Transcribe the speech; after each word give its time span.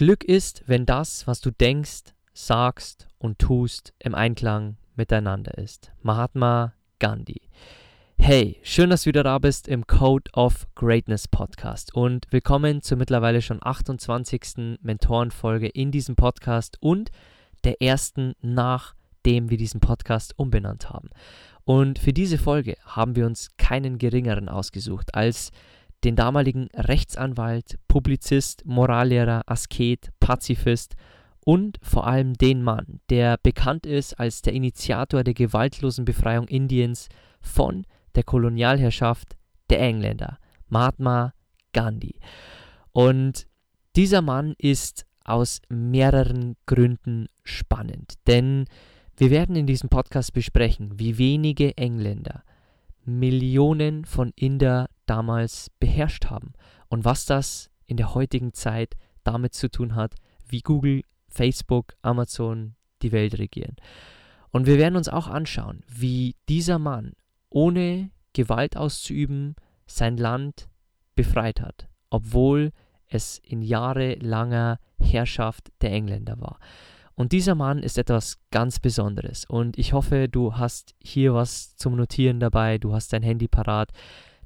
Glück 0.00 0.24
ist, 0.24 0.62
wenn 0.66 0.86
das, 0.86 1.26
was 1.26 1.42
du 1.42 1.50
denkst, 1.50 2.14
sagst 2.32 3.06
und 3.18 3.38
tust, 3.38 3.92
im 3.98 4.14
Einklang 4.14 4.78
miteinander 4.96 5.58
ist. 5.58 5.92
Mahatma 6.00 6.72
Gandhi. 7.00 7.42
Hey, 8.16 8.58
schön, 8.62 8.88
dass 8.88 9.02
du 9.02 9.08
wieder 9.08 9.24
da 9.24 9.38
bist 9.38 9.68
im 9.68 9.86
Code 9.86 10.30
of 10.32 10.66
Greatness 10.74 11.28
Podcast 11.28 11.94
und 11.94 12.26
willkommen 12.30 12.80
zur 12.80 12.96
mittlerweile 12.96 13.42
schon 13.42 13.58
28. 13.62 14.78
Mentorenfolge 14.80 15.68
in 15.68 15.90
diesem 15.90 16.16
Podcast 16.16 16.78
und 16.80 17.10
der 17.64 17.82
ersten, 17.82 18.32
nachdem 18.40 19.50
wir 19.50 19.58
diesen 19.58 19.80
Podcast 19.80 20.32
umbenannt 20.38 20.88
haben. 20.88 21.10
Und 21.64 21.98
für 21.98 22.14
diese 22.14 22.38
Folge 22.38 22.78
haben 22.86 23.16
wir 23.16 23.26
uns 23.26 23.50
keinen 23.58 23.98
geringeren 23.98 24.48
ausgesucht 24.48 25.14
als 25.14 25.52
den 26.04 26.16
damaligen 26.16 26.68
Rechtsanwalt, 26.74 27.78
Publizist, 27.88 28.64
Morallehrer, 28.64 29.42
Asket, 29.46 30.10
Pazifist 30.20 30.96
und 31.44 31.78
vor 31.82 32.06
allem 32.06 32.34
den 32.34 32.62
Mann, 32.62 33.00
der 33.10 33.38
bekannt 33.42 33.86
ist 33.86 34.18
als 34.18 34.42
der 34.42 34.52
Initiator 34.52 35.24
der 35.24 35.34
gewaltlosen 35.34 36.04
Befreiung 36.04 36.48
Indiens 36.48 37.08
von 37.40 37.86
der 38.14 38.24
Kolonialherrschaft 38.24 39.36
der 39.68 39.80
Engländer, 39.80 40.38
Mahatma 40.68 41.32
Gandhi. 41.72 42.18
Und 42.92 43.46
dieser 43.96 44.22
Mann 44.22 44.54
ist 44.58 45.06
aus 45.24 45.60
mehreren 45.68 46.56
Gründen 46.66 47.28
spannend, 47.44 48.14
denn 48.26 48.66
wir 49.16 49.30
werden 49.30 49.54
in 49.54 49.66
diesem 49.66 49.90
Podcast 49.90 50.32
besprechen, 50.32 50.98
wie 50.98 51.18
wenige 51.18 51.76
Engländer 51.76 52.42
Millionen 53.04 54.04
von 54.04 54.32
Inder 54.36 54.88
damals 55.10 55.70
beherrscht 55.80 56.26
haben 56.26 56.52
und 56.88 57.04
was 57.04 57.26
das 57.26 57.68
in 57.86 57.96
der 57.96 58.14
heutigen 58.14 58.54
Zeit 58.54 58.96
damit 59.24 59.54
zu 59.54 59.68
tun 59.68 59.96
hat, 59.96 60.14
wie 60.46 60.60
Google, 60.60 61.02
Facebook, 61.28 61.94
Amazon 62.02 62.76
die 63.02 63.10
Welt 63.10 63.36
regieren. 63.38 63.74
Und 64.50 64.66
wir 64.66 64.78
werden 64.78 64.94
uns 64.94 65.08
auch 65.08 65.26
anschauen, 65.26 65.82
wie 65.88 66.36
dieser 66.48 66.78
Mann 66.78 67.12
ohne 67.48 68.10
Gewalt 68.32 68.76
auszuüben 68.76 69.56
sein 69.86 70.16
Land 70.16 70.68
befreit 71.16 71.60
hat, 71.60 71.88
obwohl 72.10 72.70
es 73.08 73.38
in 73.38 73.62
jahrelanger 73.62 74.78
Herrschaft 75.00 75.72
der 75.80 75.90
Engländer 75.90 76.40
war. 76.40 76.60
Und 77.14 77.32
dieser 77.32 77.56
Mann 77.56 77.80
ist 77.80 77.98
etwas 77.98 78.38
ganz 78.52 78.78
Besonderes. 78.78 79.44
Und 79.44 79.76
ich 79.76 79.92
hoffe, 79.92 80.28
du 80.28 80.56
hast 80.56 80.94
hier 81.02 81.34
was 81.34 81.74
zum 81.74 81.96
Notieren 81.96 82.38
dabei, 82.38 82.78
du 82.78 82.94
hast 82.94 83.12
dein 83.12 83.24
Handy 83.24 83.48
parat, 83.48 83.90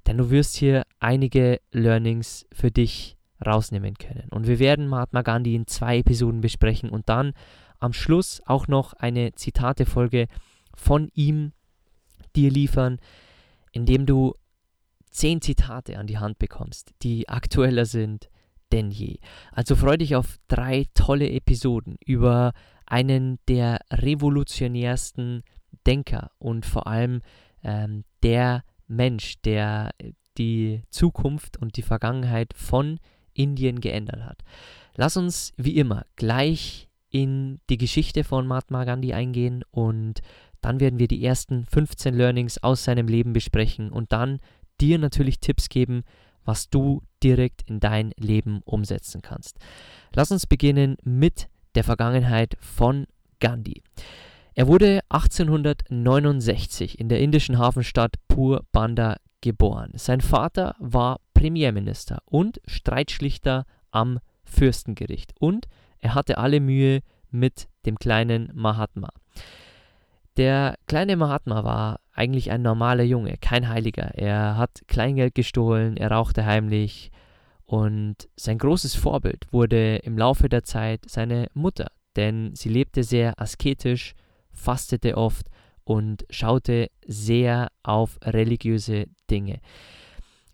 denn 0.07 0.19
du 0.19 0.31
wirst 0.31 0.57
hier 0.57 0.85
einige 1.01 1.61
Learnings 1.73 2.47
für 2.53 2.71
dich 2.71 3.17
rausnehmen 3.45 3.95
können. 3.95 4.29
Und 4.31 4.47
wir 4.47 4.59
werden 4.59 4.89
Mahatma 4.89 5.23
Gandhi 5.23 5.55
in 5.55 5.67
zwei 5.67 5.99
Episoden 5.99 6.41
besprechen 6.41 6.91
und 6.91 7.09
dann 7.09 7.33
am 7.79 7.93
Schluss 7.93 8.41
auch 8.47 8.69
noch 8.69 8.93
eine 8.95 9.35
Zitatefolge 9.35 10.27
von 10.75 11.11
ihm 11.15 11.53
dir 12.37 12.51
liefern, 12.51 12.99
indem 13.73 14.07
du 14.07 14.35
zehn 15.11 15.41
Zitate 15.41 15.99
an 15.99 16.07
die 16.07 16.19
Hand 16.19 16.39
bekommst, 16.39 16.93
die 17.03 17.29
aktueller 17.29 17.85
sind 17.85 18.29
denn 18.73 18.91
je. 18.91 19.19
Also 19.53 19.77
freu 19.77 19.97
dich 19.97 20.17
auf 20.17 20.39
drei 20.49 20.87
tolle 20.95 21.31
Episoden 21.31 21.97
über 22.05 22.53
einen 22.87 23.39
der 23.49 23.81
revolutionärsten 23.91 25.45
Denker 25.87 26.31
und 26.39 26.67
vor 26.67 26.87
allem 26.87 27.23
ähm, 27.63 28.05
der 28.23 28.65
Mensch, 28.87 29.41
der 29.43 29.91
die 30.37 30.83
Zukunft 30.91 31.57
und 31.57 31.77
die 31.77 31.83
Vergangenheit 31.83 32.53
von 32.55 32.99
Indien 33.33 33.81
geändert 33.81 34.25
hat. 34.25 34.43
Lass 34.97 35.17
uns 35.17 35.53
wie 35.57 35.77
immer 35.77 36.07
gleich 36.17 36.89
in 37.11 37.61
die 37.71 37.79
Geschichte 37.79 38.25
von 38.25 38.47
Mahatma 38.47 38.85
Gandhi 38.85 39.13
eingehen 39.13 39.65
und 39.71 40.21
dann 40.61 40.81
werden 40.81 40.99
wir 40.99 41.09
die 41.09 41.25
ersten 41.25 41.67
15 41.67 42.15
Learnings 42.15 42.63
aus 42.63 42.85
seinem 42.85 43.07
Leben 43.07 43.33
besprechen 43.33 43.91
und 43.91 44.13
dann 44.13 44.41
dir 44.81 44.99
natürlich 44.99 45.39
Tipps 45.39 45.69
geben, 45.69 46.05
was 46.45 46.71
du 46.71 47.03
direkt 47.23 47.63
in 47.69 47.81
dein 47.81 48.13
Leben 48.19 48.61
umsetzen 48.65 49.23
kannst. 49.23 49.59
Lass 50.15 50.31
uns 50.31 50.47
beginnen 50.47 50.97
mit 51.03 51.49
der 51.75 51.85
Vergangenheit 51.85 52.57
von 52.61 53.07
Gandhi. 53.41 53.83
Er 54.57 54.69
wurde 54.69 55.01
1869 55.09 57.01
in 57.01 57.09
der 57.09 57.19
indischen 57.19 57.59
Hafenstadt 57.59 58.15
Purbanda 58.29 59.17
geboren. 59.41 59.91
Sein 59.97 60.21
Vater 60.21 60.77
war 60.79 61.19
Premierminister 61.35 62.23
und 62.25 62.61
Streitschlichter 62.67 63.67
am 63.91 64.21
Fürstengericht 64.45 65.33
und 65.41 65.67
er 65.99 66.15
hatte 66.15 66.39
alle 66.39 66.61
Mühe 66.61 67.01
mit 67.31 67.67
dem 67.85 67.99
kleinen 67.99 68.53
Mahatma. 68.55 69.09
Der 70.37 70.77
kleine 70.87 71.17
Mahatma 71.17 71.65
war 71.65 72.01
eigentlich 72.13 72.53
ein 72.53 72.63
normaler 72.63 73.03
Junge, 73.03 73.37
kein 73.39 73.69
Heiliger. 73.69 74.15
Er 74.15 74.57
hat 74.57 74.83
Kleingeld 74.87 75.35
gestohlen, 75.35 75.97
er 75.97 76.13
rauchte 76.13 76.47
heimlich 76.47 77.11
und 77.67 78.29
sein 78.37 78.59
großes 78.59 78.95
Vorbild 78.95 79.47
wurde 79.53 79.97
im 79.97 80.17
Laufe 80.17 80.49
der 80.49 80.63
Zeit 80.63 81.01
seine 81.09 81.49
Mutter, 81.55 81.89
denn 82.15 82.55
sie 82.55 82.69
lebte 82.69 83.03
sehr 83.03 83.41
asketisch, 83.41 84.15
fastete 84.55 85.17
oft 85.17 85.49
und 85.85 86.25
schaute 86.31 86.89
sehr 87.07 87.69
auf 87.83 88.19
religiöse 88.23 89.07
Dinge. 89.31 89.61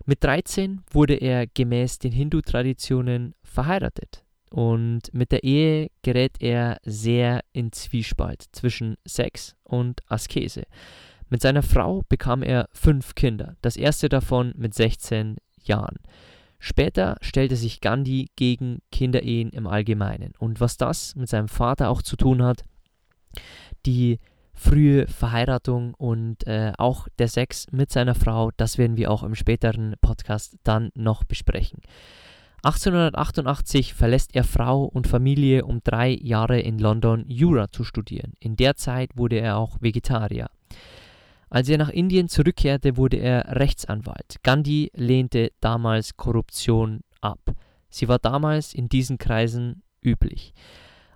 Mit 0.06 0.24
13 0.24 0.82
wurde 0.90 1.14
er 1.14 1.46
gemäß 1.46 1.98
den 1.98 2.12
Hindu-Traditionen 2.12 3.34
verheiratet 3.42 4.24
und 4.50 5.02
mit 5.12 5.30
der 5.30 5.44
Ehe 5.44 5.90
gerät 6.02 6.36
er 6.40 6.78
sehr 6.82 7.42
in 7.52 7.70
Zwiespalt 7.70 8.46
zwischen 8.52 8.96
Sex 9.06 9.54
und 9.62 10.00
Askese. 10.08 10.64
Mit 11.28 11.42
seiner 11.42 11.62
Frau 11.62 12.02
bekam 12.08 12.42
er 12.42 12.68
fünf 12.72 13.14
Kinder, 13.14 13.56
das 13.62 13.76
erste 13.76 14.08
davon 14.08 14.52
mit 14.56 14.74
16 14.74 15.36
Jahren. 15.62 15.98
Später 16.58 17.16
stellte 17.20 17.56
sich 17.56 17.80
Gandhi 17.80 18.28
gegen 18.36 18.80
Kinderehen 18.90 19.50
im 19.50 19.66
Allgemeinen. 19.66 20.32
Und 20.38 20.60
was 20.60 20.76
das 20.76 21.14
mit 21.14 21.28
seinem 21.28 21.48
Vater 21.48 21.88
auch 21.88 22.02
zu 22.02 22.16
tun 22.16 22.42
hat, 22.42 22.64
die 23.86 24.18
frühe 24.52 25.06
Verheiratung 25.06 25.94
und 25.94 26.46
äh, 26.46 26.72
auch 26.76 27.08
der 27.18 27.28
Sex 27.28 27.66
mit 27.70 27.90
seiner 27.90 28.14
Frau, 28.14 28.50
das 28.56 28.78
werden 28.78 28.96
wir 28.96 29.10
auch 29.10 29.22
im 29.22 29.34
späteren 29.34 29.94
Podcast 30.00 30.56
dann 30.64 30.90
noch 30.94 31.24
besprechen. 31.24 31.80
1888 32.62 33.94
verlässt 33.94 34.34
er 34.34 34.44
Frau 34.44 34.84
und 34.84 35.06
Familie, 35.06 35.64
um 35.64 35.80
drei 35.82 36.10
Jahre 36.10 36.60
in 36.60 36.78
London 36.78 37.24
Jura 37.26 37.70
zu 37.70 37.84
studieren. 37.84 38.34
In 38.38 38.56
der 38.56 38.76
Zeit 38.76 39.16
wurde 39.16 39.40
er 39.40 39.56
auch 39.56 39.78
Vegetarier. 39.80 40.50
Als 41.48 41.68
er 41.68 41.78
nach 41.78 41.88
Indien 41.88 42.28
zurückkehrte, 42.28 42.98
wurde 42.98 43.16
er 43.16 43.56
Rechtsanwalt. 43.56 44.36
Gandhi 44.42 44.90
lehnte 44.94 45.52
damals 45.60 46.16
Korruption 46.16 47.00
ab. 47.22 47.40
Sie 47.88 48.08
war 48.08 48.18
damals 48.18 48.74
in 48.74 48.88
diesen 48.88 49.16
Kreisen 49.16 49.82
üblich. 50.04 50.52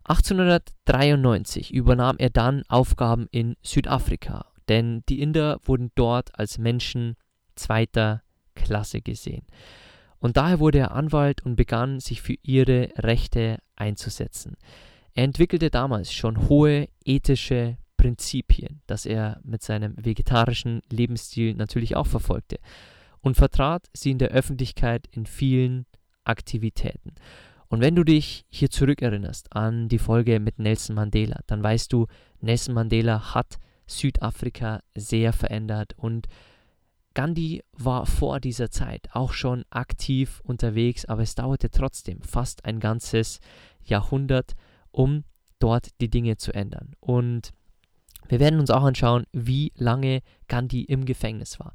1893 0.05 1.73
übernahm 1.73 2.17
er 2.19 2.31
dann 2.31 2.63
Aufgaben 2.69 3.27
in 3.31 3.57
Südafrika, 3.63 4.47
denn 4.69 5.03
die 5.09 5.21
Inder 5.21 5.59
wurden 5.65 5.91
dort 5.95 6.39
als 6.39 6.59
Menschen 6.59 7.17
zweiter 7.57 8.23
Klasse 8.55 9.01
gesehen. 9.01 9.47
Und 10.19 10.37
daher 10.37 10.59
wurde 10.61 10.79
er 10.79 10.93
Anwalt 10.93 11.45
und 11.45 11.57
begann 11.57 12.01
sich 12.01 12.23
für 12.23 12.37
ihre 12.43 12.91
Rechte 12.97 13.59
einzusetzen. 13.77 14.57
Er 15.15 15.25
entwickelte 15.25 15.71
damals 15.71 16.13
schon 16.13 16.49
hohe 16.49 16.89
ethische 17.05 17.77
Prinzipien, 17.97 18.83
das 18.87 19.07
er 19.07 19.41
mit 19.45 19.63
seinem 19.63 19.95
vegetarischen 19.97 20.83
Lebensstil 20.91 21.55
natürlich 21.55 21.97
auch 21.97 22.07
verfolgte 22.07 22.59
und 23.21 23.37
vertrat 23.37 23.89
sie 23.95 24.11
in 24.11 24.19
der 24.19 24.31
Öffentlichkeit 24.31 25.07
in 25.11 25.25
vielen 25.25 25.87
Aktivitäten. 26.25 27.15
Und 27.69 27.81
wenn 27.81 27.97
du 27.97 28.05
dich 28.05 28.45
hier 28.49 28.71
zurückerinnerst 28.71 29.55
an 29.55 29.89
die 29.89 29.99
Folge 29.99 30.41
mit 30.41 30.59
Nelson 30.59 30.95
Mandela, 30.95 31.41
dann 31.47 31.63
weißt 31.63 31.93
du, 31.93 32.07
Nelson 32.41 32.75
Mandela 32.75 33.35
hat 33.35 33.59
Südafrika 33.87 34.81
sehr 34.95 35.33
verändert 35.33 35.95
und 35.97 36.29
Gandhi 37.15 37.63
war 37.73 38.07
vor 38.07 38.41
dieser 38.41 38.71
Zeit 38.71 39.09
auch 39.13 39.33
schon 39.33 39.65
aktiv 39.71 40.41
unterwegs, 40.45 41.05
aber 41.05 41.23
es 41.23 41.37
dauerte 41.37 41.71
trotzdem 41.71 42.21
fast 42.23 42.65
ein 42.65 42.81
ganzes 42.81 43.39
Jahrhundert, 43.85 44.55
um 44.91 45.25
dort 45.61 45.89
die 46.01 46.11
Dinge 46.11 46.37
zu 46.37 46.53
ändern. 46.53 46.95
Und 46.99 47.53
wir 48.29 48.41
werden 48.41 48.59
uns 48.59 48.71
auch 48.71 48.83
anschauen, 48.83 49.27
wie 49.33 49.73
lange 49.77 50.23
Gandhi 50.49 50.83
im 50.83 51.05
Gefängnis 51.05 51.61
war. 51.61 51.73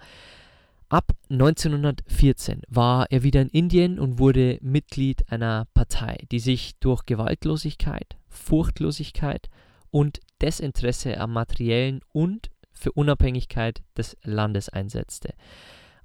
Ab 0.92 1.12
1914 1.30 2.64
war 2.68 3.06
er 3.12 3.22
wieder 3.22 3.44
in 3.44 3.50
Indien 3.50 4.00
und 4.00 4.18
wurde 4.18 4.58
Mitglied 4.62 5.32
einer 5.32 5.68
Partei, 5.76 6.18
die 6.32 6.40
sich 6.40 6.80
durch 6.80 7.06
Gewaltlosigkeit, 7.06 8.18
Furchtlosigkeit 8.28 9.50
und 9.92 10.20
Desinteresse 10.42 11.20
am 11.20 11.34
materiellen 11.34 12.02
und 12.12 12.50
für 12.72 12.92
Unabhängigkeit 12.94 13.84
des 13.96 14.18
Landes 14.24 14.70
einsetzte. 14.70 15.36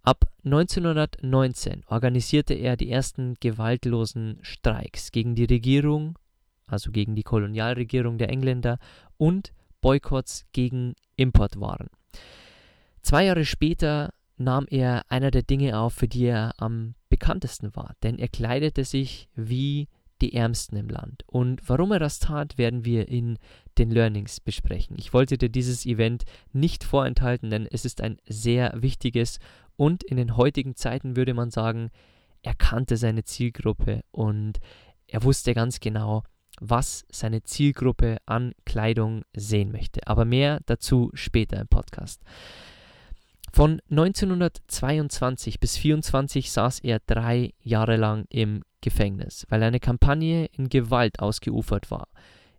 Ab 0.02 0.26
1919 0.44 1.84
organisierte 1.86 2.52
er 2.52 2.76
die 2.76 2.90
ersten 2.90 3.36
gewaltlosen 3.40 4.38
Streiks 4.42 5.12
gegen 5.12 5.34
die 5.34 5.46
Regierung, 5.46 6.18
also 6.66 6.90
gegen 6.90 7.14
die 7.14 7.22
Kolonialregierung 7.22 8.18
der 8.18 8.28
Engländer 8.28 8.78
und 9.16 9.54
Boykotts 9.80 10.44
gegen 10.52 10.94
Importwaren. 11.16 11.88
Zwei 13.00 13.26
Jahre 13.26 13.44
später 13.44 14.13
nahm 14.36 14.66
er 14.68 15.04
einer 15.08 15.30
der 15.30 15.42
Dinge 15.42 15.78
auf, 15.78 15.94
für 15.94 16.08
die 16.08 16.24
er 16.24 16.54
am 16.58 16.94
bekanntesten 17.08 17.74
war, 17.76 17.94
denn 18.02 18.18
er 18.18 18.28
kleidete 18.28 18.84
sich 18.84 19.28
wie 19.34 19.88
die 20.20 20.34
Ärmsten 20.34 20.76
im 20.76 20.88
Land. 20.88 21.22
Und 21.26 21.68
warum 21.68 21.92
er 21.92 21.98
das 21.98 22.18
tat, 22.18 22.56
werden 22.56 22.84
wir 22.84 23.08
in 23.08 23.38
den 23.78 23.90
Learnings 23.90 24.40
besprechen. 24.40 24.96
Ich 24.98 25.12
wollte 25.12 25.38
dir 25.38 25.48
dieses 25.48 25.86
Event 25.86 26.24
nicht 26.52 26.84
vorenthalten, 26.84 27.50
denn 27.50 27.66
es 27.70 27.84
ist 27.84 28.00
ein 28.00 28.18
sehr 28.26 28.72
wichtiges 28.76 29.38
und 29.76 30.04
in 30.04 30.16
den 30.16 30.36
heutigen 30.36 30.76
Zeiten 30.76 31.16
würde 31.16 31.34
man 31.34 31.50
sagen, 31.50 31.90
er 32.42 32.54
kannte 32.54 32.96
seine 32.96 33.24
Zielgruppe 33.24 34.02
und 34.10 34.60
er 35.06 35.22
wusste 35.22 35.54
ganz 35.54 35.80
genau, 35.80 36.22
was 36.60 37.04
seine 37.10 37.42
Zielgruppe 37.42 38.18
an 38.26 38.52
Kleidung 38.64 39.24
sehen 39.34 39.72
möchte. 39.72 40.06
Aber 40.06 40.24
mehr 40.24 40.60
dazu 40.66 41.10
später 41.14 41.60
im 41.60 41.68
Podcast. 41.68 42.22
Von 43.54 43.80
1922 43.88 45.60
bis 45.60 45.76
1924 45.76 46.50
saß 46.50 46.80
er 46.80 46.98
drei 47.06 47.54
Jahre 47.60 47.94
lang 47.94 48.24
im 48.28 48.64
Gefängnis, 48.80 49.46
weil 49.48 49.62
eine 49.62 49.78
Kampagne 49.78 50.46
in 50.46 50.68
Gewalt 50.68 51.20
ausgeufert 51.20 51.88
war. 51.92 52.08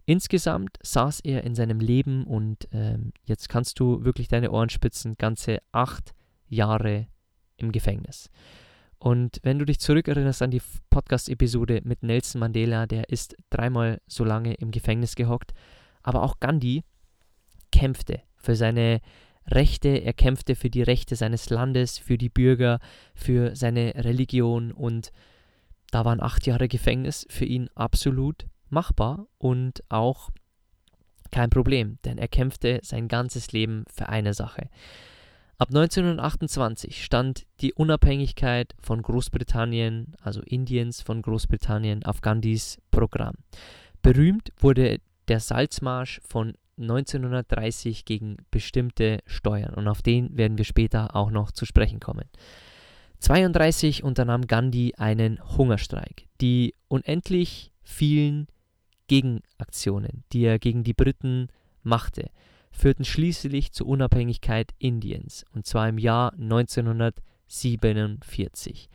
Insgesamt 0.05 0.77
saß 0.81 1.19
er 1.19 1.43
in 1.43 1.53
seinem 1.53 1.81
Leben 1.81 2.23
und 2.23 2.69
ähm, 2.71 3.11
jetzt 3.25 3.49
kannst 3.49 3.81
du 3.81 4.05
wirklich 4.05 4.29
deine 4.29 4.51
Ohren 4.51 4.69
spitzen, 4.69 5.17
ganze 5.17 5.57
acht 5.73 6.13
Jahre 6.47 7.07
im 7.57 7.73
Gefängnis. 7.73 8.29
Und 8.97 9.39
wenn 9.43 9.59
du 9.59 9.65
dich 9.65 9.81
zurückerinnerst 9.81 10.43
an 10.43 10.51
die 10.51 10.61
Podcast-Episode 10.91 11.81
mit 11.83 12.03
Nelson 12.03 12.39
Mandela, 12.39 12.85
der 12.85 13.09
ist 13.09 13.35
dreimal 13.49 13.99
so 14.07 14.23
lange 14.23 14.53
im 14.53 14.71
Gefängnis 14.71 15.15
gehockt, 15.15 15.53
aber 16.03 16.23
auch 16.23 16.39
Gandhi 16.39 16.85
kämpfte 17.73 18.21
für 18.37 18.55
seine 18.55 19.01
Rechte, 19.47 19.89
er 19.89 20.13
kämpfte 20.13 20.55
für 20.55 20.69
die 20.69 20.81
Rechte 20.81 21.15
seines 21.15 21.49
Landes, 21.49 21.97
für 21.97 22.17
die 22.17 22.29
Bürger, 22.29 22.79
für 23.13 23.55
seine 23.55 23.93
Religion 23.95 24.71
und 24.71 25.11
da 25.91 26.03
waren 26.03 26.21
acht 26.21 26.47
Jahre 26.47 26.67
Gefängnis 26.67 27.25
für 27.29 27.45
ihn 27.45 27.69
absolut 27.75 28.47
machbar 28.69 29.27
und 29.37 29.83
auch 29.89 30.29
kein 31.31 31.49
Problem, 31.49 31.99
denn 32.05 32.17
er 32.17 32.27
kämpfte 32.27 32.79
sein 32.83 33.07
ganzes 33.07 33.51
Leben 33.51 33.85
für 33.93 34.09
eine 34.09 34.33
Sache. 34.33 34.69
Ab 35.57 35.69
1928 35.69 37.03
stand 37.03 37.45
die 37.61 37.73
Unabhängigkeit 37.73 38.73
von 38.81 39.01
Großbritannien, 39.01 40.15
also 40.21 40.41
Indiens 40.41 41.01
von 41.01 41.21
Großbritannien, 41.21 42.03
auf 42.03 42.19
Gandhis 42.19 42.77
Programm. 42.91 43.35
Berühmt 44.01 44.51
wurde 44.57 44.99
der 45.29 45.39
Salzmarsch 45.39 46.19
von 46.27 46.53
1930 46.77 48.05
gegen 48.05 48.37
bestimmte 48.51 49.19
Steuern 49.25 49.73
und 49.73 49.87
auf 49.87 50.01
den 50.01 50.37
werden 50.37 50.57
wir 50.57 50.65
später 50.65 51.15
auch 51.15 51.31
noch 51.31 51.51
zu 51.51 51.65
sprechen 51.65 51.99
kommen. 51.99 52.29
32 53.19 54.03
unternahm 54.03 54.47
Gandhi 54.47 54.93
einen 54.97 55.39
Hungerstreik. 55.57 56.27
Die 56.41 56.75
unendlich 56.87 57.71
vielen 57.81 58.47
Gegenaktionen, 59.07 60.23
die 60.33 60.43
er 60.43 60.59
gegen 60.59 60.83
die 60.83 60.93
Briten 60.93 61.47
machte, 61.81 62.29
führten 62.71 63.05
schließlich 63.05 63.71
zur 63.71 63.87
Unabhängigkeit 63.87 64.73
Indiens 64.79 65.45
und 65.53 65.65
zwar 65.65 65.87
im 65.87 65.97
Jahr 65.97 66.33
1947. 66.33 68.89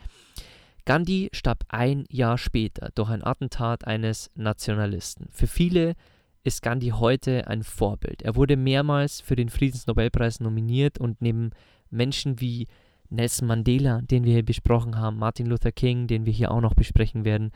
Gandhi 0.85 1.31
starb 1.33 1.65
ein 1.69 2.05
Jahr 2.11 2.37
später 2.37 2.91
durch 2.95 3.09
ein 3.11 3.25
Attentat 3.25 3.87
eines 3.87 4.31
Nationalisten. 4.35 5.29
Für 5.31 5.47
viele 5.47 5.95
ist 6.43 6.63
Gandhi 6.63 6.89
heute 6.89 7.47
ein 7.49 7.63
Vorbild. 7.63 8.23
Er 8.23 8.37
wurde 8.37 8.57
mehrmals 8.57 9.21
für 9.21 9.37
den 9.37 9.49
Friedensnobelpreis 9.49 10.41
nominiert 10.41 10.99
und 10.99 11.21
neben 11.21 11.51
Menschen 11.91 12.41
wie 12.41 12.67
Nelson 13.11 13.49
Mandela, 13.49 14.01
den 14.03 14.25
wir 14.25 14.35
hier 14.35 14.45
besprochen 14.45 14.97
haben, 14.97 15.19
Martin 15.19 15.47
Luther 15.47 15.73
King, 15.73 16.07
den 16.07 16.27
wir 16.27 16.33
hier 16.33 16.51
auch 16.51 16.61
noch 16.61 16.75
besprechen 16.75 17.25
werden, 17.25 17.51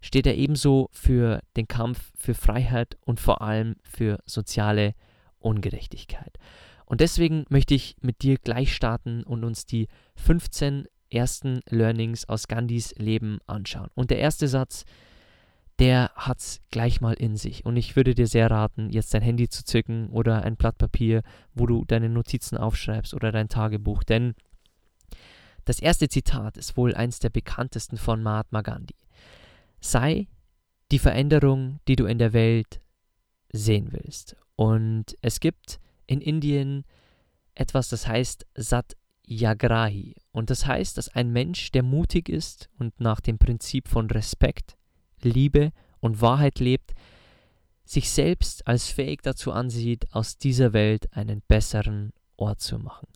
steht 0.00 0.26
er 0.26 0.36
ebenso 0.36 0.88
für 0.92 1.40
den 1.56 1.68
Kampf 1.68 2.12
für 2.16 2.34
Freiheit 2.34 2.96
und 3.04 3.20
vor 3.20 3.42
allem 3.42 3.76
für 3.82 4.18
soziale 4.26 4.94
Ungerechtigkeit. 5.38 6.38
Und 6.84 7.00
deswegen 7.00 7.44
möchte 7.48 7.74
ich 7.74 7.96
mit 8.00 8.22
dir 8.22 8.38
gleich 8.38 8.74
starten 8.74 9.22
und 9.22 9.44
uns 9.44 9.66
die 9.66 9.88
15 10.16 10.86
ersten 11.10 11.60
Learnings 11.68 12.28
aus 12.28 12.48
Gandhis 12.48 12.94
Leben 12.96 13.38
anschauen. 13.46 13.90
Und 13.94 14.10
der 14.10 14.18
erste 14.18 14.48
Satz 14.48 14.84
der 15.78 16.10
hat 16.16 16.38
es 16.38 16.60
gleich 16.70 17.00
mal 17.00 17.14
in 17.14 17.36
sich. 17.36 17.64
Und 17.64 17.76
ich 17.76 17.94
würde 17.94 18.14
dir 18.14 18.26
sehr 18.26 18.50
raten, 18.50 18.90
jetzt 18.90 19.14
dein 19.14 19.22
Handy 19.22 19.48
zu 19.48 19.64
zücken 19.64 20.08
oder 20.08 20.42
ein 20.42 20.56
Blatt 20.56 20.78
Papier, 20.78 21.22
wo 21.54 21.66
du 21.66 21.84
deine 21.84 22.08
Notizen 22.08 22.56
aufschreibst 22.56 23.14
oder 23.14 23.30
dein 23.30 23.48
Tagebuch. 23.48 24.02
Denn 24.02 24.34
das 25.64 25.78
erste 25.78 26.08
Zitat 26.08 26.56
ist 26.56 26.76
wohl 26.76 26.94
eins 26.94 27.20
der 27.20 27.30
bekanntesten 27.30 27.96
von 27.96 28.22
Mahatma 28.22 28.62
Gandhi. 28.62 28.96
Sei 29.80 30.26
die 30.90 30.98
Veränderung, 30.98 31.78
die 31.86 31.96
du 31.96 32.06
in 32.06 32.18
der 32.18 32.32
Welt 32.32 32.80
sehen 33.52 33.92
willst. 33.92 34.36
Und 34.56 35.16
es 35.20 35.38
gibt 35.38 35.78
in 36.06 36.20
Indien 36.20 36.84
etwas, 37.54 37.88
das 37.88 38.08
heißt 38.08 38.46
Satyagrahi. 38.56 40.16
Und 40.32 40.50
das 40.50 40.66
heißt, 40.66 40.98
dass 40.98 41.10
ein 41.10 41.30
Mensch, 41.32 41.70
der 41.70 41.82
mutig 41.84 42.28
ist 42.28 42.68
und 42.78 42.98
nach 43.00 43.20
dem 43.20 43.38
Prinzip 43.38 43.88
von 43.88 44.10
Respekt 44.10 44.77
Liebe 45.24 45.72
und 46.00 46.20
Wahrheit 46.20 46.58
lebt, 46.60 46.94
sich 47.84 48.10
selbst 48.10 48.66
als 48.66 48.88
fähig 48.88 49.22
dazu 49.22 49.52
ansieht, 49.52 50.12
aus 50.12 50.36
dieser 50.38 50.72
Welt 50.72 51.08
einen 51.16 51.42
besseren 51.48 52.12
Ort 52.36 52.60
zu 52.60 52.78
machen. 52.78 53.08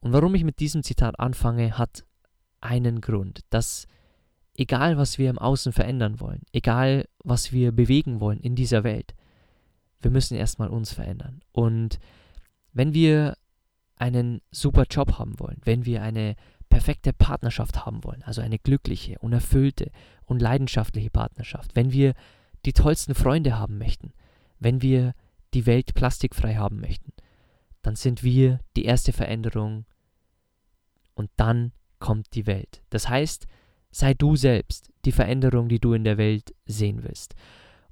Und 0.00 0.12
warum 0.12 0.34
ich 0.34 0.44
mit 0.44 0.58
diesem 0.60 0.82
Zitat 0.82 1.18
anfange, 1.20 1.76
hat 1.78 2.04
einen 2.60 3.00
Grund, 3.00 3.40
dass 3.50 3.86
egal 4.56 4.96
was 4.96 5.18
wir 5.18 5.30
im 5.30 5.38
Außen 5.38 5.72
verändern 5.72 6.20
wollen, 6.20 6.42
egal 6.52 7.06
was 7.22 7.52
wir 7.52 7.72
bewegen 7.72 8.20
wollen 8.20 8.40
in 8.40 8.54
dieser 8.54 8.84
Welt, 8.84 9.14
wir 10.00 10.10
müssen 10.10 10.36
erstmal 10.36 10.68
uns 10.68 10.92
verändern. 10.92 11.40
Und 11.52 11.98
wenn 12.72 12.94
wir 12.94 13.36
einen 13.96 14.40
super 14.50 14.84
Job 14.90 15.18
haben 15.18 15.38
wollen, 15.40 15.60
wenn 15.64 15.84
wir 15.84 16.02
eine 16.02 16.36
perfekte 16.68 17.12
Partnerschaft 17.12 17.86
haben 17.86 18.04
wollen, 18.04 18.22
also 18.22 18.40
eine 18.40 18.58
glückliche 18.58 19.18
und 19.20 19.32
erfüllte 19.32 19.90
und 20.26 20.42
leidenschaftliche 20.42 21.10
Partnerschaft, 21.10 21.74
wenn 21.74 21.92
wir 21.92 22.14
die 22.64 22.72
tollsten 22.72 23.14
Freunde 23.14 23.58
haben 23.58 23.78
möchten, 23.78 24.12
wenn 24.58 24.82
wir 24.82 25.14
die 25.54 25.66
Welt 25.66 25.94
plastikfrei 25.94 26.56
haben 26.56 26.80
möchten, 26.80 27.12
dann 27.82 27.96
sind 27.96 28.22
wir 28.22 28.60
die 28.76 28.84
erste 28.84 29.12
Veränderung 29.12 29.86
und 31.14 31.30
dann 31.36 31.72
kommt 31.98 32.34
die 32.34 32.46
Welt. 32.46 32.82
Das 32.90 33.08
heißt, 33.08 33.46
sei 33.90 34.12
du 34.12 34.36
selbst 34.36 34.90
die 35.04 35.12
Veränderung, 35.12 35.68
die 35.68 35.78
du 35.78 35.94
in 35.94 36.04
der 36.04 36.18
Welt 36.18 36.54
sehen 36.66 37.02
willst. 37.02 37.34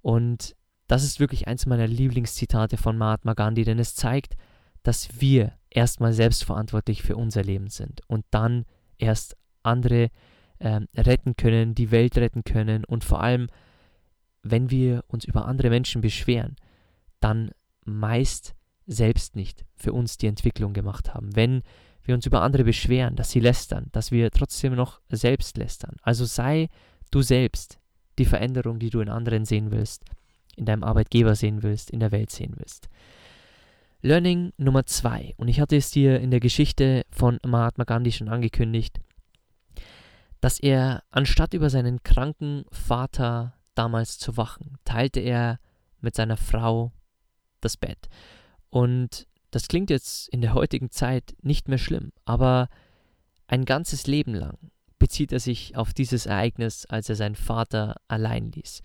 Und 0.03 0.55
das 0.87 1.03
ist 1.03 1.21
wirklich 1.21 1.49
eins 1.49 1.65
meiner 1.65 1.87
Lieblingszitate 1.87 2.77
von 2.77 2.99
Mahatma 2.99 3.33
Gandhi, 3.33 3.65
denn 3.65 3.79
es 3.79 3.95
zeigt, 3.95 4.37
dass 4.83 5.21
wir 5.21 5.53
erstmal 5.71 6.13
selbstverantwortlich 6.13 7.03
für 7.03 7.17
unser 7.17 7.43
Leben 7.43 7.69
sind 7.69 8.03
und 8.07 8.25
dann 8.31 8.67
erst 8.99 9.37
andere 9.63 10.11
äh, 10.59 10.81
retten 10.97 11.37
können, 11.37 11.75
die 11.75 11.91
Welt 11.91 12.17
retten 12.17 12.45
können 12.45 12.85
und 12.85 13.05
vor 13.05 13.23
allem 13.23 13.49
wenn 14.45 14.71
wir 14.71 15.05
uns 15.09 15.25
über 15.25 15.47
andere 15.47 15.71
Menschen 15.71 16.03
beschweren, 16.03 16.57
dann 17.19 17.51
meist 17.85 18.55
selbst 18.87 19.35
nicht 19.35 19.65
für 19.75 19.93
uns 19.93 20.19
die 20.19 20.27
Entwicklung 20.27 20.75
gemacht 20.75 21.15
haben. 21.15 21.35
Wenn 21.35 21.63
wir 22.03 22.15
uns 22.15 22.27
über 22.27 22.43
andere 22.43 22.65
beschweren, 22.65 23.17
dass 23.17 23.31
sie 23.31 23.41
lästern, 23.41 23.89
dass 23.93 24.13
wir 24.13 24.31
trotzdem 24.31 24.75
noch 24.75 25.01
selbst 25.09 25.57
lästern. 25.57 25.97
Also 26.03 26.27
sei 26.27 26.69
du 27.11 27.23
selbst 27.23 27.79
die 28.19 28.27
Veränderung, 28.27 28.79
die 28.79 28.91
du 28.91 29.01
in 29.01 29.09
anderen 29.09 29.47
sehen 29.47 29.71
willst, 29.71 30.05
in 30.57 30.67
deinem 30.67 30.85
Arbeitgeber 30.85 31.35
sehen 31.35 31.63
willst, 31.63 31.91
in 31.91 32.01
der 32.01 32.13
Welt 32.13 32.31
sehen 32.31 32.53
willst. 32.57 32.89
Learning 34.03 34.53
Nummer 34.59 34.85
zwei, 34.85 35.33
und 35.39 35.49
ich 35.49 35.61
hatte 35.61 35.77
es 35.77 35.91
dir 35.91 36.21
in 36.21 36.31
der 36.31 36.41
Geschichte 36.41 37.07
von 37.11 37.39
Mahatma 37.45 37.85
Gandhi 37.85 38.13
schon 38.13 38.29
angekündigt, 38.29 39.01
dass 40.45 40.61
er, 40.61 41.03
anstatt 41.11 41.55
über 41.55 41.71
seinen 41.71 42.03
kranken 42.03 42.67
Vater 42.71 43.55
damals 43.75 44.19
zu 44.19 44.37
wachen, 44.37 44.77
teilte 44.85 45.21
er 45.21 45.59
mit 46.03 46.15
seiner 46.15 46.37
Frau 46.37 46.93
das 47.63 47.79
Bett. 47.79 48.11
Und 48.69 49.27
das 49.53 49.69
klingt 49.69 49.89
jetzt 49.89 50.29
in 50.29 50.43
der 50.43 50.53
heutigen 50.53 50.91
Zeit 50.91 51.35
nicht 51.41 51.69
mehr 51.69 51.79
schlimm, 51.79 52.13
aber 52.27 52.69
ein 53.47 53.65
ganzes 53.65 54.07
Leben 54.07 54.35
lang 54.35 54.59
bezieht 54.99 55.33
er 55.33 55.41
sich 55.41 55.79
auf 55.79 55.95
dieses 55.95 56.27
Ereignis, 56.27 56.85
als 56.85 57.09
er 57.09 57.17
seinen 57.17 57.37
Vater 57.37 57.97
allein 58.09 58.53
ließ. 58.53 58.83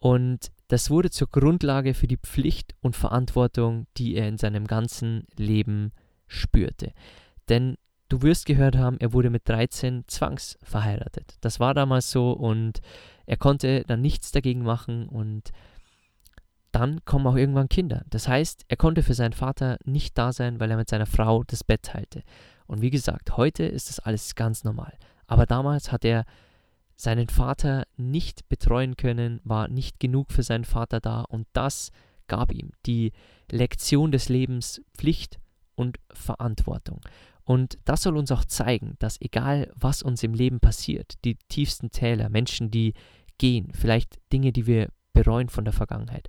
Und 0.00 0.50
das 0.66 0.90
wurde 0.90 1.10
zur 1.10 1.28
Grundlage 1.28 1.94
für 1.94 2.08
die 2.08 2.18
Pflicht 2.18 2.74
und 2.80 2.96
Verantwortung, 2.96 3.86
die 3.98 4.16
er 4.16 4.26
in 4.26 4.36
seinem 4.36 4.66
ganzen 4.66 5.28
Leben 5.36 5.92
spürte. 6.26 6.92
Denn 7.48 7.76
du 8.08 8.22
wirst 8.22 8.46
gehört 8.46 8.76
haben, 8.76 8.98
er 9.00 9.12
wurde 9.12 9.30
mit 9.30 9.48
13 9.48 10.04
zwangsverheiratet. 10.06 11.36
Das 11.40 11.60
war 11.60 11.74
damals 11.74 12.10
so 12.10 12.32
und 12.32 12.80
er 13.26 13.36
konnte 13.36 13.84
dann 13.86 14.00
nichts 14.00 14.32
dagegen 14.32 14.62
machen 14.62 15.08
und 15.08 15.50
dann 16.72 17.04
kommen 17.04 17.26
auch 17.26 17.36
irgendwann 17.36 17.68
Kinder. 17.68 18.04
Das 18.10 18.28
heißt, 18.28 18.64
er 18.68 18.76
konnte 18.76 19.02
für 19.02 19.14
seinen 19.14 19.32
Vater 19.32 19.78
nicht 19.84 20.18
da 20.18 20.32
sein, 20.32 20.60
weil 20.60 20.70
er 20.70 20.76
mit 20.76 20.88
seiner 20.88 21.06
Frau 21.06 21.42
das 21.44 21.64
Bett 21.64 21.82
teilte. 21.82 22.22
Und 22.66 22.82
wie 22.82 22.90
gesagt, 22.90 23.36
heute 23.36 23.64
ist 23.64 23.88
das 23.88 23.98
alles 23.98 24.34
ganz 24.34 24.62
normal. 24.62 24.92
Aber 25.26 25.46
damals 25.46 25.90
hat 25.90 26.04
er 26.04 26.24
seinen 26.96 27.28
Vater 27.28 27.84
nicht 27.96 28.48
betreuen 28.48 28.96
können, 28.96 29.40
war 29.44 29.68
nicht 29.68 30.00
genug 30.00 30.32
für 30.32 30.42
seinen 30.42 30.64
Vater 30.64 31.00
da 31.00 31.22
und 31.22 31.46
das 31.52 31.92
gab 32.26 32.52
ihm 32.52 32.72
die 32.86 33.12
Lektion 33.50 34.10
des 34.10 34.28
Lebens 34.28 34.82
Pflicht 34.96 35.38
und 35.74 35.98
Verantwortung. 36.12 37.00
Und 37.46 37.78
das 37.84 38.02
soll 38.02 38.16
uns 38.16 38.32
auch 38.32 38.44
zeigen, 38.44 38.96
dass 38.98 39.20
egal 39.20 39.72
was 39.76 40.02
uns 40.02 40.24
im 40.24 40.34
Leben 40.34 40.58
passiert, 40.58 41.14
die 41.24 41.36
tiefsten 41.48 41.92
Täler, 41.92 42.28
Menschen, 42.28 42.72
die 42.72 42.92
gehen, 43.38 43.70
vielleicht 43.72 44.18
Dinge, 44.32 44.52
die 44.52 44.66
wir 44.66 44.88
bereuen 45.12 45.48
von 45.48 45.64
der 45.64 45.72
Vergangenheit, 45.72 46.28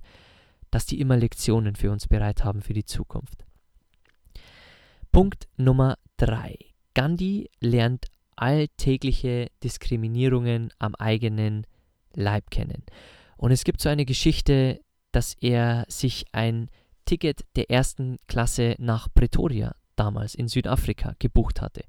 dass 0.70 0.86
die 0.86 1.00
immer 1.00 1.16
Lektionen 1.16 1.74
für 1.74 1.90
uns 1.90 2.06
bereit 2.06 2.44
haben 2.44 2.62
für 2.62 2.72
die 2.72 2.84
Zukunft. 2.84 3.44
Punkt 5.10 5.48
Nummer 5.56 5.98
3. 6.18 6.56
Gandhi 6.94 7.50
lernt 7.58 8.06
alltägliche 8.36 9.50
Diskriminierungen 9.64 10.70
am 10.78 10.94
eigenen 10.94 11.66
Leib 12.14 12.52
kennen. 12.52 12.84
Und 13.36 13.50
es 13.50 13.64
gibt 13.64 13.80
so 13.80 13.88
eine 13.88 14.04
Geschichte, 14.04 14.80
dass 15.10 15.34
er 15.40 15.84
sich 15.88 16.26
ein 16.30 16.70
Ticket 17.06 17.44
der 17.56 17.70
ersten 17.70 18.18
Klasse 18.28 18.76
nach 18.78 19.08
Pretoria 19.12 19.74
damals 19.98 20.34
in 20.34 20.48
Südafrika 20.48 21.14
gebucht 21.18 21.60
hatte. 21.60 21.82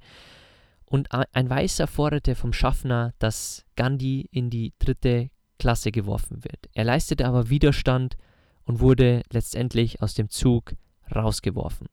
Und 0.86 1.10
ein 1.12 1.50
Weißer 1.50 1.88
forderte 1.88 2.36
vom 2.36 2.51
Schaffner, 2.51 3.13
dass 3.20 3.66
Gandhi 3.75 4.28
in 4.32 4.50
die 4.50 4.74
dritte 4.80 5.30
Klasse 5.60 5.92
geworfen 5.92 6.44
wird. 6.44 6.68
Er 6.74 6.86
leistete 6.86 7.28
aber 7.28 7.50
Widerstand 7.50 8.18
und 8.66 8.80
wurde 8.80 9.22
letztendlich 9.32 10.01
aus 10.01 10.16
dem 10.16 10.30
Zug 10.30 10.74
rausgeworfen. 11.13 11.88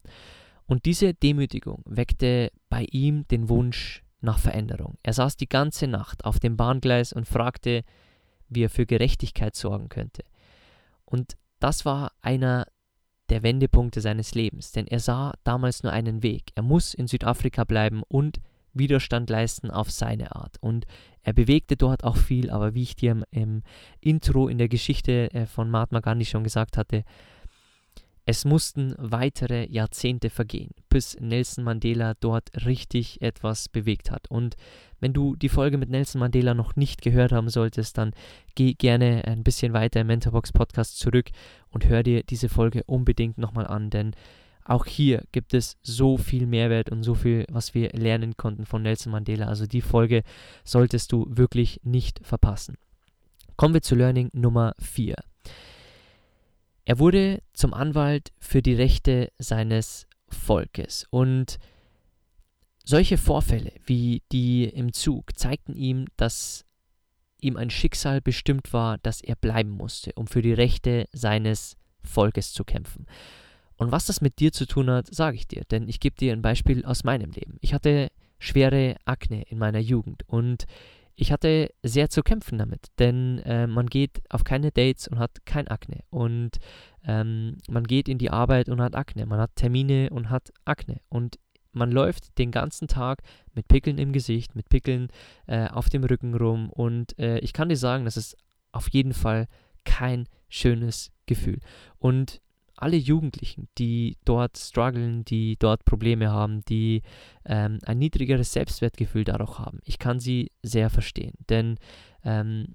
Und 0.66 0.84
diese 0.84 1.14
Demütigung 1.14 1.82
weckte 1.84 2.50
bei 2.68 2.86
ihm 2.90 3.26
den 3.28 3.48
Wunsch 3.48 4.02
nach 4.20 4.38
Veränderung. 4.38 4.98
Er 5.02 5.12
saß 5.12 5.36
die 5.36 5.48
ganze 5.48 5.86
Nacht 5.86 6.24
auf 6.24 6.38
dem 6.40 6.56
Bahngleis 6.56 7.12
und 7.12 7.28
fragte, 7.28 7.82
wie 8.48 8.64
er 8.64 8.70
für 8.70 8.86
Gerechtigkeit 8.86 9.54
sorgen 9.54 9.88
könnte. 9.88 10.24
Und 11.04 11.36
das 11.60 11.84
war 11.84 12.12
einer 12.22 12.66
der 13.28 13.42
Wendepunkte 13.42 14.00
seines 14.00 14.34
Lebens, 14.34 14.72
denn 14.72 14.86
er 14.86 15.00
sah 15.00 15.34
damals 15.44 15.82
nur 15.82 15.92
einen 15.92 16.22
Weg. 16.22 16.52
Er 16.54 16.62
muss 16.62 16.94
in 16.94 17.06
Südafrika 17.06 17.64
bleiben 17.64 18.02
und 18.08 18.40
Widerstand 18.72 19.30
leisten 19.30 19.70
auf 19.70 19.90
seine 19.90 20.36
Art. 20.36 20.56
Und 20.60 20.86
er 21.22 21.32
bewegte 21.32 21.76
dort 21.76 22.04
auch 22.04 22.16
viel, 22.16 22.50
aber 22.50 22.74
wie 22.74 22.82
ich 22.82 22.94
dir 22.94 23.22
im, 23.30 23.62
Intro 24.00 24.48
in 24.48 24.58
der 24.58 24.68
Geschichte 24.68 25.32
äh, 25.32 25.46
von 25.46 25.70
Mahatma 25.70 26.00
Gandhi 26.00 26.26
schon 26.26 26.44
gesagt 26.44 26.76
hatte, 26.76 27.04
es 28.28 28.44
mussten 28.44 28.94
weitere 28.98 29.66
Jahrzehnte 29.70 30.30
vergehen, 30.30 30.72
bis 30.88 31.16
Nelson 31.20 31.62
Mandela 31.62 32.14
dort 32.18 32.66
richtig 32.66 33.22
etwas 33.22 33.68
bewegt 33.68 34.10
hat. 34.10 34.28
Und 34.28 34.56
wenn 34.98 35.12
du 35.12 35.36
die 35.36 35.48
Folge 35.48 35.78
mit 35.78 35.90
Nelson 35.90 36.18
Mandela 36.18 36.52
noch 36.52 36.74
nicht 36.74 37.02
gehört 37.02 37.30
haben 37.30 37.48
solltest, 37.48 37.96
dann 37.98 38.12
geh 38.56 38.74
gerne 38.74 39.22
ein 39.26 39.44
bisschen 39.44 39.72
weiter 39.72 40.00
im 40.00 40.08
Mentorbox 40.08 40.52
Podcast 40.52 40.98
zurück 40.98 41.30
und 41.70 41.88
hör 41.88 42.02
dir 42.02 42.24
diese 42.24 42.48
Folge 42.48 42.82
unbedingt 42.84 43.38
nochmal 43.38 43.68
an, 43.68 43.90
denn 43.90 44.12
auch 44.64 44.86
hier 44.86 45.22
gibt 45.30 45.54
es 45.54 45.76
so 45.82 46.16
viel 46.16 46.46
Mehrwert 46.48 46.90
und 46.90 47.04
so 47.04 47.14
viel, 47.14 47.46
was 47.48 47.74
wir 47.74 47.90
lernen 47.90 48.36
konnten 48.36 48.66
von 48.66 48.82
Nelson 48.82 49.12
Mandela. 49.12 49.46
Also 49.46 49.66
die 49.66 49.80
Folge 49.80 50.24
solltest 50.64 51.12
du 51.12 51.26
wirklich 51.28 51.80
nicht 51.84 52.18
verpassen. 52.24 52.76
Kommen 53.56 53.74
wir 53.74 53.82
zu 53.82 53.94
Learning 53.94 54.30
Nummer 54.32 54.74
4. 54.80 55.14
Er 56.86 57.00
wurde 57.00 57.42
zum 57.52 57.74
Anwalt 57.74 58.32
für 58.38 58.62
die 58.62 58.74
Rechte 58.74 59.32
seines 59.38 60.06
Volkes 60.28 61.04
und 61.10 61.58
solche 62.84 63.18
Vorfälle 63.18 63.72
wie 63.84 64.22
die 64.30 64.64
im 64.64 64.92
Zug 64.92 65.36
zeigten 65.36 65.74
ihm, 65.74 66.06
dass 66.16 66.64
ihm 67.40 67.56
ein 67.56 67.70
Schicksal 67.70 68.20
bestimmt 68.20 68.72
war, 68.72 68.98
dass 68.98 69.20
er 69.20 69.34
bleiben 69.34 69.70
musste, 69.70 70.12
um 70.14 70.28
für 70.28 70.42
die 70.42 70.52
Rechte 70.52 71.08
seines 71.12 71.76
Volkes 72.04 72.52
zu 72.52 72.62
kämpfen. 72.62 73.06
Und 73.76 73.90
was 73.90 74.06
das 74.06 74.20
mit 74.20 74.38
dir 74.38 74.52
zu 74.52 74.64
tun 74.64 74.88
hat, 74.88 75.12
sage 75.12 75.36
ich 75.36 75.48
dir, 75.48 75.64
denn 75.68 75.88
ich 75.88 75.98
gebe 75.98 76.16
dir 76.16 76.32
ein 76.32 76.40
Beispiel 76.40 76.84
aus 76.84 77.02
meinem 77.02 77.32
Leben. 77.32 77.58
Ich 77.62 77.74
hatte 77.74 78.12
schwere 78.38 78.94
Akne 79.04 79.42
in 79.48 79.58
meiner 79.58 79.80
Jugend 79.80 80.22
und 80.28 80.66
ich 81.16 81.32
hatte 81.32 81.70
sehr 81.82 82.10
zu 82.10 82.22
kämpfen 82.22 82.58
damit, 82.58 82.88
denn 82.98 83.38
äh, 83.40 83.66
man 83.66 83.86
geht 83.86 84.22
auf 84.28 84.44
keine 84.44 84.70
Dates 84.70 85.08
und 85.08 85.18
hat 85.18 85.44
kein 85.46 85.66
Akne. 85.66 86.04
Und 86.10 86.58
ähm, 87.04 87.56
man 87.68 87.84
geht 87.84 88.08
in 88.08 88.18
die 88.18 88.30
Arbeit 88.30 88.68
und 88.68 88.82
hat 88.82 88.94
Akne, 88.94 89.24
man 89.24 89.40
hat 89.40 89.56
Termine 89.56 90.10
und 90.10 90.28
hat 90.28 90.52
Akne. 90.66 91.00
Und 91.08 91.38
man 91.72 91.90
läuft 91.90 92.38
den 92.38 92.50
ganzen 92.50 92.86
Tag 92.86 93.22
mit 93.54 93.66
Pickeln 93.68 93.98
im 93.98 94.12
Gesicht, 94.12 94.54
mit 94.54 94.68
Pickeln 94.68 95.08
äh, 95.46 95.68
auf 95.68 95.88
dem 95.88 96.04
Rücken 96.04 96.34
rum. 96.34 96.70
Und 96.70 97.18
äh, 97.18 97.38
ich 97.38 97.54
kann 97.54 97.70
dir 97.70 97.76
sagen, 97.76 98.04
das 98.04 98.18
ist 98.18 98.36
auf 98.72 98.88
jeden 98.90 99.14
Fall 99.14 99.46
kein 99.84 100.28
schönes 100.48 101.12
Gefühl. 101.24 101.60
Und 101.98 102.40
alle 102.76 102.96
Jugendlichen, 102.96 103.68
die 103.78 104.16
dort 104.24 104.58
strugglen, 104.58 105.24
die 105.24 105.56
dort 105.58 105.84
Probleme 105.84 106.30
haben, 106.30 106.64
die 106.66 107.02
ähm, 107.44 107.78
ein 107.84 107.98
niedrigeres 107.98 108.52
Selbstwertgefühl 108.52 109.24
dadurch 109.24 109.58
haben. 109.58 109.80
Ich 109.84 109.98
kann 109.98 110.20
sie 110.20 110.52
sehr 110.62 110.90
verstehen, 110.90 111.34
denn 111.48 111.78
ähm, 112.22 112.74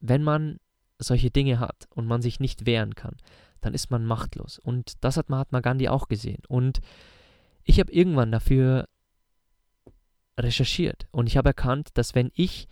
wenn 0.00 0.22
man 0.22 0.58
solche 0.98 1.30
Dinge 1.30 1.60
hat 1.60 1.86
und 1.90 2.06
man 2.06 2.22
sich 2.22 2.40
nicht 2.40 2.66
wehren 2.66 2.94
kann, 2.94 3.16
dann 3.60 3.74
ist 3.74 3.90
man 3.90 4.04
machtlos. 4.04 4.58
Und 4.58 5.04
das 5.04 5.16
hat 5.16 5.30
Mahatma 5.30 5.60
Gandhi 5.60 5.88
auch 5.88 6.08
gesehen. 6.08 6.42
Und 6.48 6.80
ich 7.64 7.78
habe 7.80 7.92
irgendwann 7.92 8.32
dafür 8.32 8.88
recherchiert 10.38 11.06
und 11.10 11.26
ich 11.26 11.36
habe 11.36 11.50
erkannt, 11.50 11.90
dass 11.94 12.14
wenn 12.14 12.30
ich 12.34 12.68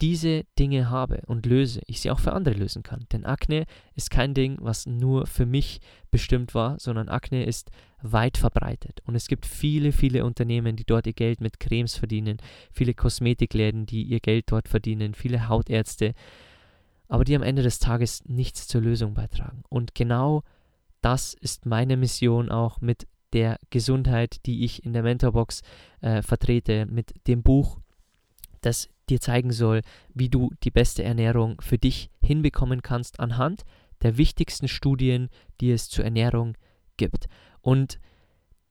diese 0.00 0.44
Dinge 0.58 0.90
habe 0.90 1.22
und 1.26 1.46
löse, 1.46 1.80
ich 1.86 2.00
sie 2.00 2.10
auch 2.10 2.18
für 2.18 2.32
andere 2.32 2.54
lösen 2.54 2.82
kann. 2.82 3.06
Denn 3.12 3.24
Akne 3.24 3.64
ist 3.94 4.10
kein 4.10 4.34
Ding, 4.34 4.58
was 4.60 4.86
nur 4.86 5.26
für 5.26 5.46
mich 5.46 5.80
bestimmt 6.10 6.54
war, 6.54 6.78
sondern 6.78 7.08
Akne 7.08 7.44
ist 7.44 7.70
weit 8.02 8.36
verbreitet. 8.36 9.00
Und 9.06 9.14
es 9.14 9.26
gibt 9.26 9.46
viele, 9.46 9.92
viele 9.92 10.24
Unternehmen, 10.24 10.76
die 10.76 10.84
dort 10.84 11.06
ihr 11.06 11.14
Geld 11.14 11.40
mit 11.40 11.60
Cremes 11.60 11.96
verdienen, 11.96 12.38
viele 12.70 12.94
Kosmetikläden, 12.94 13.86
die 13.86 14.02
ihr 14.02 14.20
Geld 14.20 14.50
dort 14.50 14.68
verdienen, 14.68 15.14
viele 15.14 15.48
Hautärzte, 15.48 16.12
aber 17.08 17.24
die 17.24 17.36
am 17.36 17.42
Ende 17.42 17.62
des 17.62 17.78
Tages 17.78 18.22
nichts 18.26 18.68
zur 18.68 18.82
Lösung 18.82 19.14
beitragen. 19.14 19.62
Und 19.68 19.94
genau 19.94 20.42
das 21.00 21.34
ist 21.34 21.64
meine 21.64 21.96
Mission 21.96 22.50
auch 22.50 22.80
mit 22.80 23.06
der 23.32 23.58
Gesundheit, 23.70 24.44
die 24.46 24.64
ich 24.64 24.84
in 24.84 24.92
der 24.92 25.02
Mentorbox 25.02 25.62
äh, 26.00 26.22
vertrete, 26.22 26.86
mit 26.86 27.26
dem 27.26 27.42
Buch, 27.42 27.78
das 28.60 28.88
dir 29.08 29.20
zeigen 29.20 29.52
soll, 29.52 29.82
wie 30.14 30.28
du 30.28 30.50
die 30.62 30.70
beste 30.70 31.02
Ernährung 31.02 31.60
für 31.60 31.78
dich 31.78 32.10
hinbekommen 32.20 32.82
kannst 32.82 33.20
anhand 33.20 33.62
der 34.02 34.18
wichtigsten 34.18 34.68
Studien, 34.68 35.28
die 35.60 35.70
es 35.70 35.88
zur 35.88 36.04
Ernährung 36.04 36.56
gibt. 36.96 37.26
Und 37.60 37.98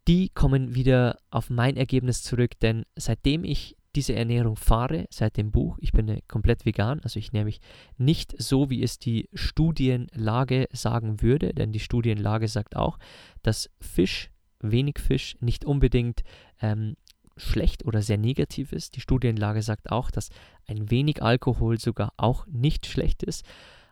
die 0.07 0.29
kommen 0.29 0.75
wieder 0.75 1.17
auf 1.31 1.49
mein 1.49 1.77
Ergebnis 1.77 2.21
zurück, 2.21 2.59
denn 2.59 2.85
seitdem 2.95 3.43
ich 3.43 3.75
diese 3.95 4.13
Ernährung 4.13 4.55
fahre 4.57 5.07
seit 5.09 5.37
dem 5.37 5.51
Buch, 5.51 5.77
ich 5.79 5.93
bin 5.93 6.19
komplett 6.27 6.65
vegan, 6.65 6.99
also 6.99 7.17
ich 7.17 7.31
nehme 7.31 7.45
mich 7.45 7.61
nicht 7.97 8.35
so, 8.37 8.69
wie 8.69 8.83
es 8.83 8.99
die 8.99 9.29
Studienlage 9.33 10.67
sagen 10.71 11.21
würde, 11.21 11.53
denn 11.53 11.71
die 11.71 11.79
Studienlage 11.79 12.47
sagt 12.47 12.75
auch, 12.75 12.99
dass 13.41 13.69
Fisch, 13.79 14.31
wenig 14.59 14.99
Fisch, 14.99 15.37
nicht 15.39 15.63
unbedingt 15.63 16.23
ähm, 16.61 16.97
schlecht 17.37 17.85
oder 17.85 18.01
sehr 18.01 18.17
negativ 18.17 18.71
ist. 18.71 18.95
Die 18.95 19.01
Studienlage 19.01 19.61
sagt 19.61 19.91
auch, 19.91 20.11
dass 20.11 20.29
ein 20.67 20.89
wenig 20.89 21.21
Alkohol 21.21 21.79
sogar 21.79 22.13
auch 22.17 22.47
nicht 22.47 22.85
schlecht 22.85 23.23
ist. 23.23 23.45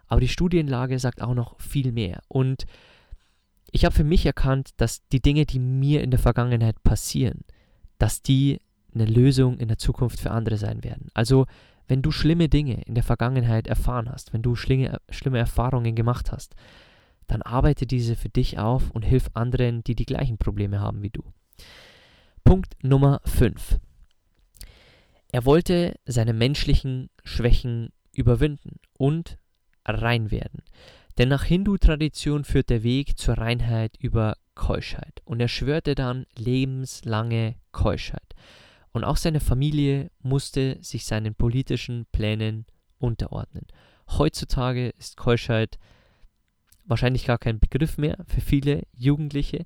Aber 0.07 0.21
die 0.21 0.27
Studienlage 0.27 0.99
sagt 0.99 1.21
auch 1.21 1.33
noch 1.33 1.59
viel 1.59 1.91
mehr. 1.91 2.21
Und 2.27 2.65
ich 3.71 3.85
habe 3.85 3.95
für 3.95 4.03
mich 4.03 4.25
erkannt, 4.25 4.71
dass 4.77 5.07
die 5.09 5.21
Dinge, 5.21 5.45
die 5.45 5.59
mir 5.59 6.03
in 6.03 6.11
der 6.11 6.19
Vergangenheit 6.19 6.83
passieren, 6.83 7.41
dass 7.97 8.21
die 8.21 8.59
eine 8.93 9.05
Lösung 9.05 9.57
in 9.57 9.67
der 9.67 9.79
Zukunft 9.79 10.19
für 10.19 10.31
andere 10.31 10.57
sein 10.57 10.83
werden. 10.83 11.07
Also 11.13 11.45
wenn 11.87 12.01
du 12.01 12.11
schlimme 12.11 12.49
Dinge 12.49 12.81
in 12.83 12.95
der 12.95 13.03
Vergangenheit 13.03 13.67
erfahren 13.67 14.09
hast, 14.09 14.33
wenn 14.33 14.41
du 14.41 14.55
schlimme, 14.55 14.99
schlimme 15.09 15.39
Erfahrungen 15.39 15.95
gemacht 15.95 16.31
hast, 16.31 16.55
dann 17.27 17.41
arbeite 17.41 17.85
diese 17.85 18.15
für 18.15 18.29
dich 18.29 18.59
auf 18.59 18.91
und 18.91 19.03
hilf 19.03 19.29
anderen, 19.33 19.83
die 19.83 19.95
die 19.95 20.05
gleichen 20.05 20.37
Probleme 20.37 20.79
haben 20.79 21.01
wie 21.01 21.09
du. 21.09 21.23
Punkt 22.43 22.75
Nummer 22.83 23.21
5. 23.25 23.79
Er 25.31 25.45
wollte 25.45 25.95
seine 26.05 26.33
menschlichen 26.33 27.09
Schwächen 27.23 27.91
überwinden 28.13 28.79
und 28.93 29.37
rein 29.85 30.29
werden. 30.31 30.61
Denn 31.17 31.29
nach 31.29 31.43
Hindu-Tradition 31.43 32.43
führt 32.43 32.69
der 32.69 32.83
Weg 32.83 33.17
zur 33.17 33.37
Reinheit 33.37 33.97
über 33.97 34.37
Keuschheit. 34.55 35.21
Und 35.25 35.39
er 35.39 35.47
schwörte 35.47 35.95
dann 35.95 36.25
lebenslange 36.35 37.55
Keuschheit. 37.71 38.35
Und 38.91 39.03
auch 39.03 39.17
seine 39.17 39.39
Familie 39.39 40.11
musste 40.21 40.77
sich 40.81 41.05
seinen 41.05 41.35
politischen 41.35 42.05
Plänen 42.11 42.65
unterordnen. 42.99 43.65
Heutzutage 44.09 44.89
ist 44.89 45.17
Keuschheit 45.17 45.79
wahrscheinlich 46.85 47.25
gar 47.25 47.37
kein 47.37 47.59
Begriff 47.59 47.97
mehr 47.97 48.17
für 48.27 48.41
viele 48.41 48.83
Jugendliche, 48.93 49.65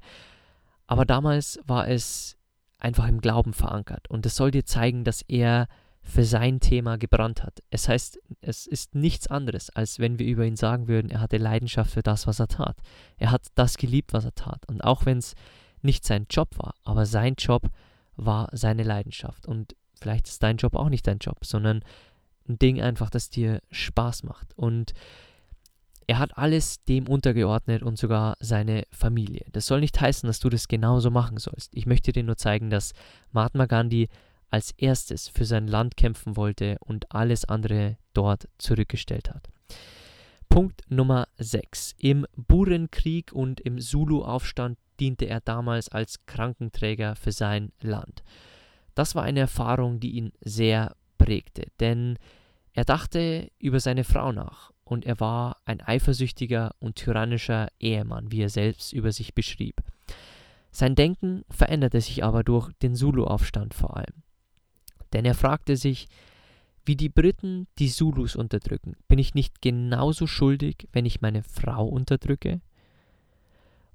aber 0.85 1.05
damals 1.05 1.59
war 1.65 1.87
es 1.89 2.36
einfach 2.79 3.07
im 3.07 3.21
Glauben 3.21 3.53
verankert. 3.53 4.09
Und 4.09 4.25
es 4.25 4.35
soll 4.35 4.51
dir 4.51 4.65
zeigen, 4.65 5.03
dass 5.03 5.21
er 5.23 5.67
für 6.01 6.23
sein 6.23 6.59
Thema 6.59 6.97
gebrannt 6.97 7.43
hat. 7.43 7.61
Es 7.69 7.89
heißt, 7.89 8.19
es 8.39 8.65
ist 8.65 8.95
nichts 8.95 9.27
anderes, 9.27 9.69
als 9.69 9.99
wenn 9.99 10.19
wir 10.19 10.25
über 10.25 10.45
ihn 10.45 10.55
sagen 10.55 10.87
würden, 10.87 11.11
er 11.11 11.19
hatte 11.19 11.37
Leidenschaft 11.37 11.91
für 11.91 12.03
das, 12.03 12.27
was 12.27 12.39
er 12.39 12.47
tat. 12.47 12.77
Er 13.17 13.31
hat 13.31 13.47
das 13.55 13.77
geliebt, 13.77 14.13
was 14.13 14.23
er 14.23 14.33
tat. 14.33 14.65
Und 14.67 14.83
auch 14.83 15.05
wenn 15.05 15.17
es 15.17 15.35
nicht 15.81 16.05
sein 16.05 16.25
Job 16.29 16.57
war, 16.57 16.75
aber 16.83 17.05
sein 17.05 17.35
Job 17.37 17.69
war 18.15 18.49
seine 18.53 18.83
Leidenschaft. 18.83 19.47
Und 19.47 19.75
vielleicht 19.99 20.27
ist 20.27 20.41
dein 20.41 20.57
Job 20.57 20.75
auch 20.75 20.89
nicht 20.89 21.05
dein 21.07 21.19
Job, 21.19 21.43
sondern 21.43 21.83
ein 22.47 22.57
Ding 22.57 22.81
einfach, 22.81 23.09
das 23.09 23.29
dir 23.29 23.61
Spaß 23.71 24.23
macht. 24.23 24.57
Und 24.57 24.93
er 26.07 26.19
hat 26.19 26.37
alles 26.37 26.83
dem 26.85 27.07
untergeordnet 27.07 27.83
und 27.83 27.97
sogar 27.97 28.37
seine 28.39 28.83
Familie. 28.91 29.45
Das 29.51 29.65
soll 29.65 29.81
nicht 29.81 29.99
heißen, 29.99 30.25
dass 30.25 30.39
du 30.39 30.49
das 30.49 30.69
genauso 30.69 31.11
machen 31.11 31.37
sollst. 31.37 31.75
Ich 31.75 31.85
möchte 31.85 32.13
dir 32.13 32.23
nur 32.23 32.37
zeigen, 32.37 32.69
dass 32.69 32.93
Mahatma 33.31 33.65
Gandhi 33.65 34.07
als 34.49 34.71
erstes 34.71 35.27
für 35.27 35.43
sein 35.43 35.67
Land 35.67 35.97
kämpfen 35.97 36.37
wollte 36.37 36.77
und 36.79 37.11
alles 37.13 37.43
andere 37.43 37.97
dort 38.13 38.47
zurückgestellt 38.57 39.29
hat. 39.29 39.49
Punkt 40.47 40.81
Nummer 40.89 41.27
6. 41.37 41.95
Im 41.99 42.25
Burenkrieg 42.37 43.33
und 43.33 43.59
im 43.59 43.77
Zulu-Aufstand 43.77 44.77
diente 45.01 45.25
er 45.25 45.41
damals 45.41 45.89
als 45.89 46.25
Krankenträger 46.25 47.17
für 47.17 47.33
sein 47.33 47.73
Land. 47.81 48.23
Das 48.95 49.13
war 49.13 49.23
eine 49.23 49.41
Erfahrung, 49.41 49.99
die 49.99 50.11
ihn 50.11 50.31
sehr 50.39 50.95
prägte, 51.17 51.67
denn 51.81 52.17
er 52.71 52.85
dachte 52.85 53.51
über 53.59 53.81
seine 53.81 54.05
Frau 54.05 54.31
nach 54.31 54.71
und 54.87 55.05
er 55.05 55.19
war 55.19 55.57
ein 55.65 55.81
eifersüchtiger 55.81 56.73
und 56.79 56.95
tyrannischer 56.95 57.67
Ehemann, 57.79 58.31
wie 58.31 58.41
er 58.41 58.49
selbst 58.49 58.93
über 58.93 59.11
sich 59.11 59.33
beschrieb. 59.33 59.81
Sein 60.71 60.95
Denken 60.95 61.43
veränderte 61.49 61.99
sich 61.99 62.23
aber 62.23 62.43
durch 62.43 62.71
den 62.81 62.95
Zulu-Aufstand 62.95 63.73
vor 63.73 63.97
allem. 63.97 64.23
Denn 65.11 65.25
er 65.25 65.35
fragte 65.35 65.75
sich, 65.75 66.07
wie 66.85 66.95
die 66.95 67.09
Briten 67.09 67.67
die 67.79 67.89
Zulus 67.89 68.37
unterdrücken, 68.37 68.95
bin 69.09 69.19
ich 69.19 69.33
nicht 69.33 69.61
genauso 69.61 70.25
schuldig, 70.25 70.87
wenn 70.93 71.05
ich 71.05 71.19
meine 71.19 71.43
Frau 71.43 71.85
unterdrücke? 71.85 72.61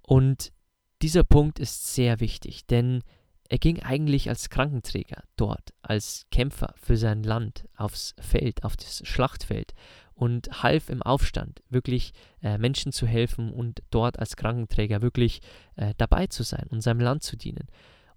Und 0.03 0.53
dieser 1.01 1.25
Punkt 1.25 1.59
ist 1.59 1.95
sehr 1.95 2.21
wichtig, 2.21 2.67
denn 2.67 3.03
er 3.49 3.59
ging 3.59 3.81
eigentlich 3.81 4.29
als 4.29 4.51
Krankenträger 4.51 5.25
dort, 5.37 5.73
als 5.81 6.27
Kämpfer 6.31 6.75
für 6.77 6.97
sein 6.97 7.23
Land 7.23 7.67
aufs 7.77 8.15
Feld, 8.19 8.65
auf 8.65 8.77
das 8.77 9.07
Schlachtfeld 9.07 9.75
und 10.15 10.63
half 10.63 10.89
im 10.91 11.03
Aufstand 11.03 11.63
wirklich 11.69 12.13
äh, 12.43 12.59
Menschen 12.59 12.93
zu 12.93 13.07
helfen 13.07 13.53
und 13.53 13.83
dort 13.91 14.19
als 14.19 14.37
Krankenträger 14.37 15.03
wirklich 15.03 15.41
äh, 15.77 15.95
dabei 15.97 16.27
zu 16.27 16.43
sein 16.43 16.67
und 16.71 16.81
seinem 16.83 17.01
Land 17.01 17.23
zu 17.23 17.37
dienen. 17.37 17.69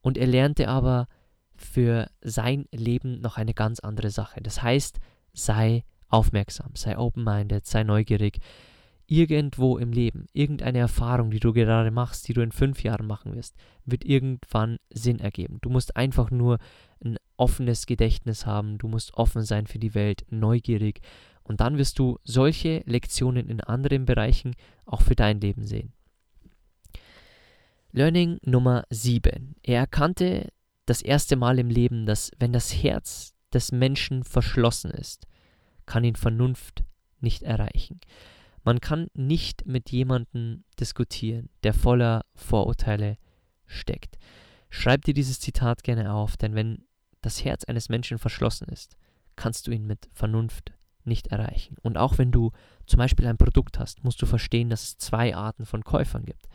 Und 0.02 0.18
er 0.18 0.28
lernte 0.28 0.68
aber 0.68 1.08
für 1.56 2.10
sein 2.22 2.68
Leben 2.72 3.22
noch 3.22 3.38
eine 3.38 3.54
ganz 3.54 3.80
andere 3.80 4.10
Sache. 4.10 4.42
Das 4.42 4.62
heißt, 4.62 5.00
sei 5.34 5.84
aufmerksam, 6.10 6.72
sei 6.76 6.98
open-minded, 6.98 7.66
sei 7.66 7.84
neugierig. 7.84 8.40
Irgendwo 9.08 9.78
im 9.78 9.92
Leben, 9.92 10.26
irgendeine 10.34 10.80
Erfahrung, 10.80 11.30
die 11.30 11.40
du 11.40 11.54
gerade 11.54 11.92
machst, 11.92 12.28
die 12.28 12.34
du 12.34 12.42
in 12.42 12.52
fünf 12.52 12.82
Jahren 12.84 13.06
machen 13.06 13.36
wirst, 13.36 13.56
wird 13.86 14.04
irgendwann 14.04 14.78
Sinn 14.90 15.20
ergeben. 15.20 15.60
Du 15.62 15.70
musst 15.70 15.96
einfach 15.96 16.32
nur 16.32 16.58
ein 17.04 17.18
offenes 17.38 17.86
Gedächtnis 17.86 18.48
haben, 18.48 18.80
du 18.80 18.88
musst 18.88 19.14
offen 19.14 19.44
sein 19.44 19.68
für 19.68 19.78
die 19.78 19.94
Welt, 19.94 20.26
neugierig 20.32 21.02
und 21.46 21.62
dann 21.62 21.78
wirst 21.78 22.00
du 22.00 22.20
solche 22.24 22.84
Lektionen 22.86 23.48
in 23.48 23.62
anderen 23.62 24.06
Bereichen 24.06 24.56
auch 24.86 25.02
für 25.02 25.16
dein 25.16 25.40
Leben 25.40 25.66
sehen. 25.66 25.94
Learning 27.92 28.40
Nummer 28.44 28.84
7. 28.90 29.56
Er 29.64 29.80
erkannte 29.80 30.52
das 30.86 31.02
erste 31.02 31.38
Mal 31.38 31.60
im 31.60 31.70
Leben, 31.70 32.06
dass 32.06 32.32
wenn 32.40 32.52
das 32.52 32.74
Herz 32.84 33.34
des 33.54 33.72
Menschen 33.72 34.24
verschlossen 34.24 34.92
ist, 34.92 35.28
kann 35.86 36.04
ihn 36.04 36.16
Vernunft 36.16 36.84
nicht 37.22 37.44
erreichen. 37.44 38.02
Man 38.64 38.82
kann 38.82 39.08
nicht 39.14 39.66
mit 39.66 39.92
jemandem 39.92 40.64
diskutieren, 40.80 41.50
der 41.64 41.74
voller 41.74 42.26
Vorurteile 42.34 43.18
steckt. 43.66 44.18
Schreib 44.70 45.06
dir 45.06 45.14
dieses 45.14 45.40
Zitat 45.40 45.84
gerne 45.84 46.12
auf, 46.12 46.36
denn 46.36 46.56
wenn 46.56 46.84
das 47.22 47.46
Herz 47.46 47.64
eines 47.64 47.88
Menschen 47.90 48.18
verschlossen 48.18 48.68
ist, 48.68 48.98
kannst 49.36 49.68
du 49.68 49.72
ihn 49.72 49.86
mit 49.86 50.10
Vernunft 50.12 50.74
nicht 51.08 51.28
erreichen. 51.28 51.78
Und 51.82 51.98
auch 51.98 52.18
wenn 52.18 52.32
du 52.32 52.52
zum 52.86 52.98
Beispiel 52.98 53.28
ein 53.28 53.38
Produkt 53.38 53.80
hast, 53.80 54.04
musst 54.04 54.22
du 54.22 54.26
verstehen, 54.26 54.70
dass 54.70 54.84
es 54.84 54.98
zwei 54.98 55.36
Arten 55.36 55.66
von 55.66 55.84
Käufern 55.84 56.26
gibt 56.26 56.48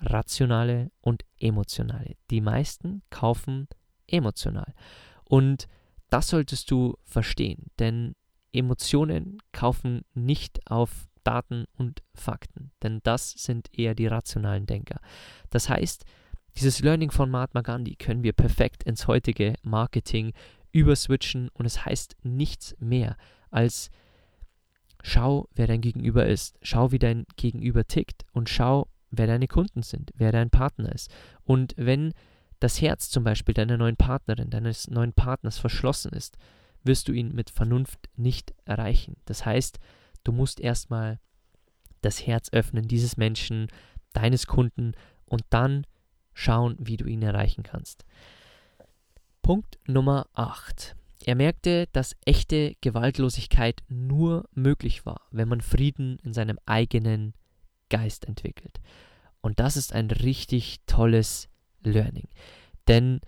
rationale 0.00 0.90
und 1.00 1.24
emotionale. 1.38 2.16
Die 2.30 2.40
meisten 2.40 3.02
kaufen 3.10 3.68
emotional. 4.06 4.74
Und 5.24 5.68
das 6.10 6.28
solltest 6.28 6.70
du 6.70 6.96
verstehen, 7.04 7.70
denn 7.78 8.14
Emotionen 8.52 9.38
kaufen 9.52 10.02
nicht 10.14 10.70
auf 10.70 11.08
Daten 11.24 11.64
und 11.76 12.02
Fakten, 12.14 12.70
denn 12.82 13.00
das 13.02 13.32
sind 13.32 13.68
eher 13.76 13.96
die 13.96 14.06
rationalen 14.06 14.66
Denker. 14.66 15.00
Das 15.50 15.68
heißt, 15.68 16.04
dieses 16.56 16.80
Learning 16.80 17.10
von 17.10 17.28
Mahatma 17.28 17.62
Gandhi 17.62 17.96
können 17.96 18.22
wir 18.22 18.32
perfekt 18.32 18.84
ins 18.84 19.08
heutige 19.08 19.54
Marketing 19.62 20.32
überswitchen 20.70 21.48
und 21.52 21.66
es 21.66 21.84
heißt 21.84 22.16
nichts 22.22 22.76
mehr 22.78 23.16
als 23.56 23.90
schau, 25.02 25.48
wer 25.54 25.66
dein 25.66 25.80
Gegenüber 25.80 26.26
ist, 26.26 26.58
schau, 26.62 26.92
wie 26.92 26.98
dein 26.98 27.26
Gegenüber 27.36 27.86
tickt 27.86 28.26
und 28.32 28.50
schau, 28.50 28.88
wer 29.10 29.26
deine 29.26 29.48
Kunden 29.48 29.82
sind, 29.82 30.12
wer 30.14 30.30
dein 30.30 30.50
Partner 30.50 30.92
ist. 30.92 31.10
Und 31.44 31.74
wenn 31.76 32.12
das 32.60 32.80
Herz 32.82 33.08
zum 33.08 33.24
Beispiel 33.24 33.54
deiner 33.54 33.76
neuen 33.76 33.96
Partnerin, 33.96 34.50
deines 34.50 34.88
neuen 34.88 35.12
Partners 35.12 35.58
verschlossen 35.58 36.12
ist, 36.12 36.36
wirst 36.84 37.08
du 37.08 37.12
ihn 37.12 37.34
mit 37.34 37.50
Vernunft 37.50 37.98
nicht 38.16 38.54
erreichen. 38.64 39.16
Das 39.24 39.44
heißt, 39.46 39.78
du 40.24 40.32
musst 40.32 40.60
erstmal 40.60 41.18
das 42.02 42.26
Herz 42.26 42.50
öffnen 42.52 42.86
dieses 42.86 43.16
Menschen, 43.16 43.68
deines 44.12 44.46
Kunden 44.46 44.92
und 45.24 45.42
dann 45.50 45.86
schauen, 46.34 46.76
wie 46.78 46.96
du 46.96 47.06
ihn 47.06 47.22
erreichen 47.22 47.62
kannst. 47.62 48.04
Punkt 49.42 49.78
Nummer 49.86 50.26
8. 50.34 50.96
Er 51.26 51.34
merkte, 51.34 51.88
dass 51.92 52.14
echte 52.24 52.76
Gewaltlosigkeit 52.80 53.82
nur 53.88 54.48
möglich 54.54 55.04
war, 55.04 55.22
wenn 55.32 55.48
man 55.48 55.60
Frieden 55.60 56.20
in 56.22 56.32
seinem 56.32 56.56
eigenen 56.66 57.34
Geist 57.90 58.26
entwickelt. 58.26 58.80
Und 59.40 59.58
das 59.58 59.76
ist 59.76 59.92
ein 59.92 60.08
richtig 60.12 60.78
tolles 60.86 61.48
Learning. 61.82 62.28
Denn 62.86 63.20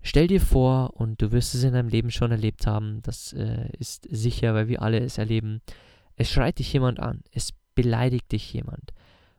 stell 0.00 0.28
dir 0.28 0.40
vor, 0.40 0.94
und 0.98 1.20
du 1.20 1.30
wirst 1.30 1.54
es 1.54 1.62
in 1.62 1.74
deinem 1.74 1.88
Leben 1.88 2.10
schon 2.10 2.30
erlebt 2.30 2.66
haben, 2.66 3.02
das 3.02 3.34
äh, 3.34 3.68
ist 3.78 4.08
sicher, 4.10 4.54
weil 4.54 4.68
wir 4.68 4.80
alle 4.80 5.00
es 5.00 5.18
erleben, 5.18 5.60
es 6.16 6.30
schreit 6.30 6.58
dich 6.58 6.72
jemand 6.72 7.00
an, 7.00 7.22
es 7.32 7.52
beleidigt 7.74 8.32
dich 8.32 8.50
jemand. 8.54 8.94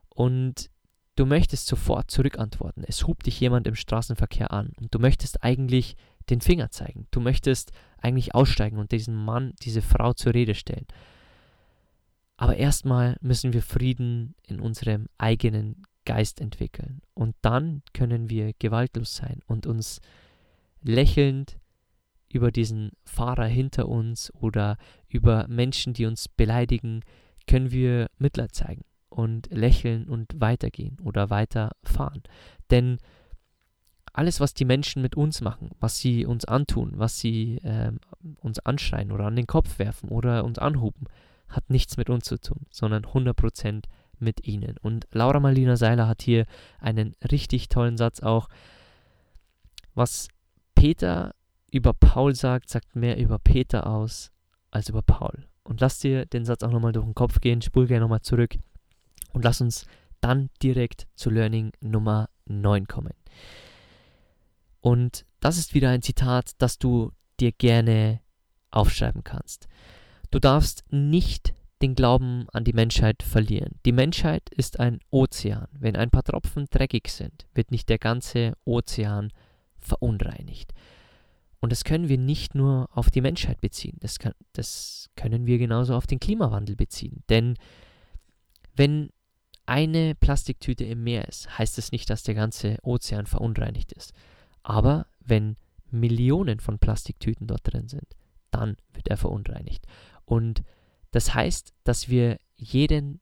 Und 0.10 0.70
du 1.16 1.26
möchtest 1.26 1.66
sofort 1.66 2.12
zurückantworten. 2.12 2.84
Es 2.88 3.08
hupt 3.08 3.26
dich 3.26 3.40
jemand 3.40 3.66
im 3.66 3.76
Straßenverkehr 3.76 4.52
an 4.52 4.72
und 4.80 4.94
du 4.94 5.00
möchtest 5.00 5.44
eigentlich 5.44 5.96
den 6.30 6.42
Finger 6.42 6.70
zeigen. 6.72 7.08
Du 7.12 7.20
möchtest 7.20 7.72
eigentlich 8.04 8.36
aussteigen 8.36 8.78
und 8.78 8.92
diesen 8.92 9.16
Mann, 9.16 9.54
diese 9.62 9.82
Frau 9.82 10.14
zur 10.14 10.34
Rede 10.34 10.56
stellen. 10.56 10.86
Aber 12.38 12.58
erstmal 12.58 13.18
müssen 13.22 13.54
wir 13.54 13.62
Frieden 13.62 14.36
in 14.48 14.60
unserem 14.60 15.08
eigenen 15.18 15.84
Geist 16.06 16.42
entwickeln. 16.42 17.02
Und 17.14 17.36
dann 17.42 17.82
können 17.94 18.30
wir 18.30 18.54
gewaltlos 18.60 19.16
sein 19.16 19.40
und 19.48 19.66
uns 19.66 20.02
lächelnd 20.82 21.58
über 22.30 22.52
diesen 22.52 22.92
Fahrer 23.06 23.46
hinter 23.46 23.88
uns 23.88 24.34
oder 24.34 24.78
über 25.08 25.48
Menschen, 25.48 25.94
die 25.94 26.06
uns 26.06 26.28
beleidigen, 26.28 27.02
können 27.48 27.72
wir 27.72 28.10
Mitleid 28.18 28.54
zeigen 28.54 28.84
und 29.10 29.48
lächeln 29.52 30.10
und 30.10 30.42
weitergehen 30.42 30.98
oder 31.02 31.30
weiterfahren. 31.30 32.24
Denn 32.72 32.98
alles, 34.14 34.40
was 34.40 34.54
die 34.54 34.66
Menschen 34.66 35.02
mit 35.02 35.16
uns 35.16 35.42
machen, 35.42 35.72
was 35.80 35.98
sie 35.98 36.26
uns 36.26 36.46
antun, 36.46 36.94
was 36.96 37.20
sie 37.20 37.58
äh, 37.58 37.92
uns 38.42 38.60
anschreien 38.60 39.12
oder 39.12 39.26
an 39.26 39.36
den 39.36 39.48
Kopf 39.48 39.80
werfen 39.80 40.10
oder 40.10 40.46
uns 40.46 40.60
anhuben, 40.60 41.08
hat 41.50 41.70
nichts 41.70 41.98
mit 41.98 42.10
uns 42.10 42.26
zu 42.26 42.40
tun, 42.40 42.66
sondern 42.70 43.06
100% 43.06 43.86
mit 44.20 44.48
ihnen. 44.48 44.78
Und 44.82 45.08
Laura 45.12 45.40
Marlina 45.40 45.76
Seiler 45.76 46.08
hat 46.08 46.22
hier 46.22 46.46
einen 46.80 47.16
richtig 47.32 47.70
tollen 47.70 47.98
Satz 47.98 48.22
auch. 48.22 48.48
Was 49.96 50.28
Peter 50.76 51.34
über 51.72 51.94
Paul 51.94 52.36
sagt, 52.36 52.70
sagt 52.70 52.96
mehr 52.96 53.18
über 53.18 53.40
Peter 53.40 53.88
aus 53.88 54.32
als 54.70 54.90
über 54.90 55.02
Paul. 55.02 55.48
Und 55.64 55.82
lass 55.82 56.00
dir 56.00 56.26
den 56.26 56.46
Satz 56.46 56.62
auch 56.64 56.72
nochmal 56.72 56.92
durch 56.92 57.06
den 57.06 57.16
Kopf 57.16 57.42
gehen, 57.42 57.62
spul 57.62 57.88
gerne 57.88 58.02
nochmal 58.02 58.22
zurück 58.22 58.58
und 59.32 59.44
lass 59.44 59.62
uns 59.62 59.88
dann 60.22 60.50
direkt 60.62 61.08
zu 61.16 61.30
Learning 61.30 61.72
Nummer 61.82 62.30
9 62.46 62.88
kommen. 62.88 63.14
Und 64.84 65.26
das 65.40 65.58
ist 65.58 65.74
wieder 65.74 65.90
ein 65.92 66.02
Zitat, 66.02 66.52
das 66.58 66.78
du 66.78 67.14
dir 67.40 67.54
gerne 67.54 68.20
aufschreiben 68.70 69.24
kannst. 69.24 69.70
Du 70.30 70.40
darfst 70.40 70.84
nicht 70.92 71.54
den 71.82 71.96
Glauben 71.96 72.48
an 72.52 72.66
die 72.66 72.74
Menschheit 72.74 73.24
verlieren. 73.24 73.80
Die 73.86 73.94
Menschheit 73.94 74.50
ist 74.50 74.82
ein 74.82 75.00
Ozean. 75.10 75.70
Wenn 75.72 75.96
ein 75.96 76.10
paar 76.10 76.24
Tropfen 76.24 76.66
dreckig 76.70 77.08
sind, 77.08 77.46
wird 77.54 77.72
nicht 77.72 77.88
der 77.88 77.98
ganze 77.98 78.58
Ozean 78.66 79.32
verunreinigt. 79.80 80.74
Und 81.62 81.72
das 81.72 81.86
können 81.86 82.10
wir 82.10 82.18
nicht 82.18 82.54
nur 82.54 82.90
auf 82.92 83.10
die 83.10 83.22
Menschheit 83.22 83.62
beziehen, 83.62 83.96
das, 84.02 84.20
kann, 84.20 84.34
das 84.52 85.10
können 85.16 85.46
wir 85.46 85.60
genauso 85.60 85.96
auf 85.96 86.08
den 86.08 86.20
Klimawandel 86.20 86.76
beziehen. 86.76 87.24
Denn 87.30 87.56
wenn 88.76 89.12
eine 89.66 90.14
Plastiktüte 90.16 90.84
im 90.84 91.06
Meer 91.06 91.26
ist, 91.30 91.58
heißt 91.58 91.78
es 91.78 91.94
nicht, 91.94 92.10
dass 92.10 92.24
der 92.24 92.36
ganze 92.36 92.80
Ozean 92.84 93.28
verunreinigt 93.28 93.94
ist. 93.94 94.12
Aber 94.64 95.08
wenn 95.20 95.58
Millionen 95.92 96.60
von 96.60 96.80
Plastiktüten 96.80 97.48
dort 97.48 97.62
drin 97.64 97.88
sind, 97.88 98.16
dann 98.52 98.78
wird 98.94 99.10
er 99.10 99.18
verunreinigt. 99.18 99.86
Und 100.26 100.64
das 101.12 101.34
heißt, 101.34 101.74
dass 101.84 102.10
wir 102.10 102.38
jeden 102.56 103.20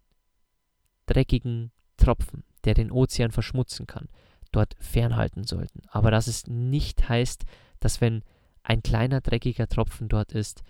dreckigen 1.05 1.71
Tropfen, 1.97 2.43
der 2.63 2.73
den 2.73 2.91
Ozean 2.91 3.31
verschmutzen 3.31 3.87
kann, 3.87 4.07
dort 4.51 4.75
fernhalten 4.79 5.43
sollten. 5.43 5.81
Aber 5.89 6.11
dass 6.11 6.27
es 6.27 6.47
nicht 6.47 7.09
heißt, 7.09 7.43
dass 7.79 8.01
wenn 8.01 8.23
ein 8.63 8.83
kleiner 8.83 9.21
dreckiger 9.21 9.67
Tropfen 9.67 10.07
dort 10.07 10.31
ist, 10.31 10.63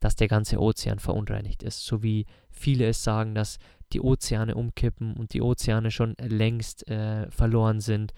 dass 0.00 0.16
der 0.16 0.28
ganze 0.28 0.60
Ozean 0.60 0.98
verunreinigt 0.98 1.62
ist. 1.62 1.84
So 1.84 2.02
wie 2.02 2.26
viele 2.50 2.86
es 2.86 3.02
sagen, 3.02 3.34
dass 3.34 3.58
die 3.92 4.00
Ozeane 4.00 4.54
umkippen 4.54 5.16
und 5.16 5.34
die 5.34 5.42
Ozeane 5.42 5.90
schon 5.90 6.14
längst 6.20 6.86
äh, 6.88 7.30
verloren 7.30 7.80
sind. 7.80 8.12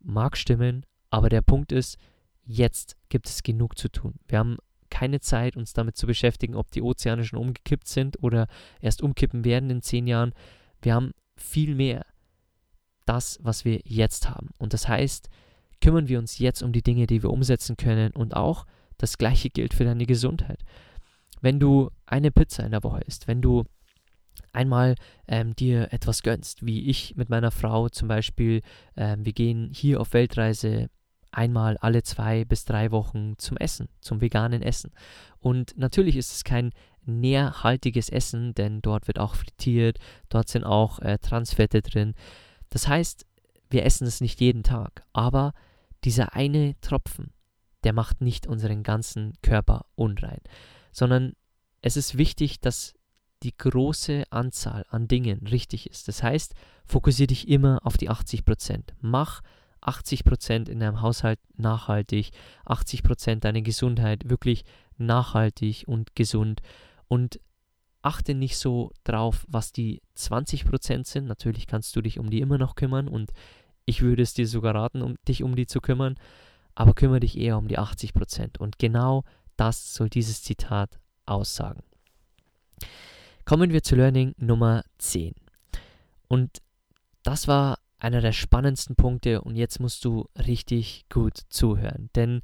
Mag 0.00 0.36
stimmen, 0.36 0.86
aber 1.10 1.28
der 1.28 1.42
Punkt 1.42 1.72
ist, 1.72 1.98
jetzt 2.44 2.96
gibt 3.08 3.28
es 3.28 3.42
genug 3.42 3.78
zu 3.78 3.88
tun. 3.88 4.14
Wir 4.26 4.38
haben 4.38 4.58
keine 4.90 5.20
Zeit, 5.20 5.56
uns 5.56 5.72
damit 5.72 5.96
zu 5.96 6.06
beschäftigen, 6.06 6.54
ob 6.54 6.70
die 6.70 6.82
Ozeane 6.82 7.24
schon 7.24 7.38
umgekippt 7.38 7.88
sind 7.88 8.22
oder 8.22 8.46
erst 8.80 9.02
umkippen 9.02 9.44
werden 9.44 9.70
in 9.70 9.82
zehn 9.82 10.06
Jahren. 10.06 10.32
Wir 10.80 10.94
haben 10.94 11.12
viel 11.36 11.74
mehr 11.74 12.06
das, 13.04 13.38
was 13.42 13.64
wir 13.64 13.80
jetzt 13.84 14.28
haben. 14.28 14.50
Und 14.58 14.72
das 14.72 14.88
heißt, 14.88 15.28
kümmern 15.80 16.08
wir 16.08 16.18
uns 16.18 16.38
jetzt 16.38 16.62
um 16.62 16.72
die 16.72 16.82
Dinge, 16.82 17.06
die 17.06 17.22
wir 17.22 17.30
umsetzen 17.30 17.76
können. 17.76 18.12
Und 18.12 18.34
auch 18.34 18.66
das 18.96 19.18
Gleiche 19.18 19.50
gilt 19.50 19.74
für 19.74 19.84
deine 19.84 20.06
Gesundheit. 20.06 20.60
Wenn 21.40 21.60
du 21.60 21.90
eine 22.06 22.30
Pizza 22.30 22.64
in 22.64 22.72
der 22.72 22.82
Woche 22.82 23.00
isst, 23.06 23.28
wenn 23.28 23.40
du 23.40 23.64
einmal 24.52 24.96
ähm, 25.26 25.54
dir 25.54 25.92
etwas 25.92 26.22
gönnst, 26.22 26.66
wie 26.66 26.88
ich 26.88 27.14
mit 27.16 27.28
meiner 27.28 27.50
Frau 27.50 27.88
zum 27.88 28.08
Beispiel, 28.08 28.62
ähm, 28.96 29.24
wir 29.24 29.32
gehen 29.32 29.70
hier 29.72 30.00
auf 30.00 30.12
Weltreise 30.12 30.90
einmal 31.38 31.78
alle 31.78 32.02
zwei 32.02 32.44
bis 32.44 32.64
drei 32.64 32.90
Wochen 32.90 33.38
zum 33.38 33.56
Essen, 33.56 33.88
zum 34.00 34.20
veganen 34.20 34.60
Essen. 34.60 34.90
Und 35.38 35.78
natürlich 35.78 36.16
ist 36.16 36.32
es 36.32 36.44
kein 36.44 36.72
nährhaltiges 37.06 38.08
Essen, 38.08 38.54
denn 38.54 38.82
dort 38.82 39.06
wird 39.06 39.20
auch 39.20 39.36
frittiert, 39.36 39.98
dort 40.28 40.48
sind 40.48 40.64
auch 40.64 40.98
äh, 40.98 41.18
Transfette 41.18 41.80
drin. 41.80 42.14
Das 42.70 42.88
heißt, 42.88 43.24
wir 43.70 43.86
essen 43.86 44.06
es 44.06 44.20
nicht 44.20 44.40
jeden 44.40 44.64
Tag, 44.64 45.04
aber 45.12 45.54
dieser 46.04 46.34
eine 46.34 46.74
Tropfen, 46.80 47.32
der 47.84 47.92
macht 47.92 48.20
nicht 48.20 48.46
unseren 48.46 48.82
ganzen 48.82 49.34
Körper 49.40 49.86
unrein, 49.94 50.40
sondern 50.90 51.34
es 51.82 51.96
ist 51.96 52.18
wichtig, 52.18 52.60
dass 52.60 52.94
die 53.44 53.56
große 53.56 54.24
Anzahl 54.30 54.84
an 54.90 55.06
Dingen 55.06 55.46
richtig 55.46 55.88
ist. 55.88 56.08
Das 56.08 56.24
heißt, 56.24 56.54
fokussiere 56.84 57.28
dich 57.28 57.48
immer 57.48 57.78
auf 57.84 57.96
die 57.96 58.10
80%. 58.10 58.94
Mach 59.00 59.42
80% 59.88 60.68
in 60.68 60.80
deinem 60.80 61.00
Haushalt 61.00 61.38
nachhaltig, 61.56 62.30
80% 62.66 63.40
deine 63.40 63.62
Gesundheit 63.62 64.28
wirklich 64.28 64.64
nachhaltig 64.96 65.84
und 65.86 66.14
gesund 66.14 66.60
und 67.08 67.40
achte 68.02 68.34
nicht 68.34 68.58
so 68.58 68.92
drauf, 69.04 69.44
was 69.48 69.72
die 69.72 70.02
20% 70.16 71.06
sind. 71.06 71.26
Natürlich 71.26 71.66
kannst 71.66 71.94
du 71.96 72.00
dich 72.00 72.18
um 72.18 72.30
die 72.30 72.40
immer 72.40 72.58
noch 72.58 72.74
kümmern 72.74 73.08
und 73.08 73.32
ich 73.84 74.02
würde 74.02 74.22
es 74.22 74.34
dir 74.34 74.46
sogar 74.46 74.74
raten, 74.74 75.02
um 75.02 75.16
dich 75.26 75.42
um 75.42 75.56
die 75.56 75.66
zu 75.66 75.80
kümmern, 75.80 76.16
aber 76.74 76.94
kümmere 76.94 77.20
dich 77.20 77.38
eher 77.38 77.58
um 77.58 77.68
die 77.68 77.78
80%. 77.78 78.58
Und 78.58 78.78
genau 78.78 79.24
das 79.56 79.94
soll 79.94 80.10
dieses 80.10 80.42
Zitat 80.42 80.98
aussagen. 81.26 81.82
Kommen 83.44 83.72
wir 83.72 83.82
zu 83.82 83.96
Learning 83.96 84.34
Nummer 84.36 84.84
10. 84.98 85.34
Und 86.28 86.58
das 87.22 87.48
war 87.48 87.78
einer 87.98 88.20
der 88.20 88.32
spannendsten 88.32 88.96
Punkte 88.96 89.40
und 89.40 89.56
jetzt 89.56 89.80
musst 89.80 90.04
du 90.04 90.28
richtig 90.46 91.06
gut 91.08 91.38
zuhören. 91.48 92.10
Denn 92.14 92.42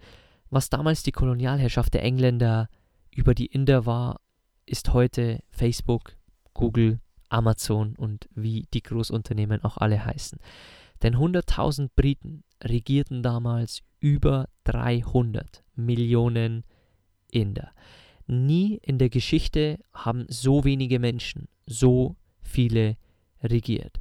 was 0.50 0.70
damals 0.70 1.02
die 1.02 1.12
Kolonialherrschaft 1.12 1.94
der 1.94 2.02
Engländer 2.02 2.68
über 3.10 3.34
die 3.34 3.46
Inder 3.46 3.86
war, 3.86 4.20
ist 4.66 4.92
heute 4.92 5.42
Facebook, 5.50 6.16
Google, 6.52 7.00
Amazon 7.28 7.96
und 7.96 8.28
wie 8.34 8.66
die 8.72 8.82
Großunternehmen 8.82 9.62
auch 9.64 9.76
alle 9.78 10.04
heißen. 10.04 10.38
Denn 11.02 11.16
100.000 11.16 11.90
Briten 11.94 12.44
regierten 12.62 13.22
damals 13.22 13.82
über 14.00 14.48
300 14.64 15.64
Millionen 15.74 16.64
Inder. 17.30 17.72
Nie 18.26 18.78
in 18.82 18.98
der 18.98 19.10
Geschichte 19.10 19.78
haben 19.92 20.24
so 20.28 20.64
wenige 20.64 20.98
Menschen 20.98 21.48
so 21.66 22.16
viele 22.40 22.96
regiert. 23.42 24.00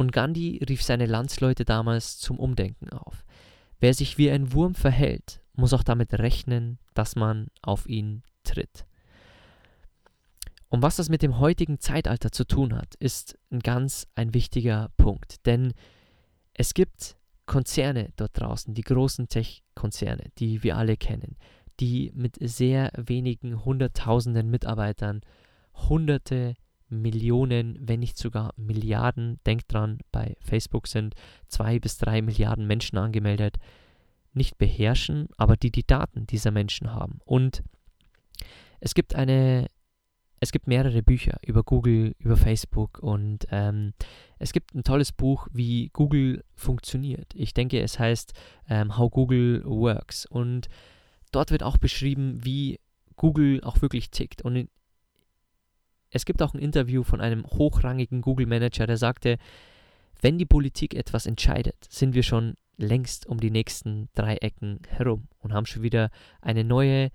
Und 0.00 0.12
Gandhi 0.12 0.64
rief 0.66 0.82
seine 0.82 1.04
Landsleute 1.04 1.66
damals 1.66 2.18
zum 2.18 2.38
Umdenken 2.38 2.88
auf. 2.88 3.22
Wer 3.80 3.92
sich 3.92 4.16
wie 4.16 4.30
ein 4.30 4.54
Wurm 4.54 4.74
verhält, 4.74 5.42
muss 5.52 5.74
auch 5.74 5.82
damit 5.82 6.14
rechnen, 6.14 6.78
dass 6.94 7.16
man 7.16 7.48
auf 7.60 7.86
ihn 7.86 8.22
tritt. 8.42 8.86
Und 10.70 10.80
was 10.80 10.96
das 10.96 11.10
mit 11.10 11.20
dem 11.20 11.38
heutigen 11.38 11.80
Zeitalter 11.80 12.32
zu 12.32 12.46
tun 12.46 12.74
hat, 12.74 12.94
ist 12.94 13.38
ein 13.50 13.58
ganz 13.58 14.06
ein 14.14 14.32
wichtiger 14.32 14.90
Punkt. 14.96 15.44
Denn 15.44 15.74
es 16.54 16.72
gibt 16.72 17.18
Konzerne 17.44 18.08
dort 18.16 18.40
draußen, 18.40 18.72
die 18.72 18.80
großen 18.80 19.28
Tech-Konzerne, 19.28 20.30
die 20.38 20.62
wir 20.62 20.78
alle 20.78 20.96
kennen, 20.96 21.36
die 21.78 22.10
mit 22.14 22.38
sehr 22.40 22.90
wenigen 22.96 23.66
Hunderttausenden 23.66 24.48
Mitarbeitern 24.48 25.20
hunderte 25.74 26.54
Millionen, 26.90 27.78
wenn 27.80 28.00
nicht 28.00 28.18
sogar 28.18 28.52
Milliarden, 28.56 29.38
denkt 29.46 29.72
dran, 29.72 29.98
bei 30.12 30.36
Facebook 30.40 30.86
sind 30.86 31.14
zwei 31.48 31.78
bis 31.78 31.98
drei 31.98 32.22
Milliarden 32.22 32.66
Menschen 32.66 32.98
angemeldet, 32.98 33.58
nicht 34.32 34.58
beherrschen, 34.58 35.28
aber 35.36 35.56
die 35.56 35.70
die 35.70 35.86
Daten 35.86 36.26
dieser 36.26 36.50
Menschen 36.50 36.92
haben. 36.92 37.20
Und 37.24 37.62
es 38.80 38.94
gibt 38.94 39.14
eine, 39.14 39.66
es 40.40 40.52
gibt 40.52 40.66
mehrere 40.66 41.02
Bücher 41.02 41.38
über 41.44 41.62
Google, 41.62 42.14
über 42.18 42.36
Facebook 42.36 42.98
und 43.00 43.46
ähm, 43.50 43.92
es 44.38 44.52
gibt 44.52 44.74
ein 44.74 44.84
tolles 44.84 45.12
Buch, 45.12 45.48
wie 45.52 45.90
Google 45.92 46.44
funktioniert. 46.54 47.32
Ich 47.34 47.54
denke, 47.54 47.80
es 47.80 47.98
heißt 47.98 48.32
ähm, 48.68 48.96
How 48.96 49.10
Google 49.10 49.64
Works 49.64 50.26
und 50.26 50.68
dort 51.32 51.50
wird 51.50 51.62
auch 51.62 51.76
beschrieben, 51.76 52.44
wie 52.44 52.78
Google 53.16 53.62
auch 53.62 53.82
wirklich 53.82 54.10
tickt. 54.10 54.42
Und 54.42 54.68
es 56.10 56.24
gibt 56.24 56.42
auch 56.42 56.54
ein 56.54 56.60
Interview 56.60 57.02
von 57.02 57.20
einem 57.20 57.44
hochrangigen 57.46 58.20
Google-Manager, 58.20 58.86
der 58.86 58.96
sagte, 58.96 59.38
wenn 60.20 60.38
die 60.38 60.46
Politik 60.46 60.94
etwas 60.94 61.26
entscheidet, 61.26 61.86
sind 61.88 62.14
wir 62.14 62.22
schon 62.22 62.54
längst 62.76 63.26
um 63.26 63.40
die 63.40 63.50
nächsten 63.50 64.08
drei 64.14 64.36
Ecken 64.36 64.80
herum 64.88 65.28
und 65.38 65.52
haben 65.52 65.66
schon 65.66 65.82
wieder 65.82 66.10
eine 66.40 66.64
neue 66.64 67.10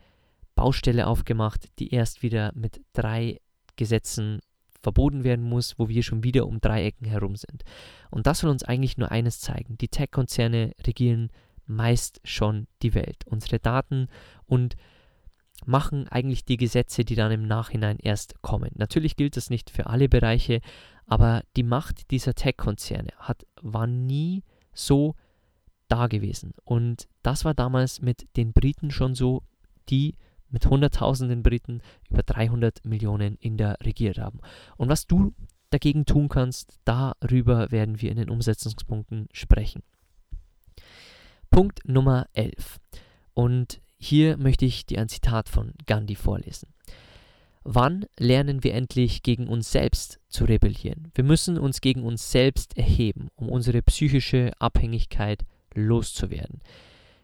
Baustelle 0.56 1.08
aufgemacht, 1.08 1.68
die 1.80 1.94
erst 1.94 2.24
wieder 2.24 2.52
mit 2.56 2.82
drei 2.94 3.40
Gesetzen 3.76 4.40
verboten 4.82 5.24
werden 5.24 5.44
muss, 5.44 5.78
wo 5.80 5.90
wir 5.90 6.04
schon 6.04 6.24
wieder 6.24 6.46
um 6.46 6.62
Dreiecken 6.62 7.08
herum 7.08 7.36
sind. 7.36 7.64
Und 8.12 8.28
das 8.28 8.40
soll 8.40 8.52
uns 8.52 8.64
eigentlich 8.64 8.98
nur 8.98 9.12
eines 9.12 9.40
zeigen. 9.40 9.78
Die 9.80 9.88
Tech-Konzerne 9.88 10.74
regieren 10.86 11.32
meist 11.66 12.22
schon 12.24 12.68
die 12.84 12.94
Welt, 12.94 13.26
unsere 13.26 13.60
Daten 13.60 14.08
und 14.46 14.76
machen 15.65 16.08
eigentlich 16.08 16.45
die 16.45 16.58
Gesetze, 16.58 17.06
die 17.06 17.15
dann 17.15 17.32
im 17.32 17.47
Nachhinein 17.47 17.97
erst 17.97 18.41
kommen. 18.41 18.71
Natürlich 18.75 19.15
gilt 19.15 19.38
das 19.38 19.49
nicht 19.49 19.69
für 19.69 19.88
alle 19.88 20.10
Bereiche, 20.10 20.62
aber 21.08 21.43
die 21.56 21.63
Macht 21.63 22.12
dieser 22.12 22.34
Tech-Konzerne 22.34 23.10
war 23.62 23.88
nie 23.88 24.43
so 24.73 25.15
da 25.88 26.08
gewesen. 26.08 26.54
Und 26.63 27.08
das 27.21 27.45
war 27.45 27.54
damals 27.54 28.01
mit 28.01 28.28
den 28.38 28.54
Briten 28.54 28.91
schon 28.91 29.15
so, 29.15 29.43
die 29.89 30.15
mit 30.49 30.65
Hunderttausenden 30.65 31.43
Briten 31.43 31.82
über 32.10 32.23
300 32.23 32.86
Millionen 32.86 33.36
Inder 33.36 33.78
regiert 33.82 34.17
haben. 34.17 34.39
Und 34.78 34.89
was 34.89 35.06
du 35.06 35.34
dagegen 35.69 36.06
tun 36.06 36.30
kannst, 36.30 36.80
darüber 36.86 37.71
werden 37.71 38.01
wir 38.01 38.12
in 38.12 38.17
den 38.17 38.30
Umsetzungspunkten 38.30 39.28
sprechen. 39.32 39.84
Punkt 41.49 41.88
Nummer 41.88 42.28
11. 42.34 42.80
Und 43.34 43.82
hier 44.06 44.38
möchte 44.38 44.65
ich 44.65 44.86
dir 44.86 45.02
ein 45.02 45.10
Zitat 45.10 45.50
von 45.50 45.74
Gandhi 45.86 46.15
vorlesen. 46.15 46.70
Wann 47.63 48.06
lernen 48.20 48.63
wir 48.63 48.76
endlich 48.76 49.24
gegen 49.24 49.48
uns 49.48 49.72
selbst 49.72 50.20
zu 50.30 50.46
rebellieren? 50.46 51.12
Wir 51.15 51.24
müssen 51.24 51.58
uns 51.58 51.82
gegen 51.82 52.04
uns 52.04 52.32
selbst 52.32 52.78
erheben, 52.78 53.30
um 53.36 53.50
unsere 53.50 53.82
psychische 53.82 54.52
Abhängigkeit 54.60 55.44
loszuwerden. 55.74 56.62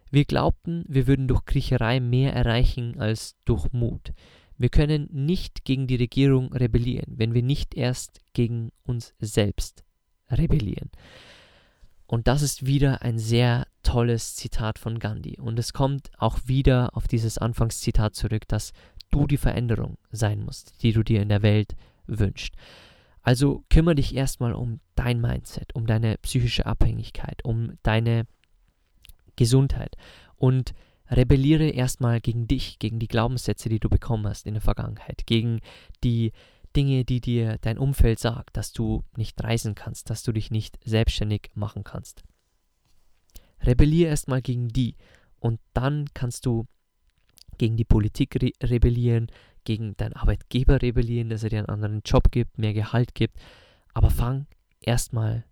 Wir 0.10 0.26
glaubten, 0.26 0.84
wir 0.88 1.06
würden 1.06 1.28
durch 1.28 1.46
Kriecherei 1.46 2.00
mehr 2.00 2.34
erreichen 2.34 3.00
als 3.00 3.38
durch 3.46 3.72
Mut. 3.72 4.14
Wir 4.58 4.70
können 4.70 5.08
nicht 5.12 5.64
gegen 5.64 5.88
die 5.88 5.96
Regierung 5.96 6.52
rebellieren, 6.54 7.14
wenn 7.18 7.34
wir 7.34 7.44
nicht 7.44 7.76
erst 7.76 8.20
gegen 8.34 8.72
uns 8.84 9.14
selbst 9.20 9.84
rebellieren. 10.30 10.90
Und 12.12 12.28
das 12.28 12.42
ist 12.42 12.66
wieder 12.66 13.04
ein 13.04 13.18
sehr 13.18 13.68
tolles 13.84 14.36
Zitat 14.36 14.78
von 14.78 15.00
Gandhi. 15.00 15.40
Und 15.40 15.58
es 15.58 15.72
kommt 15.72 16.12
auch 16.18 16.40
wieder 16.44 16.90
auf 16.98 17.08
dieses 17.08 17.38
Anfangszitat 17.38 18.16
zurück, 18.16 18.50
dass 18.50 18.74
du 19.12 19.28
die 19.28 19.38
Veränderung 19.38 19.98
sein 20.12 20.44
musst, 20.44 20.84
die 20.84 20.92
du 20.92 21.04
dir 21.04 21.22
in 21.22 21.30
der 21.30 21.42
Welt 21.42 21.78
wünschst. 22.08 22.54
Also 23.22 23.64
kümmere 23.70 23.96
dich 23.96 24.14
erstmal 24.14 24.52
um 24.52 24.82
dein 24.96 25.22
Mindset, 25.22 25.74
um 25.74 25.88
deine 25.88 26.18
psychische 26.18 26.66
Abhängigkeit, 26.66 27.46
um 27.46 27.78
deine 27.82 28.26
Gesundheit 29.38 29.96
und 30.36 30.74
rebelliere 31.10 31.70
erstmal 31.70 32.20
gegen 32.20 32.46
dich, 32.46 32.78
gegen 32.80 33.00
die 33.00 33.08
Glaubenssätze, 33.08 33.70
die 33.70 33.80
du 33.80 33.88
bekommen 33.88 34.28
hast 34.28 34.46
in 34.46 34.56
der 34.56 34.62
Vergangenheit, 34.62 35.26
gegen 35.28 35.62
die 36.04 36.34
Dinge, 36.76 37.06
die 37.06 37.22
dir 37.22 37.58
dein 37.62 37.78
Umfeld 37.78 38.20
sagt, 38.20 38.58
dass 38.58 38.72
du 38.72 39.04
nicht 39.16 39.42
reisen 39.44 39.76
kannst, 39.76 40.10
dass 40.10 40.24
du 40.24 40.32
dich 40.32 40.52
nicht 40.52 40.80
selbstständig 40.84 41.52
machen 41.54 41.84
kannst. 41.84 42.24
Rebelliere 43.62 44.10
erstmal 44.10 44.42
gegen 44.42 44.70
die 44.70 44.96
und 45.40 45.60
dann 45.74 46.08
kannst 46.14 46.46
du 46.46 46.66
gegen 47.58 47.78
die 47.78 47.86
Politik 47.86 48.42
re 48.42 48.52
rebellieren, 48.64 49.28
gegen 49.64 49.96
deinen 49.98 50.14
Arbeitgeber 50.14 50.82
rebellieren, 50.82 51.30
dass 51.30 51.44
er 51.44 51.50
dir 51.50 51.60
einen 51.60 51.70
anderen 51.70 52.02
Job 52.04 52.32
gibt, 52.32 52.58
mehr 52.58 52.74
Gehalt 52.74 53.14
gibt, 53.14 53.38
aber 53.94 54.10
fang 54.10 54.48
erstmal 54.80 55.46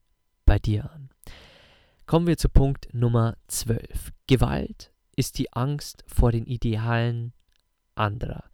bei 0.45 0.57
dir 0.57 0.91
an. 0.91 1.09
Kommen 2.05 2.25
wir 2.25 2.37
zu 2.37 2.49
Punkt 2.49 2.91
Nummer 2.91 3.37
12. 3.47 4.11
Gewalt 4.25 4.91
ist 5.15 5.37
die 5.37 5.53
Angst 5.53 6.03
vor 6.07 6.31
den 6.31 6.45
Idealen 6.45 7.33
anderer. 7.93 8.45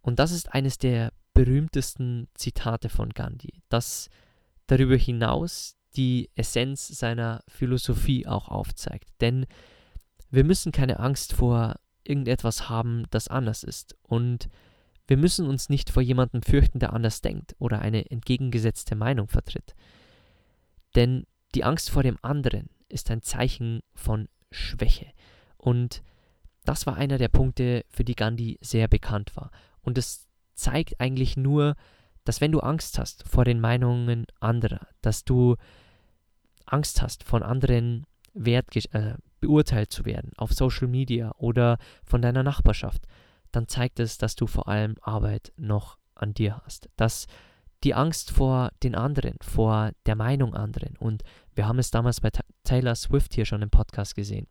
Und 0.00 0.18
das 0.18 0.32
ist 0.32 0.52
eines 0.52 0.78
der 0.78 1.12
berühmtesten 1.36 2.28
Zitate 2.34 2.88
von 2.88 3.10
Gandhi, 3.10 3.62
das 3.68 4.08
darüber 4.66 4.96
hinaus 4.96 5.76
die 5.94 6.30
Essenz 6.34 6.88
seiner 6.88 7.42
Philosophie 7.46 8.26
auch 8.26 8.48
aufzeigt. 8.48 9.08
Denn 9.20 9.46
wir 10.30 10.44
müssen 10.44 10.72
keine 10.72 10.98
Angst 10.98 11.34
vor 11.34 11.76
irgendetwas 12.04 12.68
haben, 12.68 13.04
das 13.10 13.28
anders 13.28 13.64
ist. 13.64 13.96
Und 14.02 14.48
wir 15.06 15.18
müssen 15.18 15.46
uns 15.46 15.68
nicht 15.68 15.90
vor 15.90 16.02
jemandem 16.02 16.42
fürchten, 16.42 16.78
der 16.78 16.94
anders 16.94 17.20
denkt 17.20 17.54
oder 17.58 17.80
eine 17.80 18.10
entgegengesetzte 18.10 18.96
Meinung 18.96 19.28
vertritt. 19.28 19.74
Denn 20.94 21.26
die 21.54 21.64
Angst 21.64 21.90
vor 21.90 22.02
dem 22.02 22.18
anderen 22.22 22.70
ist 22.88 23.10
ein 23.10 23.22
Zeichen 23.22 23.80
von 23.94 24.28
Schwäche. 24.50 25.06
Und 25.58 26.02
das 26.64 26.86
war 26.86 26.96
einer 26.96 27.18
der 27.18 27.28
Punkte, 27.28 27.84
für 27.90 28.04
die 28.04 28.16
Gandhi 28.16 28.58
sehr 28.62 28.88
bekannt 28.88 29.36
war. 29.36 29.50
Und 29.82 29.98
es 29.98 30.25
zeigt 30.56 31.00
eigentlich 31.00 31.36
nur, 31.36 31.76
dass 32.24 32.40
wenn 32.40 32.52
du 32.52 32.60
Angst 32.60 32.98
hast 32.98 33.26
vor 33.28 33.44
den 33.44 33.60
Meinungen 33.60 34.26
anderer, 34.40 34.88
dass 35.00 35.24
du 35.24 35.56
Angst 36.64 37.00
hast, 37.00 37.22
von 37.22 37.42
anderen 37.42 38.04
Wert, 38.34 38.74
äh, 38.92 39.14
beurteilt 39.40 39.92
zu 39.92 40.04
werden 40.04 40.32
auf 40.36 40.52
Social 40.52 40.88
Media 40.88 41.32
oder 41.38 41.78
von 42.04 42.20
deiner 42.20 42.42
Nachbarschaft, 42.42 43.06
dann 43.52 43.68
zeigt 43.68 44.00
es, 44.00 44.18
dass 44.18 44.34
du 44.34 44.46
vor 44.46 44.68
allem 44.68 44.96
Arbeit 45.00 45.52
noch 45.56 45.98
an 46.14 46.34
dir 46.34 46.60
hast. 46.64 46.88
Dass 46.96 47.26
die 47.84 47.94
Angst 47.94 48.30
vor 48.30 48.70
den 48.82 48.94
anderen, 48.94 49.36
vor 49.40 49.92
der 50.06 50.16
Meinung 50.16 50.54
anderen. 50.54 50.96
Und 50.96 51.22
wir 51.54 51.68
haben 51.68 51.78
es 51.78 51.90
damals 51.90 52.20
bei 52.20 52.30
Taylor 52.64 52.94
Swift 52.94 53.34
hier 53.34 53.44
schon 53.44 53.62
im 53.62 53.70
Podcast 53.70 54.14
gesehen. 54.14 54.48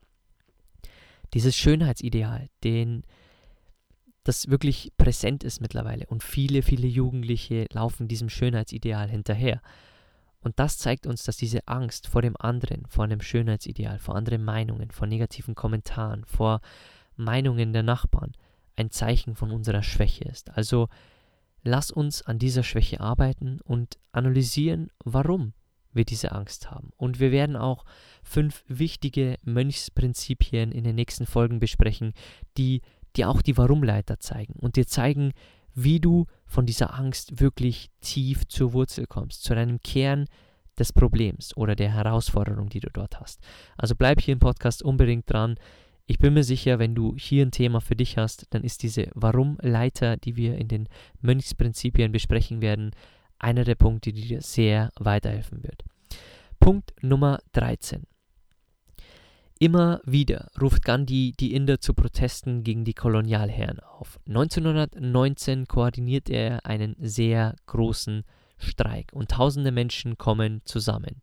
Dieses 1.33 1.55
Schönheitsideal, 1.55 2.49
den 2.63 3.03
das 4.25 4.49
wirklich 4.49 4.91
präsent 4.97 5.43
ist 5.43 5.61
mittlerweile 5.61 6.05
und 6.07 6.23
viele, 6.23 6.61
viele 6.61 6.87
Jugendliche 6.87 7.67
laufen 7.71 8.09
diesem 8.09 8.27
Schönheitsideal 8.29 9.09
hinterher. 9.09 9.61
Und 10.41 10.59
das 10.59 10.77
zeigt 10.77 11.07
uns, 11.07 11.23
dass 11.23 11.37
diese 11.37 11.67
Angst 11.67 12.07
vor 12.07 12.21
dem 12.21 12.35
anderen, 12.37 12.85
vor 12.87 13.05
einem 13.05 13.21
Schönheitsideal, 13.21 13.97
vor 13.97 14.15
anderen 14.15 14.43
Meinungen, 14.43 14.91
vor 14.91 15.07
negativen 15.07 15.55
Kommentaren, 15.55 16.25
vor 16.25 16.59
Meinungen 17.15 17.71
der 17.71 17.83
Nachbarn 17.83 18.33
ein 18.75 18.91
Zeichen 18.91 19.35
von 19.35 19.51
unserer 19.51 19.81
Schwäche 19.81 20.25
ist. 20.25 20.51
Also 20.51 20.89
Lass 21.67 21.89
uns 21.89 22.21
an 22.21 22.37
dieser 22.37 22.61
Schwäche 22.61 22.99
arbeiten 22.99 23.59
und 23.59 23.97
analysieren, 24.11 24.91
warum 25.03 25.53
wir 25.93 26.05
diese 26.05 26.31
Angst 26.31 26.69
haben. 26.69 26.91
Und 26.95 27.19
wir 27.19 27.31
werden 27.31 27.55
auch 27.55 27.85
fünf 28.21 28.63
wichtige 28.67 29.39
Mönchsprinzipien 29.41 30.71
in 30.71 30.83
den 30.83 30.93
nächsten 30.93 31.25
Folgen 31.25 31.59
besprechen, 31.59 32.13
die 32.55 32.83
dir 33.17 33.29
auch 33.29 33.41
die 33.41 33.57
Warum-Leiter 33.57 34.19
zeigen 34.19 34.53
und 34.59 34.75
dir 34.75 34.87
zeigen, 34.87 35.33
wie 35.73 35.99
du 35.99 36.25
von 36.45 36.65
dieser 36.65 36.93
Angst 36.93 37.39
wirklich 37.39 37.89
tief 38.01 38.47
zur 38.47 38.73
Wurzel 38.73 39.05
kommst, 39.07 39.43
zu 39.43 39.53
deinem 39.53 39.81
Kern 39.81 40.25
des 40.79 40.93
Problems 40.93 41.55
oder 41.57 41.75
der 41.75 41.93
Herausforderung, 41.93 42.69
die 42.69 42.79
du 42.79 42.89
dort 42.91 43.19
hast. 43.19 43.41
Also 43.77 43.95
bleib 43.95 44.21
hier 44.21 44.33
im 44.33 44.39
Podcast 44.39 44.83
unbedingt 44.83 45.29
dran. 45.31 45.55
Ich 46.05 46.19
bin 46.19 46.33
mir 46.33 46.43
sicher, 46.43 46.79
wenn 46.79 46.95
du 46.95 47.15
hier 47.15 47.45
ein 47.45 47.51
Thema 47.51 47.81
für 47.81 47.95
dich 47.95 48.17
hast, 48.17 48.47
dann 48.51 48.63
ist 48.63 48.83
diese 48.83 49.09
Warum-Leiter, 49.15 50.17
die 50.17 50.35
wir 50.35 50.57
in 50.57 50.67
den 50.67 50.87
Mönchsprinzipien 51.21 52.11
besprechen 52.11 52.61
werden, 52.61 52.91
einer 53.39 53.63
der 53.63 53.75
Punkte, 53.75 54.13
die 54.13 54.27
dir 54.27 54.41
sehr 54.41 54.91
weiterhelfen 54.97 55.63
wird. 55.63 55.83
Punkt 56.59 56.93
Nummer 57.01 57.39
13. 57.53 58.03
Immer 59.57 60.01
wieder 60.03 60.49
ruft 60.59 60.83
Gandhi 60.83 61.33
die 61.39 61.53
Inder 61.53 61.79
zu 61.79 61.93
Protesten 61.93 62.63
gegen 62.63 62.83
die 62.83 62.93
Kolonialherren 62.93 63.79
auf. 63.79 64.19
1919 64.27 65.67
koordiniert 65.67 66.29
er 66.29 66.65
einen 66.65 66.97
sehr 66.99 67.55
großen 67.65 68.23
Streik 68.57 69.11
und 69.13 69.31
tausende 69.31 69.71
Menschen 69.71 70.17
kommen 70.17 70.61
zusammen. 70.65 71.21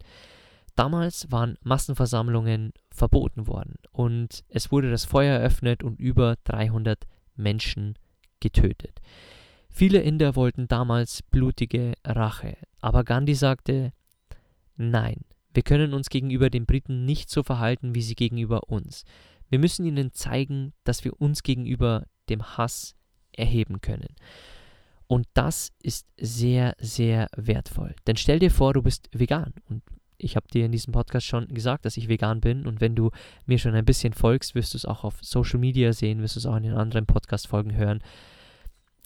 Damals 0.74 1.30
waren 1.30 1.58
Massenversammlungen 1.62 2.72
verboten 2.90 3.46
worden 3.46 3.74
und 3.90 4.44
es 4.48 4.72
wurde 4.72 4.90
das 4.90 5.04
Feuer 5.04 5.38
eröffnet 5.38 5.82
und 5.82 6.00
über 6.00 6.36
300 6.44 7.06
Menschen 7.36 7.98
getötet. 8.40 9.00
Viele 9.68 10.00
Inder 10.00 10.36
wollten 10.36 10.68
damals 10.68 11.22
blutige 11.22 11.92
Rache, 12.04 12.56
aber 12.80 13.04
Gandhi 13.04 13.34
sagte, 13.34 13.92
nein, 14.76 15.20
wir 15.54 15.62
können 15.62 15.94
uns 15.94 16.08
gegenüber 16.08 16.50
den 16.50 16.66
Briten 16.66 17.04
nicht 17.04 17.30
so 17.30 17.42
verhalten, 17.42 17.94
wie 17.94 18.02
sie 18.02 18.14
gegenüber 18.14 18.68
uns. 18.68 19.04
Wir 19.48 19.58
müssen 19.58 19.84
ihnen 19.84 20.12
zeigen, 20.12 20.72
dass 20.84 21.04
wir 21.04 21.20
uns 21.20 21.42
gegenüber 21.42 22.06
dem 22.28 22.42
Hass 22.56 22.94
erheben 23.32 23.80
können. 23.80 24.14
Und 25.06 25.26
das 25.34 25.72
ist 25.82 26.06
sehr, 26.18 26.74
sehr 26.78 27.28
wertvoll. 27.36 27.94
Denn 28.06 28.16
stell 28.16 28.38
dir 28.38 28.50
vor, 28.50 28.72
du 28.72 28.82
bist 28.82 29.10
vegan 29.12 29.52
und 29.68 29.82
ich 30.16 30.36
habe 30.36 30.46
dir 30.48 30.64
in 30.64 30.72
diesem 30.72 30.92
Podcast 30.92 31.26
schon 31.26 31.48
gesagt, 31.48 31.84
dass 31.84 31.96
ich 31.96 32.08
vegan 32.08 32.40
bin 32.40 32.66
und 32.66 32.80
wenn 32.80 32.94
du 32.94 33.10
mir 33.44 33.58
schon 33.58 33.74
ein 33.74 33.84
bisschen 33.84 34.14
folgst, 34.14 34.54
wirst 34.54 34.72
du 34.72 34.78
es 34.78 34.86
auch 34.86 35.04
auf 35.04 35.18
Social 35.20 35.58
Media 35.58 35.92
sehen, 35.92 36.22
wirst 36.22 36.36
du 36.36 36.40
es 36.40 36.46
auch 36.46 36.56
in 36.56 36.62
den 36.62 36.74
anderen 36.74 37.06
Podcast-Folgen 37.06 37.74
hören. 37.74 38.02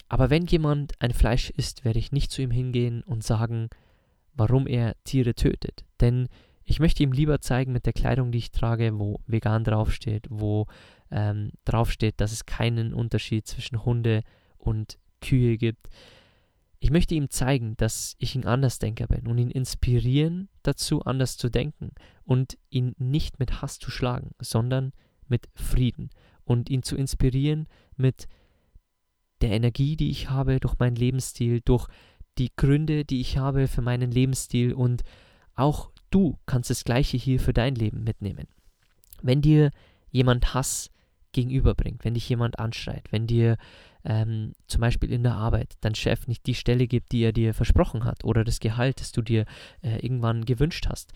Aber 0.08 0.30
wenn 0.30 0.46
jemand 0.46 0.92
ein 1.00 1.12
Fleisch 1.12 1.50
isst, 1.50 1.84
werde 1.84 1.98
ich 1.98 2.12
nicht 2.12 2.30
zu 2.30 2.42
ihm 2.42 2.50
hingehen 2.50 3.02
und 3.02 3.24
sagen, 3.24 3.68
warum 4.36 4.66
er 4.66 4.94
Tiere 5.04 5.34
tötet. 5.34 5.84
Denn 6.00 6.28
Ich 6.68 6.80
möchte 6.80 7.04
ihm 7.04 7.12
lieber 7.12 7.40
zeigen 7.40 7.72
mit 7.72 7.86
der 7.86 7.92
Kleidung, 7.92 8.32
die 8.32 8.38
ich 8.38 8.50
trage, 8.50 8.98
wo 8.98 9.20
vegan 9.28 9.62
draufsteht, 9.62 10.26
wo 10.28 10.66
ähm, 11.12 11.52
draufsteht, 11.64 12.20
dass 12.20 12.32
es 12.32 12.44
keinen 12.44 12.92
Unterschied 12.92 13.46
zwischen 13.46 13.84
Hunde 13.84 14.22
und 14.58 14.98
Kühe 15.20 15.56
gibt. 15.58 15.88
Ich 16.80 16.90
möchte 16.90 17.14
ihm 17.14 17.30
zeigen, 17.30 17.76
dass 17.76 18.16
ich 18.18 18.34
ein 18.34 18.44
Andersdenker 18.44 19.06
bin 19.06 19.28
und 19.28 19.38
ihn 19.38 19.50
inspirieren 19.50 20.48
dazu, 20.64 21.02
anders 21.02 21.36
zu 21.36 21.50
denken 21.50 21.92
und 22.24 22.58
ihn 22.68 22.96
nicht 22.98 23.38
mit 23.38 23.62
Hass 23.62 23.78
zu 23.78 23.92
schlagen, 23.92 24.32
sondern 24.40 24.92
mit 25.28 25.48
Frieden 25.54 26.10
und 26.44 26.68
ihn 26.68 26.82
zu 26.82 26.96
inspirieren 26.96 27.68
mit 27.96 28.26
der 29.40 29.50
Energie, 29.50 29.96
die 29.96 30.10
ich 30.10 30.30
habe 30.30 30.58
durch 30.58 30.78
meinen 30.80 30.96
Lebensstil, 30.96 31.60
durch 31.60 31.86
die 32.38 32.52
Gründe, 32.56 33.04
die 33.04 33.20
ich 33.20 33.38
habe 33.38 33.68
für 33.68 33.82
meinen 33.82 34.10
Lebensstil 34.10 34.72
und 34.72 35.02
auch 35.54 35.90
du 36.10 36.38
kannst 36.46 36.70
das 36.70 36.84
Gleiche 36.84 37.16
hier 37.16 37.40
für 37.40 37.52
dein 37.52 37.74
Leben 37.74 38.04
mitnehmen. 38.04 38.46
Wenn 39.22 39.40
dir 39.40 39.70
jemand 40.10 40.54
Hass 40.54 40.90
gegenüberbringt, 41.32 42.04
wenn 42.04 42.14
dich 42.14 42.28
jemand 42.28 42.58
anschreit, 42.58 43.04
wenn 43.10 43.26
dir 43.26 43.56
ähm, 44.04 44.52
zum 44.68 44.80
Beispiel 44.80 45.12
in 45.12 45.22
der 45.22 45.34
Arbeit 45.34 45.74
dein 45.80 45.94
Chef 45.94 46.26
nicht 46.26 46.46
die 46.46 46.54
Stelle 46.54 46.86
gibt, 46.86 47.12
die 47.12 47.22
er 47.22 47.32
dir 47.32 47.54
versprochen 47.54 48.04
hat 48.04 48.24
oder 48.24 48.44
das 48.44 48.60
Gehalt, 48.60 49.00
das 49.00 49.12
du 49.12 49.22
dir 49.22 49.44
äh, 49.82 49.98
irgendwann 49.98 50.44
gewünscht 50.44 50.86
hast, 50.88 51.12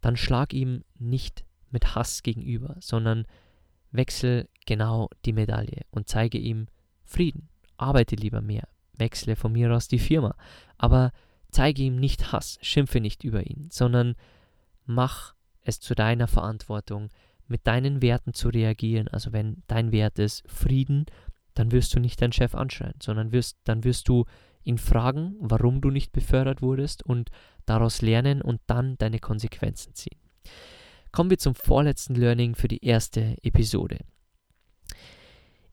dann 0.00 0.16
schlag 0.16 0.52
ihm 0.52 0.84
nicht 0.98 1.44
mit 1.70 1.94
Hass 1.94 2.22
gegenüber, 2.22 2.76
sondern 2.80 3.26
wechsel 3.90 4.48
genau 4.66 5.10
die 5.24 5.32
Medaille 5.32 5.82
und 5.90 6.08
zeige 6.08 6.38
ihm 6.38 6.68
Frieden. 7.04 7.48
Arbeite 7.76 8.14
lieber 8.14 8.40
mehr, 8.40 8.68
wechsle 9.00 9.34
von 9.36 9.52
mir 9.52 9.74
aus 9.74 9.88
die 9.88 9.98
Firma, 9.98 10.36
aber 10.78 11.12
zeige 11.50 11.82
ihm 11.82 11.96
nicht 11.96 12.32
Hass, 12.32 12.58
schimpfe 12.62 13.00
nicht 13.00 13.24
über 13.24 13.44
ihn, 13.46 13.68
sondern 13.70 14.14
mach 14.86 15.34
es 15.62 15.80
zu 15.80 15.94
deiner 15.94 16.28
Verantwortung, 16.28 17.08
mit 17.48 17.66
deinen 17.66 18.00
Werten 18.00 18.32
zu 18.32 18.48
reagieren. 18.48 19.08
Also 19.08 19.32
wenn 19.32 19.62
dein 19.66 19.92
Wert 19.92 20.18
ist 20.18 20.44
Frieden, 20.46 21.06
dann 21.54 21.72
wirst 21.72 21.94
du 21.94 22.00
nicht 22.00 22.22
deinen 22.22 22.32
Chef 22.32 22.54
anschreien, 22.54 22.94
sondern 23.02 23.32
wirst, 23.32 23.58
dann 23.64 23.84
wirst 23.84 24.08
du 24.08 24.24
ihn 24.62 24.78
fragen, 24.78 25.34
warum 25.40 25.80
du 25.80 25.90
nicht 25.90 26.12
befördert 26.12 26.62
wurdest 26.62 27.04
und 27.04 27.30
daraus 27.66 28.02
lernen 28.02 28.40
und 28.40 28.60
dann 28.66 28.96
deine 28.98 29.18
Konsequenzen 29.18 29.94
ziehen. 29.94 30.18
Kommen 31.12 31.30
wir 31.30 31.38
zum 31.38 31.54
vorletzten 31.54 32.14
Learning 32.14 32.54
für 32.54 32.68
die 32.68 32.84
erste 32.84 33.36
Episode. 33.42 33.98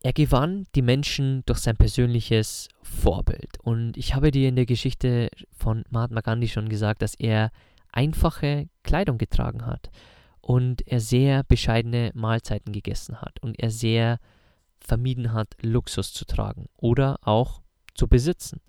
Er 0.08 0.14
gewann 0.14 0.68
die 0.74 0.82
Menschen 0.82 1.44
durch 1.48 1.60
sein 1.60 1.76
persönliches 1.76 2.70
Vorbild. 2.82 3.60
Und 3.62 3.98
ich 3.98 4.16
habe 4.16 4.32
dir 4.32 4.48
in 4.48 4.56
der 4.56 4.66
Geschichte 4.66 5.30
von 5.52 5.84
Mahatma 5.90 6.22
Gandhi 6.22 6.48
schon 6.48 6.70
gesagt, 6.70 7.02
dass 7.02 7.14
er 7.14 7.52
einfache 7.92 8.70
Kleidung 8.84 9.18
getragen 9.18 9.66
hat 9.66 9.92
und 10.40 10.88
er 10.88 11.02
sehr 11.02 11.44
bescheidene 11.44 12.12
Mahlzeiten 12.14 12.72
gegessen 12.72 13.20
hat 13.20 13.44
und 13.44 13.60
er 13.60 13.70
sehr 13.70 14.20
vermieden 14.80 15.34
hat, 15.34 15.58
Luxus 15.62 16.14
zu 16.14 16.24
tragen 16.24 16.68
oder 16.78 17.20
auch 17.24 17.62
zu 17.94 18.08
besitzen. 18.08 18.62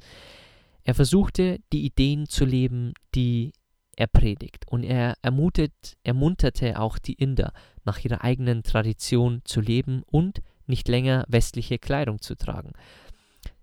Er 0.82 0.96
versuchte, 0.96 1.60
die 1.72 1.84
Ideen 1.84 2.26
zu 2.26 2.46
leben, 2.46 2.94
die 3.14 3.52
er 3.94 4.08
predigt. 4.08 4.66
Und 4.66 4.82
er 4.82 5.14
ermutet, 5.22 5.96
ermunterte 6.02 6.80
auch 6.80 6.98
die 6.98 7.14
Inder, 7.14 7.52
nach 7.84 8.04
ihrer 8.04 8.24
eigenen 8.24 8.64
Tradition 8.64 9.42
zu 9.44 9.60
leben 9.60 10.02
und 10.06 10.42
nicht 10.68 10.88
länger 10.88 11.24
westliche 11.28 11.78
Kleidung 11.78 12.20
zu 12.20 12.36
tragen. 12.36 12.72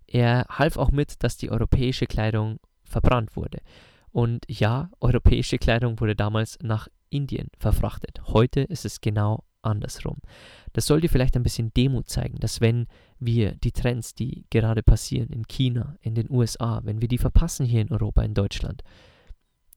Er 0.08 0.46
half 0.50 0.78
auch 0.78 0.91
mit, 0.91 1.24
dass 1.24 1.38
die 1.38 1.50
europäische 1.50 2.06
Kleidung 2.06 2.60
verbrannt 2.84 3.36
wurde. 3.36 3.60
Und 4.12 4.46
ja, 4.48 4.89
europäische 5.02 5.58
Kleidung 5.58 6.00
wurde 6.00 6.15
damals 6.15 6.58
nach 6.62 6.88
Indien 7.10 7.50
verfrachtet. 7.60 8.22
Heute 8.28 8.62
ist 8.62 8.86
es 8.86 9.02
genau 9.02 9.44
andersrum. 9.62 10.18
Das 10.74 10.86
soll 10.86 11.02
dir 11.02 11.10
vielleicht 11.10 11.36
ein 11.36 11.44
bisschen 11.44 11.74
Demut 11.74 12.10
zeigen, 12.10 12.39
dass 12.39 12.62
wenn 12.62 12.88
wir 13.20 13.56
die 13.56 13.72
Trends, 13.72 14.13
die 14.13 14.46
gerade 14.50 14.84
passieren 14.84 15.30
in 15.30 15.48
China, 15.48 15.98
in 16.02 16.15
den 16.15 16.30
USA, 16.30 16.82
wenn 16.84 17.02
wir 17.02 17.08
die 17.08 17.18
verpassen 17.18 17.65
hier 17.65 17.82
in 17.82 17.91
Europa, 17.91 18.22
in 18.22 18.34
Deutschland, 18.34 18.84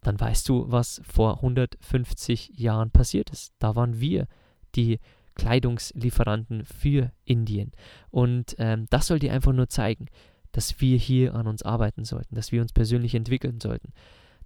dann 0.03 0.21
weißt 0.21 0.49
du, 0.49 0.71
was 0.71 1.01
vor 1.05 1.37
150 1.39 2.53
Jahren 2.59 2.91
passiert 2.91 3.31
ist. 3.31 3.53
Da 3.59 3.75
waren 3.75 3.99
wir 4.01 4.27
die 4.75 5.01
Kleidungslieferanten 5.39 6.65
für 6.65 7.13
Indien. 7.25 7.73
Und 8.11 8.55
ähm, 8.59 8.87
das 8.91 9.07
soll 9.07 9.19
dir 9.19 9.33
einfach 9.33 9.53
nur 9.53 9.69
zeigen, 9.69 10.07
dass 10.53 10.81
wir 10.81 10.99
hier 10.99 11.35
an 11.35 11.47
uns 11.47 11.63
arbeiten 11.63 12.05
sollten, 12.05 12.35
dass 12.35 12.53
wir 12.53 12.61
uns 12.61 12.73
persönlich 12.73 13.15
entwickeln 13.15 13.61
sollten, 13.61 13.93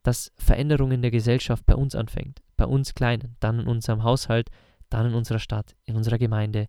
dass 0.02 0.32
Veränderung 0.36 0.92
in 0.92 1.02
der 1.02 1.10
Gesellschaft 1.10 1.64
bei 1.66 1.74
uns 1.74 1.94
anfängt, 1.94 2.42
bei 2.56 2.66
uns 2.66 2.94
Kleinen, 2.94 3.36
dann 3.40 3.60
in 3.60 3.66
unserem 3.66 4.04
Haushalt, 4.04 4.50
dann 4.90 5.06
in 5.06 5.14
unserer 5.14 5.38
Stadt, 5.38 5.74
in 5.84 5.96
unserer 5.96 6.18
Gemeinde, 6.18 6.68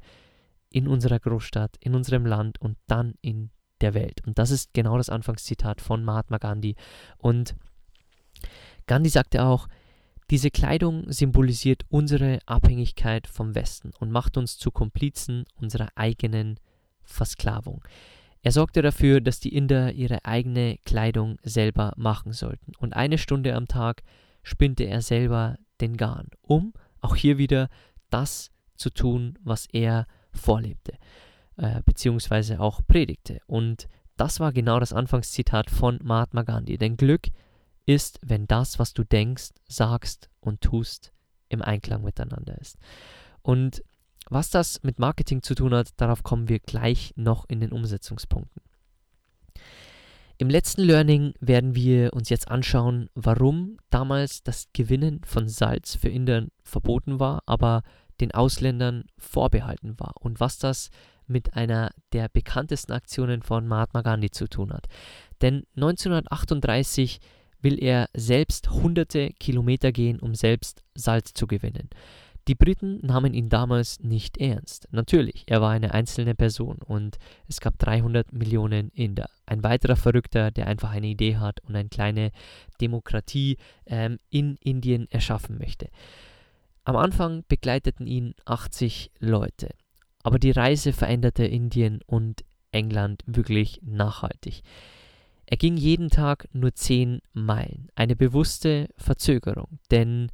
in 0.69 0.87
unserer 0.87 1.19
Großstadt, 1.19 1.77
in 1.79 1.93
unserem 1.93 2.25
Land 2.25 2.59
und 2.61 2.77
dann 2.87 3.15
in 3.21 3.51
der 3.81 3.93
Welt. 3.93 4.25
Und 4.25 4.39
das 4.39 4.49
ist 4.49 4.73
genau 4.73 4.97
das 4.97 5.09
Anfangszitat 5.09 5.81
von 5.81 6.03
Mahatma 6.03 6.37
Gandhi. 6.37 6.75
Und 7.17 7.55
Gandhi 8.87 9.09
sagte 9.09 9.43
auch, 9.43 9.67
diese 10.29 10.51
Kleidung 10.51 11.11
symbolisiert 11.11 11.83
unsere 11.89 12.39
Abhängigkeit 12.45 13.27
vom 13.27 13.55
Westen 13.55 13.91
und 13.99 14.11
macht 14.11 14.37
uns 14.37 14.57
zu 14.57 14.71
Komplizen 14.71 15.45
unserer 15.55 15.89
eigenen 15.95 16.59
Versklavung. 17.03 17.83
Er 18.41 18.51
sorgte 18.51 18.81
dafür, 18.81 19.21
dass 19.21 19.39
die 19.39 19.55
Inder 19.55 19.93
ihre 19.93 20.25
eigene 20.25 20.77
Kleidung 20.85 21.37
selber 21.43 21.93
machen 21.95 22.33
sollten. 22.33 22.73
Und 22.77 22.93
eine 22.93 23.17
Stunde 23.17 23.55
am 23.55 23.67
Tag 23.67 24.03
spinnte 24.43 24.83
er 24.83 25.01
selber 25.01 25.57
den 25.79 25.95
Garn, 25.95 26.27
um 26.41 26.73
auch 26.99 27.15
hier 27.15 27.37
wieder 27.37 27.69
das 28.09 28.51
zu 28.75 28.89
tun, 28.89 29.39
was 29.43 29.67
er 29.71 30.05
vorlebte, 30.31 30.93
äh, 31.57 31.81
beziehungsweise 31.85 32.59
auch 32.59 32.81
predigte. 32.85 33.39
Und 33.47 33.87
das 34.17 34.39
war 34.39 34.51
genau 34.51 34.79
das 34.79 34.93
Anfangszitat 34.93 35.69
von 35.69 35.99
Mahatma 36.03 36.43
Gandhi. 36.43 36.77
Denn 36.77 36.97
Glück 36.97 37.29
ist, 37.85 38.19
wenn 38.21 38.47
das, 38.47 38.79
was 38.79 38.93
du 38.93 39.03
denkst, 39.03 39.49
sagst 39.67 40.29
und 40.39 40.61
tust, 40.61 41.13
im 41.49 41.61
Einklang 41.61 42.03
miteinander 42.03 42.59
ist. 42.59 42.77
Und 43.41 43.83
was 44.29 44.49
das 44.49 44.81
mit 44.83 44.99
Marketing 44.99 45.43
zu 45.43 45.53
tun 45.53 45.73
hat, 45.73 45.89
darauf 45.97 46.23
kommen 46.23 46.47
wir 46.47 46.59
gleich 46.59 47.13
noch 47.15 47.45
in 47.47 47.59
den 47.59 47.71
Umsetzungspunkten. 47.71 48.61
Im 50.37 50.49
letzten 50.49 50.81
Learning 50.81 51.33
werden 51.39 51.75
wir 51.75 52.13
uns 52.13 52.29
jetzt 52.29 52.49
anschauen, 52.49 53.09
warum 53.13 53.77
damals 53.89 54.43
das 54.43 54.67
Gewinnen 54.73 55.21
von 55.25 55.47
Salz 55.47 55.95
für 55.95 56.09
Indern 56.09 56.49
verboten 56.63 57.19
war, 57.19 57.43
aber 57.45 57.83
den 58.19 58.33
Ausländern 58.33 59.05
vorbehalten 59.17 59.99
war 59.99 60.13
und 60.19 60.39
was 60.39 60.57
das 60.57 60.89
mit 61.27 61.53
einer 61.55 61.91
der 62.11 62.29
bekanntesten 62.29 62.91
Aktionen 62.91 63.41
von 63.41 63.67
Mahatma 63.67 64.01
Gandhi 64.01 64.31
zu 64.31 64.47
tun 64.47 64.73
hat. 64.73 64.87
Denn 65.41 65.65
1938 65.75 67.19
will 67.63 67.81
er 67.81 68.09
selbst 68.13 68.69
hunderte 68.69 69.31
Kilometer 69.39 69.91
gehen, 69.91 70.19
um 70.19 70.35
selbst 70.35 70.83
Salz 70.93 71.33
zu 71.33 71.47
gewinnen. 71.47 71.89
Die 72.49 72.55
Briten 72.55 72.99
nahmen 73.01 73.33
ihn 73.33 73.47
damals 73.47 74.01
nicht 74.01 74.37
ernst. 74.37 74.89
Natürlich, 74.91 75.45
er 75.47 75.61
war 75.61 75.71
eine 75.71 75.93
einzelne 75.93 76.35
Person 76.35 76.79
und 76.85 77.17
es 77.47 77.61
gab 77.61 77.79
300 77.79 78.33
Millionen 78.33 78.89
Inder. 78.89 79.29
Ein 79.45 79.63
weiterer 79.63 79.95
Verrückter, 79.95 80.51
der 80.51 80.67
einfach 80.67 80.91
eine 80.91 81.07
Idee 81.07 81.37
hat 81.37 81.61
und 81.61 81.75
eine 81.75 81.87
kleine 81.87 82.31
Demokratie 82.81 83.57
ähm, 83.85 84.19
in 84.29 84.57
Indien 84.57 85.09
erschaffen 85.09 85.57
möchte. 85.57 85.87
Am 86.83 86.97
Anfang 86.97 87.45
begleiteten 87.47 88.07
ihn 88.07 88.35
80 88.43 89.11
Leute, 89.19 89.69
aber 90.21 90.37
die 90.37 90.51
Reise 90.51 90.91
veränderte 90.91 91.45
Indien 91.45 92.01
und 92.05 92.43
England 92.73 93.23
wirklich 93.25 93.79
nachhaltig. 93.83 94.63
Er 95.45 95.57
ging 95.57 95.77
jeden 95.77 96.09
Tag 96.09 96.47
nur 96.53 96.73
10 96.73 97.19
Meilen, 97.33 97.89
eine 97.95 98.15
bewusste 98.15 98.89
Verzögerung, 98.97 99.79
denn 99.91 100.29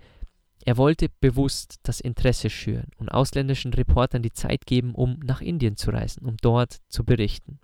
er 0.66 0.78
wollte 0.78 1.08
bewusst 1.20 1.80
das 1.84 2.00
Interesse 2.00 2.50
schüren 2.50 2.92
und 2.98 3.10
ausländischen 3.10 3.74
Reportern 3.74 4.22
die 4.22 4.34
Zeit 4.34 4.66
geben, 4.66 4.94
um 4.94 5.20
nach 5.24 5.42
Indien 5.42 5.78
zu 5.78 5.92
reisen, 5.92 6.26
um 6.26 6.38
dort 6.38 6.80
zu 6.90 7.04
berichten. 7.04 7.60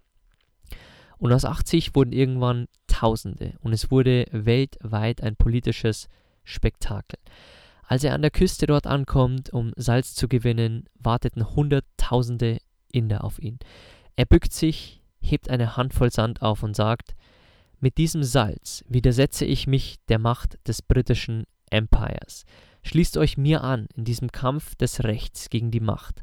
Und 1.17 1.31
aus 1.31 1.45
80 1.45 1.95
wurden 1.95 2.13
irgendwann 2.13 2.67
Tausende 2.87 3.55
und 3.61 3.73
es 3.73 3.91
wurde 3.91 4.25
weltweit 4.31 5.21
ein 5.21 5.35
politisches 5.35 6.07
Spektakel. 6.43 7.19
Als 7.87 8.03
er 8.03 8.13
an 8.13 8.21
der 8.21 8.31
Küste 8.31 8.65
dort 8.65 8.87
ankommt, 8.87 9.51
um 9.51 9.71
Salz 9.75 10.15
zu 10.15 10.27
gewinnen, 10.27 10.85
warteten 10.97 11.55
Hunderttausende 11.55 12.59
Inder 12.91 13.23
auf 13.23 13.39
ihn. 13.39 13.59
Er 14.15 14.25
bückt 14.25 14.53
sich, 14.53 15.01
hebt 15.19 15.49
eine 15.49 15.77
Handvoll 15.77 16.11
Sand 16.11 16.41
auf 16.41 16.63
und 16.63 16.75
sagt, 16.75 17.15
mit 17.79 17.97
diesem 17.97 18.23
Salz 18.23 18.83
widersetze 18.87 19.45
ich 19.45 19.67
mich 19.67 19.97
der 20.07 20.19
Macht 20.19 20.57
des 20.67 20.81
britischen 20.81 21.45
Empires. 21.69 22.45
Schließt 22.83 23.17
euch 23.17 23.37
mir 23.37 23.63
an 23.63 23.87
in 23.95 24.03
diesem 24.03 24.31
Kampf 24.31 24.75
des 24.75 25.03
Rechts 25.03 25.49
gegen 25.49 25.71
die 25.71 25.79
Macht. 25.79 26.21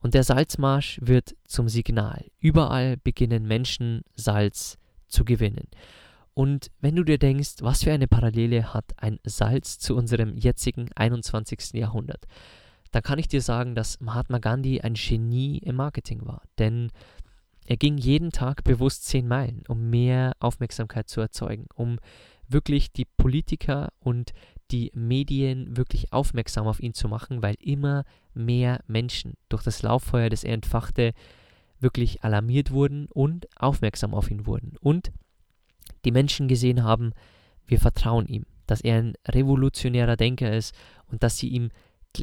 Und 0.00 0.14
der 0.14 0.22
Salzmarsch 0.22 0.98
wird 1.02 1.34
zum 1.46 1.68
Signal. 1.68 2.26
Überall 2.38 2.96
beginnen 2.96 3.46
Menschen 3.46 4.02
Salz 4.14 4.78
zu 5.08 5.24
gewinnen. 5.24 5.68
Und 6.34 6.70
wenn 6.80 6.96
du 6.96 7.04
dir 7.04 7.18
denkst, 7.18 7.56
was 7.60 7.84
für 7.84 7.92
eine 7.92 8.08
Parallele 8.08 8.74
hat 8.74 8.84
ein 8.96 9.18
Salz 9.24 9.78
zu 9.78 9.94
unserem 9.94 10.36
jetzigen 10.36 10.90
21. 10.94 11.74
Jahrhundert, 11.74 12.26
dann 12.90 13.02
kann 13.02 13.18
ich 13.18 13.28
dir 13.28 13.40
sagen, 13.40 13.74
dass 13.74 14.00
Mahatma 14.00 14.38
Gandhi 14.38 14.80
ein 14.80 14.94
Genie 14.94 15.58
im 15.58 15.76
Marketing 15.76 16.26
war. 16.26 16.42
Denn 16.58 16.90
er 17.66 17.76
ging 17.76 17.96
jeden 17.96 18.30
Tag 18.30 18.64
bewusst 18.64 19.04
zehn 19.06 19.26
Meilen, 19.26 19.62
um 19.68 19.90
mehr 19.90 20.32
Aufmerksamkeit 20.38 21.08
zu 21.08 21.20
erzeugen, 21.20 21.66
um 21.74 21.98
wirklich 22.46 22.92
die 22.92 23.06
Politiker 23.06 23.90
und 24.00 24.32
die 24.70 24.90
Medien 24.94 25.76
wirklich 25.76 26.12
aufmerksam 26.12 26.66
auf 26.66 26.80
ihn 26.80 26.94
zu 26.94 27.08
machen, 27.08 27.42
weil 27.42 27.56
immer 27.58 28.04
mehr 28.34 28.82
Menschen 28.86 29.34
durch 29.48 29.62
das 29.62 29.82
Lauffeuer, 29.82 30.28
das 30.28 30.44
er 30.44 30.54
entfachte, 30.54 31.12
wirklich 31.80 32.22
alarmiert 32.22 32.70
wurden 32.70 33.06
und 33.12 33.46
aufmerksam 33.56 34.14
auf 34.14 34.30
ihn 34.30 34.46
wurden. 34.46 34.76
Und 34.80 35.12
die 36.04 36.12
Menschen 36.12 36.48
gesehen 36.48 36.82
haben, 36.82 37.12
wir 37.66 37.78
vertrauen 37.78 38.26
ihm, 38.26 38.44
dass 38.66 38.80
er 38.80 38.96
ein 38.98 39.14
revolutionärer 39.26 40.16
Denker 40.16 40.54
ist 40.54 40.74
und 41.06 41.22
dass 41.22 41.38
sie 41.38 41.48
ihm 41.48 41.70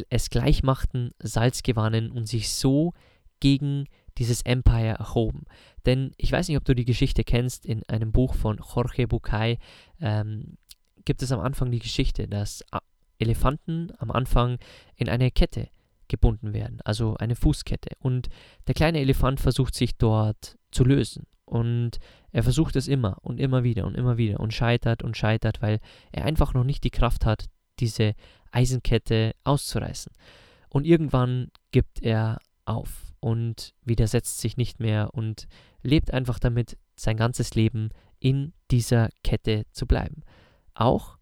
es 0.09 0.29
gleich 0.29 0.63
machten, 0.63 1.11
Salz 1.19 1.63
gewannen 1.63 2.11
und 2.11 2.27
sich 2.27 2.49
so 2.49 2.93
gegen 3.39 3.85
dieses 4.21 4.43
Empire 4.43 4.99
erhoben. 4.99 5.45
Denn 5.87 6.11
ich 6.15 6.31
weiß 6.31 6.47
nicht, 6.47 6.57
ob 6.57 6.63
du 6.63 6.75
die 6.75 6.85
Geschichte 6.85 7.23
kennst, 7.23 7.65
in 7.65 7.81
einem 7.89 8.11
Buch 8.11 8.35
von 8.35 8.57
Jorge 8.57 9.07
Bucay 9.07 9.57
ähm, 9.99 10.57
gibt 11.05 11.23
es 11.23 11.31
am 11.31 11.39
Anfang 11.39 11.71
die 11.71 11.79
Geschichte, 11.79 12.27
dass 12.27 12.63
Elefanten 13.17 13.91
am 13.97 14.11
Anfang 14.11 14.59
in 14.95 15.09
eine 15.09 15.31
Kette 15.31 15.69
gebunden 16.07 16.53
werden, 16.53 16.81
also 16.85 17.15
eine 17.17 17.35
Fußkette. 17.35 17.95
Und 17.97 18.29
der 18.67 18.75
kleine 18.75 18.99
Elefant 18.99 19.39
versucht 19.39 19.73
sich 19.73 19.97
dort 19.97 20.55
zu 20.69 20.83
lösen. 20.83 21.25
Und 21.45 21.97
er 22.31 22.43
versucht 22.43 22.75
es 22.75 22.87
immer 22.87 23.17
und 23.21 23.39
immer 23.39 23.63
wieder 23.63 23.85
und 23.85 23.95
immer 23.95 24.17
wieder 24.17 24.39
und 24.39 24.53
scheitert 24.53 25.01
und 25.01 25.17
scheitert, 25.17 25.63
weil 25.63 25.79
er 26.11 26.25
einfach 26.25 26.53
noch 26.53 26.63
nicht 26.63 26.83
die 26.83 26.91
Kraft 26.91 27.25
hat, 27.25 27.45
diese 27.79 28.13
Eisenkette 28.51 29.33
auszureißen. 29.45 30.13
Und 30.69 30.85
irgendwann 30.85 31.47
gibt 31.71 32.03
er 32.03 32.37
auf 32.65 33.10
und 33.21 33.73
widersetzt 33.83 34.39
sich 34.39 34.57
nicht 34.57 34.79
mehr 34.79 35.13
und 35.13 35.47
lebt 35.81 36.13
einfach 36.13 36.39
damit, 36.39 36.77
sein 36.95 37.17
ganzes 37.17 37.55
Leben 37.55 37.89
in 38.19 38.53
dieser 38.69 39.09
Kette 39.23 39.65
zu 39.71 39.87
bleiben. 39.87 40.23
Auch 40.73 41.17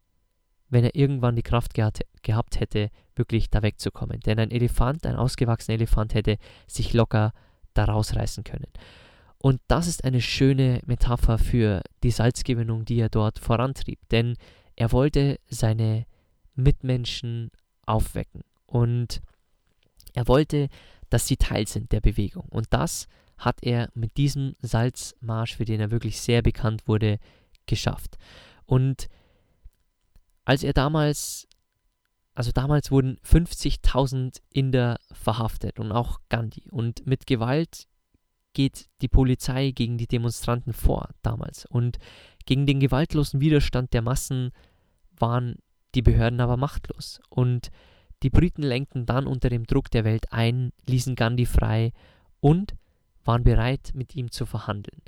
wenn 0.70 0.84
er 0.84 0.96
irgendwann 0.96 1.36
die 1.36 1.44
Kraft 1.44 1.74
gehabt, 1.74 2.02
gehabt 2.22 2.60
hätte, 2.60 2.90
wirklich 3.16 3.50
da 3.50 3.62
wegzukommen. 3.62 4.20
Denn 4.22 4.40
ein 4.40 4.52
Elefant, 4.52 5.06
ein 5.06 5.16
ausgewachsener 5.16 5.76
Elefant 5.76 6.14
hätte 6.14 6.38
sich 6.68 6.94
locker 6.94 7.34
da 7.74 7.86
rausreißen 7.86 8.44
können. 8.44 8.68
Und 9.38 9.62
das 9.68 9.88
ist 9.88 10.04
eine 10.04 10.22
schöne 10.22 10.82
Metapher 10.86 11.38
für 11.38 11.82
die 12.04 12.12
Salzgewinnung, 12.12 12.86
die 12.86 13.00
er 13.00 13.10
dort 13.10 13.40
vorantrieb. 13.40 14.00
Denn 14.10 14.36
er 14.76 14.92
wollte 14.92 15.40
seine 15.48 16.06
Mitmenschen 16.56 17.52
aufwecken. 17.86 18.44
Und 18.66 19.22
er 20.14 20.28
wollte, 20.28 20.68
dass 21.10 21.28
sie 21.28 21.38
Teil 21.38 21.68
sind 21.68 21.92
der 21.92 22.02
Bewegung. 22.02 22.46
Und 22.50 22.68
das 22.72 23.08
hat 23.38 23.64
er 23.64 23.90
mit 23.94 24.18
diesem 24.18 24.54
Salzmarsch, 24.62 25.56
für 25.56 25.66
den 25.66 25.80
er 25.80 25.92
wirklich 25.92 26.20
sehr 26.20 26.42
bekannt 26.42 26.88
wurde, 26.88 27.20
geschafft. 27.66 28.18
Und 28.66 29.08
als 30.46 30.64
er 30.64 30.74
damals, 30.74 31.48
also 32.34 32.52
damals 32.52 32.92
wurden 32.92 33.18
50.000 33.24 34.42
Inder 34.52 35.00
verhaftet 35.12 35.80
und 35.80 35.92
auch 35.92 36.20
Gandhi. 36.30 36.70
Und 36.70 37.06
mit 37.06 37.28
Gewalt 37.28 37.88
geht 38.54 38.88
die 39.02 39.08
Polizei 39.08 39.72
gegen 39.72 39.98
die 39.98 40.08
Demonstranten 40.08 40.74
vor 40.74 41.10
damals. 41.22 41.66
Und 41.66 41.98
gegen 42.46 42.66
den 42.66 42.80
gewaltlosen 42.80 43.40
Widerstand 43.40 43.94
der 43.94 44.02
Massen 44.02 44.52
waren 45.18 45.58
die 45.96 46.02
Behörden 46.02 46.42
aber 46.42 46.58
machtlos. 46.58 47.22
Und 47.30 47.72
die 48.24 48.30
Briten 48.30 48.64
lenkten 48.64 49.06
dann 49.06 49.28
unter 49.28 49.50
dem 49.50 49.66
Druck 49.66 49.90
der 49.92 50.04
Welt 50.04 50.32
ein, 50.32 50.72
ließen 50.88 51.16
Gandhi 51.16 51.46
frei 51.46 51.94
und 52.40 52.76
waren 53.24 53.44
bereit, 53.44 53.92
mit 53.94 54.16
ihm 54.16 54.32
zu 54.32 54.46
verhandeln. 54.46 55.02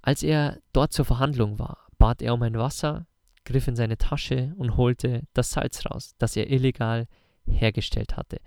Als 0.00 0.22
er 0.22 0.58
dort 0.72 0.92
zur 0.92 1.04
Verhandlung 1.04 1.58
war, 1.58 1.86
bat 1.98 2.22
er 2.22 2.34
um 2.34 2.42
ein 2.42 2.58
Wasser, 2.58 3.06
griff 3.44 3.68
in 3.68 3.76
seine 3.76 3.98
Tasche 3.98 4.52
und 4.56 4.76
holte 4.76 5.22
das 5.32 5.50
Salz 5.50 5.84
raus, 5.86 6.14
das 6.18 6.36
er 6.36 6.50
illegal 6.50 7.06
hergestellt 7.46 8.16
hatte. 8.16 8.38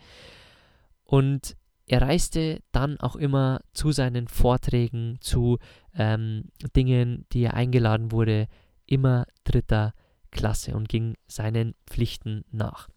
Und 1.03 1.55
er 1.87 2.01
reiste 2.01 2.61
dann 2.71 2.99
auch 2.99 3.15
immer 3.15 3.61
zu 3.73 3.91
seinen 3.91 4.27
Vorträgen, 4.27 5.17
zu 5.21 5.59
ähm, 5.93 6.51
Dingen, 6.75 7.25
die 7.31 7.43
er 7.43 7.53
eingeladen 7.53 8.11
wurde, 8.11 8.47
immer 8.85 9.25
dritter 9.43 9.93
Klasse 10.31 10.75
und 10.75 10.89
ging 10.89 11.15
seinen 11.27 11.75
Pflichten 11.85 12.43
nach. 12.51 12.89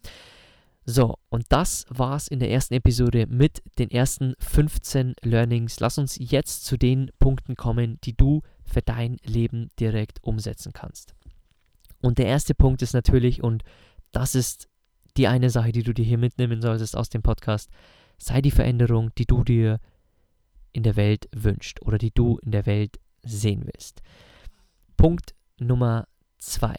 So, 0.91 1.19
und 1.29 1.45
das 1.49 1.85
war's 1.89 2.27
in 2.27 2.39
der 2.39 2.49
ersten 2.49 2.73
Episode 2.73 3.27
mit 3.27 3.61
den 3.77 3.91
ersten 3.91 4.33
15 4.39 5.13
Learnings. 5.21 5.79
Lass 5.79 5.99
uns 5.99 6.17
jetzt 6.19 6.65
zu 6.65 6.77
den 6.77 7.11
Punkten 7.19 7.55
kommen, 7.55 7.99
die 8.05 8.17
du 8.17 8.41
für 8.65 8.81
dein 8.81 9.17
Leben 9.23 9.69
direkt 9.79 10.17
umsetzen 10.23 10.73
kannst. 10.73 11.13
Und 12.01 12.17
der 12.17 12.25
erste 12.25 12.55
Punkt 12.55 12.81
ist 12.81 12.93
natürlich, 12.93 13.43
und 13.43 13.63
das 14.11 14.33
ist 14.33 14.67
die 15.15 15.27
eine 15.27 15.51
Sache, 15.51 15.71
die 15.71 15.83
du 15.83 15.93
dir 15.93 16.05
hier 16.05 16.17
mitnehmen 16.17 16.59
solltest 16.59 16.97
aus 16.97 17.09
dem 17.09 17.21
Podcast, 17.21 17.69
sei 18.17 18.41
die 18.41 18.49
Veränderung, 18.49 19.13
die 19.15 19.27
du 19.27 19.43
dir 19.43 19.79
in 20.71 20.81
der 20.81 20.95
Welt 20.95 21.29
wünschst 21.35 21.83
oder 21.83 21.99
die 21.99 22.11
du 22.15 22.39
in 22.39 22.49
der 22.49 22.65
Welt 22.65 22.99
sehen 23.21 23.61
willst. 23.63 24.01
Punkt 24.97 25.35
Nummer 25.59 26.07
zwei. 26.39 26.73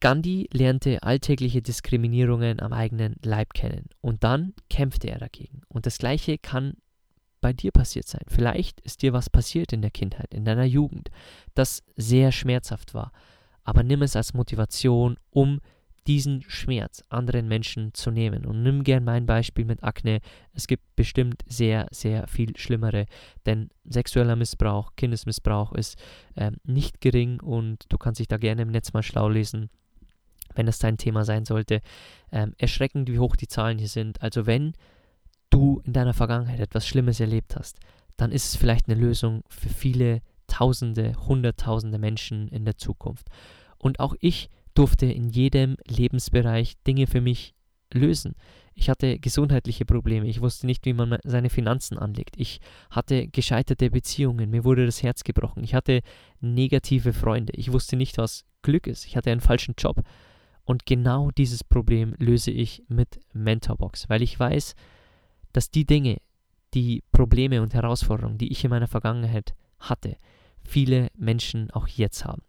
Gandhi 0.00 0.48
lernte 0.50 1.02
alltägliche 1.02 1.60
Diskriminierungen 1.60 2.60
am 2.60 2.72
eigenen 2.72 3.16
Leib 3.22 3.52
kennen 3.52 3.90
und 4.00 4.24
dann 4.24 4.54
kämpfte 4.70 5.10
er 5.10 5.18
dagegen. 5.18 5.60
Und 5.68 5.84
das 5.84 5.98
Gleiche 5.98 6.38
kann 6.38 6.74
bei 7.42 7.52
dir 7.52 7.70
passiert 7.70 8.06
sein. 8.06 8.24
Vielleicht 8.26 8.80
ist 8.80 9.02
dir 9.02 9.12
was 9.12 9.28
passiert 9.28 9.72
in 9.72 9.82
der 9.82 9.90
Kindheit, 9.90 10.32
in 10.32 10.44
deiner 10.44 10.64
Jugend, 10.64 11.10
das 11.54 11.82
sehr 11.96 12.32
schmerzhaft 12.32 12.94
war. 12.94 13.12
Aber 13.62 13.82
nimm 13.82 14.02
es 14.02 14.16
als 14.16 14.34
Motivation, 14.34 15.18
um 15.30 15.60
diesen 16.06 16.42
Schmerz 16.48 17.04
anderen 17.10 17.46
Menschen 17.46 17.92
zu 17.92 18.10
nehmen. 18.10 18.46
Und 18.46 18.62
nimm 18.62 18.84
gern 18.84 19.04
mein 19.04 19.26
Beispiel 19.26 19.66
mit 19.66 19.84
Akne. 19.84 20.20
Es 20.54 20.66
gibt 20.66 20.96
bestimmt 20.96 21.42
sehr, 21.46 21.86
sehr 21.90 22.26
viel 22.26 22.56
schlimmere, 22.56 23.04
denn 23.44 23.68
sexueller 23.84 24.34
Missbrauch, 24.34 24.92
Kindesmissbrauch 24.96 25.72
ist 25.72 25.98
äh, 26.36 26.52
nicht 26.64 27.02
gering 27.02 27.38
und 27.40 27.84
du 27.90 27.98
kannst 27.98 28.18
dich 28.18 28.28
da 28.28 28.38
gerne 28.38 28.62
im 28.62 28.70
Netz 28.70 28.94
mal 28.94 29.02
schlau 29.02 29.28
lesen 29.28 29.68
wenn 30.60 30.68
es 30.68 30.78
dein 30.78 30.98
Thema 30.98 31.24
sein 31.24 31.46
sollte. 31.46 31.80
Ähm, 32.30 32.52
erschreckend, 32.58 33.10
wie 33.10 33.18
hoch 33.18 33.34
die 33.34 33.48
Zahlen 33.48 33.78
hier 33.78 33.88
sind. 33.88 34.20
Also 34.20 34.46
wenn 34.46 34.74
du 35.48 35.80
in 35.86 35.94
deiner 35.94 36.12
Vergangenheit 36.12 36.60
etwas 36.60 36.86
Schlimmes 36.86 37.18
erlebt 37.18 37.56
hast, 37.56 37.78
dann 38.18 38.30
ist 38.30 38.44
es 38.44 38.56
vielleicht 38.56 38.88
eine 38.88 39.00
Lösung 39.00 39.42
für 39.48 39.70
viele 39.70 40.20
Tausende, 40.48 41.14
Hunderttausende 41.26 41.98
Menschen 41.98 42.48
in 42.48 42.66
der 42.66 42.76
Zukunft. 42.76 43.28
Und 43.78 44.00
auch 44.00 44.14
ich 44.20 44.50
durfte 44.74 45.06
in 45.06 45.30
jedem 45.30 45.76
Lebensbereich 45.86 46.74
Dinge 46.86 47.06
für 47.06 47.22
mich 47.22 47.54
lösen. 47.94 48.34
Ich 48.74 48.90
hatte 48.90 49.18
gesundheitliche 49.18 49.86
Probleme, 49.86 50.26
ich 50.26 50.42
wusste 50.42 50.66
nicht, 50.66 50.84
wie 50.84 50.92
man 50.92 51.18
seine 51.24 51.50
Finanzen 51.50 51.98
anlegt. 51.98 52.34
Ich 52.36 52.60
hatte 52.90 53.28
gescheiterte 53.28 53.90
Beziehungen, 53.90 54.50
mir 54.50 54.64
wurde 54.64 54.84
das 54.84 55.02
Herz 55.02 55.24
gebrochen. 55.24 55.64
Ich 55.64 55.74
hatte 55.74 56.00
negative 56.40 57.12
Freunde, 57.12 57.54
ich 57.56 57.72
wusste 57.72 57.96
nicht, 57.96 58.18
was 58.18 58.44
Glück 58.62 58.86
ist. 58.86 59.06
Ich 59.06 59.16
hatte 59.16 59.30
einen 59.30 59.40
falschen 59.40 59.74
Job. 59.78 60.02
Und 60.70 60.86
genau 60.86 61.32
dieses 61.32 61.64
Problem 61.64 62.14
löse 62.18 62.52
ich 62.52 62.84
mit 62.86 63.18
Mentorbox, 63.32 64.08
weil 64.08 64.22
ich 64.22 64.38
weiß, 64.38 64.76
dass 65.52 65.72
die 65.72 65.84
Dinge, 65.84 66.18
die 66.74 67.02
Probleme 67.10 67.60
und 67.60 67.74
Herausforderungen, 67.74 68.38
die 68.38 68.52
ich 68.52 68.62
in 68.62 68.70
meiner 68.70 68.86
Vergangenheit 68.86 69.56
hatte, 69.80 70.16
viele 70.62 71.08
Menschen 71.18 71.72
auch 71.72 71.88
jetzt 71.88 72.24
haben. 72.24 72.42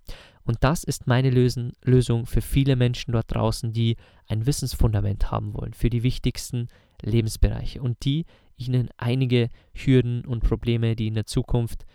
Und 0.43 0.57
das 0.59 0.83
ist 0.83 1.07
meine 1.07 1.31
Lösen, 1.31 1.73
Lösung 1.83 2.27
für 2.27 2.41
viele 2.41 2.75
Menschen 2.75 3.11
dort 3.11 3.33
draußen, 3.33 3.73
die 3.73 3.95
ein 4.27 4.45
Wissensfundament 4.45 5.31
haben 5.31 5.55
wollen, 5.55 5.73
für 5.73 5.89
die 5.89 6.03
wichtigsten 6.03 6.67
Lebensbereiche 7.01 7.81
und 7.81 8.05
die 8.05 8.25
ihnen 8.55 8.89
einige 8.97 9.49
Hürden 9.73 10.25
und 10.25 10.43
Probleme, 10.43 10.95
die 10.95 11.07
in 11.07 11.15
der 11.15 11.25
Zukunft 11.25 11.87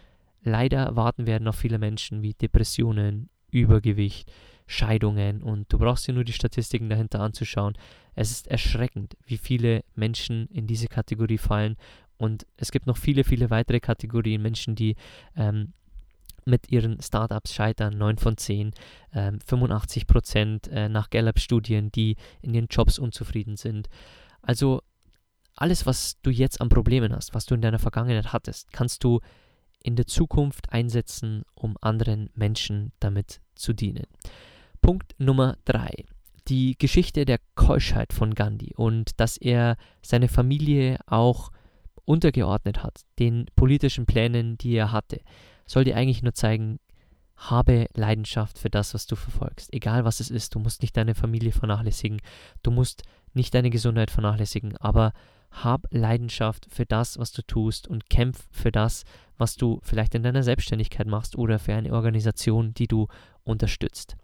leider 0.43 0.97
warten 0.97 1.29
werden 1.29 1.47
auf 1.47 1.55
viele 1.55 1.79
Menschen, 1.79 2.22
wie 2.22 2.35
Depressionen, 2.35 3.29
Übergewicht, 3.53 4.29
Scheidungen 4.67 5.43
und 5.43 5.73
du 5.73 5.79
brauchst 5.79 6.07
dir 6.07 6.12
nur 6.12 6.25
die 6.25 6.33
Statistiken 6.33 6.89
dahinter 6.89 7.21
anzuschauen. 7.21 7.75
Es 8.14 8.31
ist 8.31 8.49
erschreckend, 8.49 9.17
wie 9.27 9.39
viele 9.39 9.85
Menschen 9.95 10.49
in 10.49 10.67
diese 10.67 10.89
Kategorie 10.89 11.39
fallen 11.39 11.77
und 12.19 12.47
es 12.57 12.71
gibt 12.73 12.87
noch 12.87 12.97
viele, 12.97 13.25
viele 13.25 13.51
weitere 13.51 13.81
Kategorien 13.81 14.43
Menschen, 14.43 14.75
die 14.75 14.97
ähm, 15.37 15.73
mit 16.45 16.71
ihren 16.71 17.03
Startups 17.03 17.53
scheitern, 17.53 17.99
9 17.99 18.19
von 18.19 18.37
10, 18.37 18.73
ähm, 19.12 19.41
85 19.41 20.07
Prozent 20.07 20.69
äh, 20.69 20.89
nach 20.89 21.11
Gallup-Studien, 21.11 21.91
die 21.91 22.17
in 22.41 22.55
ihren 22.55 22.69
Jobs 22.69 22.99
unzufrieden 22.99 23.57
sind. 23.57 23.89
Also 24.43 24.83
alles, 25.57 25.87
was 25.87 26.21
du 26.23 26.31
jetzt 26.31 26.61
an 26.61 26.69
Problemen 26.69 27.14
hast, 27.14 27.35
was 27.35 27.47
du 27.47 27.55
in 27.55 27.62
deiner 27.62 27.79
Vergangenheit 27.79 28.33
hattest, 28.33 28.73
kannst 28.73 29.03
du 29.03 29.21
in 29.83 29.97
der 29.97 30.07
Zukunft 30.07 30.73
einsetzen, 30.73 31.43
um 31.55 31.77
anderen 31.81 32.31
Menschen 32.35 32.93
damit 33.01 33.41
zu 33.55 33.73
dienen. 33.73 34.07
Punkt 34.87 35.16
Nummer 35.18 35.57
drei. 35.64 36.05
Die 36.47 36.78
Geschichte 36.78 37.24
der 37.24 37.41
Keuschheit 37.57 38.12
von 38.12 38.37
Gandhi 38.37 38.72
und 38.76 39.18
dass 39.18 39.37
er 39.37 39.76
seine 40.01 40.28
Familie 40.28 41.01
auch 41.07 41.51
untergeordnet 42.05 42.84
hat, 42.84 43.01
den 43.18 43.47
politischen 43.57 44.07
Plänen, 44.07 44.57
die 44.59 44.76
er 44.76 44.93
hatte, 44.93 45.22
soll 45.66 45.82
dir 45.82 45.97
eigentlich 45.97 46.22
nur 46.22 46.34
zeigen, 46.34 46.78
habe 47.34 47.89
Leidenschaft 47.97 48.61
für 48.61 48.70
das, 48.70 48.95
was 48.95 49.09
du 49.09 49.16
verfolgst. 49.16 49.74
Egal 49.74 50.05
was 50.05 50.20
es 50.20 50.30
ist, 50.30 50.55
du 50.55 50.61
musst 50.61 50.82
nicht 50.82 50.97
deine 50.97 51.16
Familie 51.16 51.51
vernachlässigen, 51.51 52.20
du 52.62 52.70
musst 52.70 53.03
nicht 53.34 53.55
deine 53.55 53.70
Gesundheit 53.70 54.12
vernachlässigen, 54.12 54.76
aber 54.76 55.14
hab 55.51 55.89
Leidenschaft 55.91 56.68
für 56.70 56.87
das, 56.87 57.18
was 57.18 57.32
du 57.32 57.43
tust 57.43 57.89
und 57.89 58.09
kämpf 58.09 58.47
für 58.53 58.70
das, 58.70 59.03
was 59.37 59.57
du 59.57 59.80
vielleicht 59.82 60.14
in 60.14 60.22
deiner 60.22 60.45
Selbstständigkeit 60.45 61.09
machst 61.09 61.37
oder 61.37 61.59
für 61.59 61.74
eine 61.74 61.93
Organisation, 61.93 62.72
die 62.72 62.87
du 62.87 63.09
unterstützt. 63.43 64.16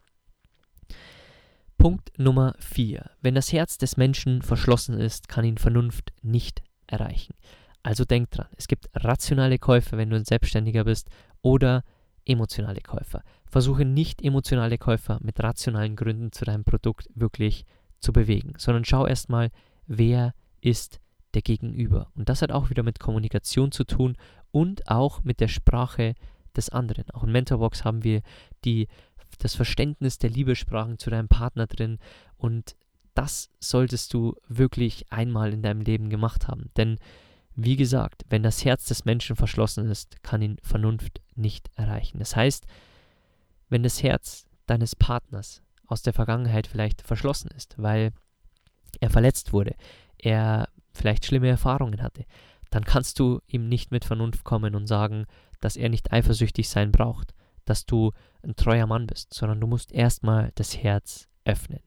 Punkt 1.83 2.17
Nummer 2.17 2.55
4. 2.61 3.11
Wenn 3.23 3.35
das 3.35 3.53
Herz 3.53 3.77
des 3.77 3.97
Menschen 3.97 4.43
verschlossen 4.43 5.01
ist, 5.01 5.29
kann 5.29 5.45
ihn 5.45 5.59
Vernunft 5.59 6.13
nicht 6.23 6.63
erreichen. 6.87 7.35
Also 7.83 8.05
denk 8.05 8.31
dran, 8.31 8.47
es 8.57 8.69
gibt 8.69 8.89
rationale 8.95 9.59
Käufe, 9.59 9.97
wenn 9.97 10.09
du 10.09 10.15
ein 10.15 10.25
Selbstständiger 10.25 10.85
bist, 10.85 11.09
oder 11.43 11.83
emotionale 12.25 12.83
Käufer. 12.83 13.25
Versuche 13.47 13.85
nicht 13.85 14.23
emotionale 14.23 14.79
Käufer 14.79 15.19
mit 15.23 15.43
rationalen 15.43 15.97
Gründen 15.97 16.31
zu 16.31 16.45
deinem 16.45 16.63
Produkt 16.63 17.09
wirklich 17.17 17.67
zu 17.99 18.13
bewegen, 18.13 18.53
sondern 18.59 18.85
schau 18.85 19.05
erstmal, 19.05 19.51
wer 19.89 20.35
ist 20.61 21.01
der 21.35 21.43
Gegenüber. 21.43 22.13
Und 22.15 22.29
das 22.29 22.43
hat 22.43 22.53
auch 22.53 22.71
wieder 22.71 22.85
mit 22.85 23.01
Kommunikation 23.01 23.73
zu 23.73 23.83
tun 23.83 24.17
und 24.53 24.89
auch 24.89 25.25
mit 25.25 25.41
der 25.41 25.49
Sprache 25.49 26.15
des 26.57 26.69
anderen. 26.69 27.11
Auch 27.11 27.25
in 27.25 27.33
Mentorbox 27.33 27.85
haben 27.85 28.05
wir 28.05 28.23
die, 28.65 28.87
das 29.39 29.55
Verständnis 29.55 30.19
der 30.19 30.31
Liebessprachen 30.31 30.99
zu 30.99 31.11
deinem 31.11 31.29
Partner 31.29 31.67
drin 31.67 31.99
und 32.37 32.77
das 33.15 33.51
solltest 33.61 34.15
du 34.15 34.37
wirklich 34.49 35.13
einmal 35.13 35.53
in 35.53 35.63
deinem 35.63 35.83
Leben 35.83 36.09
gemacht 36.09 36.49
haben. 36.49 36.71
Denn 36.77 36.99
wie 37.55 37.77
gesagt, 37.77 38.25
wenn 38.31 38.43
das 38.43 38.65
Herz 38.65 38.87
des 38.87 39.05
Menschen 39.05 39.37
verschlossen 39.37 39.91
ist, 39.91 40.23
kann 40.23 40.41
ihn 40.41 40.57
Vernunft 40.63 41.21
nicht 41.35 41.71
erreichen. 41.77 42.19
Das 42.19 42.35
heißt, 42.35 42.67
wenn 43.69 43.83
das 43.83 44.03
Herz 44.03 44.47
deines 44.67 44.97
Partners 44.97 45.63
aus 45.87 46.03
der 46.03 46.15
Vergangenheit 46.15 46.67
vielleicht 46.67 47.03
verschlossen 47.03 47.51
ist, 47.55 47.75
weil 47.77 48.13
er 49.01 49.11
verletzt 49.11 49.53
wurde, 49.53 49.75
er 50.19 50.69
vielleicht 50.95 51.27
schlimme 51.27 51.49
Erfahrungen 51.49 52.03
hatte, 52.03 52.25
dann 52.71 52.85
kannst 52.85 53.19
du 53.19 53.41
ihm 53.47 53.69
nicht 53.69 53.91
mit 53.91 54.05
Vernunft 54.05 54.45
kommen 54.45 54.75
und 54.75 54.87
sagen, 54.87 55.27
dass 55.61 55.77
er 55.77 55.91
nicht 55.91 56.13
eifersüchtig 56.13 56.69
sein 56.69 56.91
braucht, 56.91 57.35
dass 57.65 57.87
du 57.87 58.13
ein 58.43 58.57
treuer 58.57 58.87
Mann 58.87 59.07
bist, 59.07 59.35
sondern 59.35 59.61
du 59.61 59.67
musst 59.67 59.93
erstmal 59.93 60.53
das 60.55 60.77
Herz 60.77 61.29
öffnen. 61.45 61.81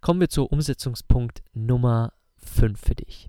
Kommen 0.00 0.20
wir 0.20 0.28
zu 0.28 0.44
Umsetzungspunkt 0.44 1.42
Nummer 1.54 2.12
5 2.38 2.80
für 2.80 2.94
dich. 2.94 3.28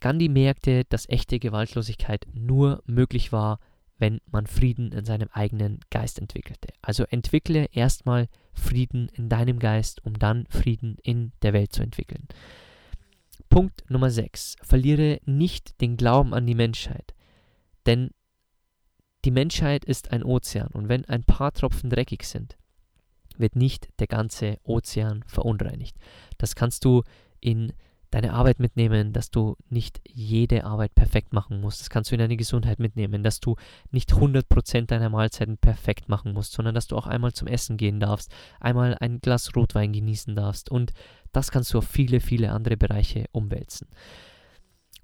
Gandhi 0.00 0.28
merkte, 0.28 0.84
dass 0.84 1.08
echte 1.08 1.38
Gewaltlosigkeit 1.38 2.26
nur 2.32 2.82
möglich 2.86 3.32
war, 3.32 3.60
wenn 3.98 4.20
man 4.30 4.46
Frieden 4.46 4.92
in 4.92 5.04
seinem 5.04 5.28
eigenen 5.32 5.80
Geist 5.90 6.18
entwickelte. 6.18 6.68
Also 6.82 7.04
entwickle 7.04 7.66
erstmal 7.72 8.28
Frieden 8.52 9.08
in 9.14 9.28
deinem 9.28 9.58
Geist, 9.58 10.04
um 10.04 10.18
dann 10.18 10.46
Frieden 10.48 10.96
in 11.02 11.32
der 11.42 11.52
Welt 11.52 11.72
zu 11.72 11.82
entwickeln. 11.82 12.26
Punkt 13.48 13.88
Nummer 13.88 14.10
6. 14.10 14.56
Verliere 14.62 15.20
nicht 15.24 15.80
den 15.80 15.96
Glauben 15.96 16.34
an 16.34 16.46
die 16.46 16.54
Menschheit. 16.54 17.14
Denn 17.86 18.10
die 19.26 19.32
Menschheit 19.32 19.84
ist 19.84 20.12
ein 20.12 20.22
Ozean 20.22 20.68
und 20.68 20.88
wenn 20.88 21.04
ein 21.06 21.24
paar 21.24 21.52
Tropfen 21.52 21.90
dreckig 21.90 22.22
sind, 22.22 22.56
wird 23.36 23.56
nicht 23.56 23.88
der 23.98 24.06
ganze 24.06 24.58
Ozean 24.62 25.24
verunreinigt. 25.26 25.96
Das 26.38 26.54
kannst 26.54 26.84
du 26.84 27.02
in 27.40 27.72
deine 28.12 28.34
Arbeit 28.34 28.60
mitnehmen, 28.60 29.12
dass 29.12 29.32
du 29.32 29.56
nicht 29.68 30.00
jede 30.06 30.64
Arbeit 30.64 30.94
perfekt 30.94 31.32
machen 31.32 31.60
musst. 31.60 31.80
Das 31.80 31.90
kannst 31.90 32.10
du 32.10 32.14
in 32.14 32.20
deine 32.20 32.36
Gesundheit 32.36 32.78
mitnehmen, 32.78 33.24
dass 33.24 33.40
du 33.40 33.56
nicht 33.90 34.12
100% 34.12 34.86
deiner 34.86 35.10
Mahlzeiten 35.10 35.58
perfekt 35.58 36.08
machen 36.08 36.32
musst, 36.32 36.52
sondern 36.52 36.76
dass 36.76 36.86
du 36.86 36.96
auch 36.96 37.08
einmal 37.08 37.32
zum 37.32 37.48
Essen 37.48 37.76
gehen 37.76 37.98
darfst, 37.98 38.32
einmal 38.60 38.96
ein 39.00 39.20
Glas 39.20 39.56
Rotwein 39.56 39.92
genießen 39.92 40.36
darfst 40.36 40.70
und 40.70 40.92
das 41.32 41.50
kannst 41.50 41.74
du 41.74 41.78
auf 41.78 41.88
viele, 41.88 42.20
viele 42.20 42.52
andere 42.52 42.76
Bereiche 42.76 43.24
umwälzen. 43.32 43.88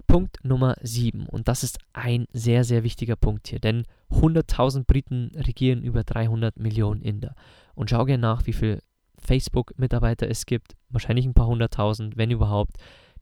Punkt 0.07 0.37
Nummer 0.43 0.75
7 0.81 1.27
und 1.27 1.47
das 1.47 1.63
ist 1.63 1.79
ein 1.93 2.27
sehr, 2.33 2.63
sehr 2.63 2.83
wichtiger 2.83 3.15
Punkt 3.15 3.47
hier, 3.47 3.59
denn 3.59 3.85
100.000 4.11 4.85
Briten 4.85 5.31
regieren 5.35 5.81
über 5.81 6.03
300 6.03 6.57
Millionen 6.57 7.01
Inder. 7.01 7.35
Und 7.75 7.89
schau 7.89 8.05
gerne 8.05 8.21
nach, 8.21 8.45
wie 8.45 8.53
viel 8.53 8.81
Facebook-Mitarbeiter 9.17 10.29
es 10.29 10.45
gibt, 10.45 10.75
wahrscheinlich 10.89 11.25
ein 11.25 11.33
paar 11.33 11.47
hunderttausend, 11.47 12.17
wenn 12.17 12.31
überhaupt, 12.31 12.77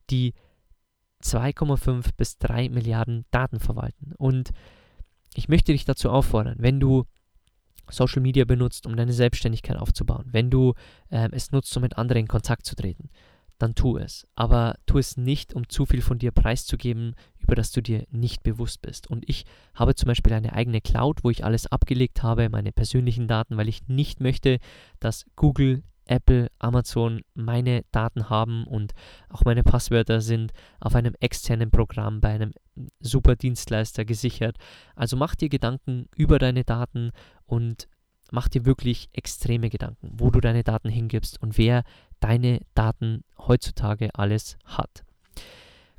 die 0.09 0.33
2,5 1.23 2.09
bis 2.17 2.37
3 2.39 2.69
Milliarden 2.69 3.25
Daten 3.31 3.59
verwalten. 3.59 4.13
Und 4.17 4.51
ich 5.35 5.47
möchte 5.47 5.71
dich 5.71 5.85
dazu 5.85 6.09
auffordern, 6.09 6.57
wenn 6.59 6.79
du 6.79 7.05
Social 7.89 8.21
Media 8.21 8.45
benutzt, 8.45 8.87
um 8.87 8.95
deine 8.95 9.13
Selbstständigkeit 9.13 9.77
aufzubauen, 9.77 10.25
wenn 10.31 10.49
du 10.49 10.73
äh, 11.09 11.29
es 11.31 11.51
nutzt, 11.51 11.75
um 11.75 11.83
mit 11.83 11.97
anderen 11.97 12.21
in 12.21 12.27
Kontakt 12.27 12.65
zu 12.65 12.75
treten, 12.75 13.09
dann 13.61 13.75
tu 13.75 13.97
es. 13.97 14.27
Aber 14.35 14.75
tu 14.85 14.97
es 14.97 15.17
nicht, 15.17 15.53
um 15.53 15.69
zu 15.69 15.85
viel 15.85 16.01
von 16.01 16.19
dir 16.19 16.31
preiszugeben, 16.31 17.15
über 17.39 17.55
das 17.55 17.71
du 17.71 17.81
dir 17.81 18.05
nicht 18.11 18.43
bewusst 18.43 18.81
bist. 18.81 19.07
Und 19.07 19.27
ich 19.29 19.45
habe 19.75 19.95
zum 19.95 20.07
Beispiel 20.07 20.33
eine 20.33 20.53
eigene 20.53 20.81
Cloud, 20.81 21.23
wo 21.23 21.29
ich 21.29 21.45
alles 21.45 21.67
abgelegt 21.67 22.23
habe, 22.23 22.49
meine 22.49 22.71
persönlichen 22.71 23.27
Daten, 23.27 23.57
weil 23.57 23.67
ich 23.67 23.87
nicht 23.87 24.19
möchte, 24.19 24.59
dass 24.99 25.25
Google 25.35 25.83
Apple, 26.05 26.49
Amazon 26.59 27.21
meine 27.35 27.83
Daten 27.91 28.29
haben 28.29 28.65
und 28.65 28.93
auch 29.29 29.45
meine 29.45 29.63
Passwörter 29.63 30.19
sind 30.19 30.51
auf 30.79 30.95
einem 30.95 31.15
externen 31.19 31.71
Programm 31.71 32.19
bei 32.19 32.29
einem 32.29 32.53
super 32.99 33.35
Dienstleister 33.35 34.03
gesichert. 34.03 34.57
Also 34.95 35.15
mach 35.15 35.35
dir 35.35 35.47
Gedanken 35.47 36.07
über 36.15 36.37
deine 36.37 36.63
Daten 36.63 37.11
und 37.45 37.87
mach 38.31 38.47
dir 38.47 38.65
wirklich 38.65 39.09
extreme 39.13 39.69
Gedanken, 39.69 40.09
wo 40.13 40.31
du 40.31 40.39
deine 40.39 40.63
Daten 40.63 40.89
hingibst 40.89 41.39
und 41.41 41.57
wer 41.57 41.83
deine 42.19 42.61
Daten 42.73 43.23
heutzutage 43.37 44.09
alles 44.15 44.57
hat. 44.65 45.03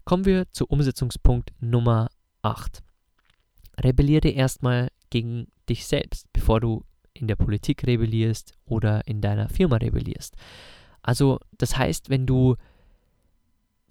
Kommen 0.04 0.24
wir 0.24 0.50
zu 0.50 0.66
Umsetzungspunkt 0.66 1.52
Nummer 1.60 2.08
8. 2.42 2.82
Rebelliere 3.78 4.28
erstmal 4.28 4.88
gegen 5.10 5.46
dich 5.68 5.86
selbst, 5.86 6.26
bevor 6.32 6.60
du 6.60 6.84
in 7.12 7.28
der 7.28 7.36
Politik 7.36 7.86
rebellierst 7.86 8.54
oder 8.64 9.06
in 9.06 9.20
deiner 9.20 9.48
Firma 9.48 9.76
rebellierst. 9.76 10.34
Also 11.02 11.38
das 11.58 11.76
heißt, 11.76 12.10
wenn 12.10 12.26
du 12.26 12.56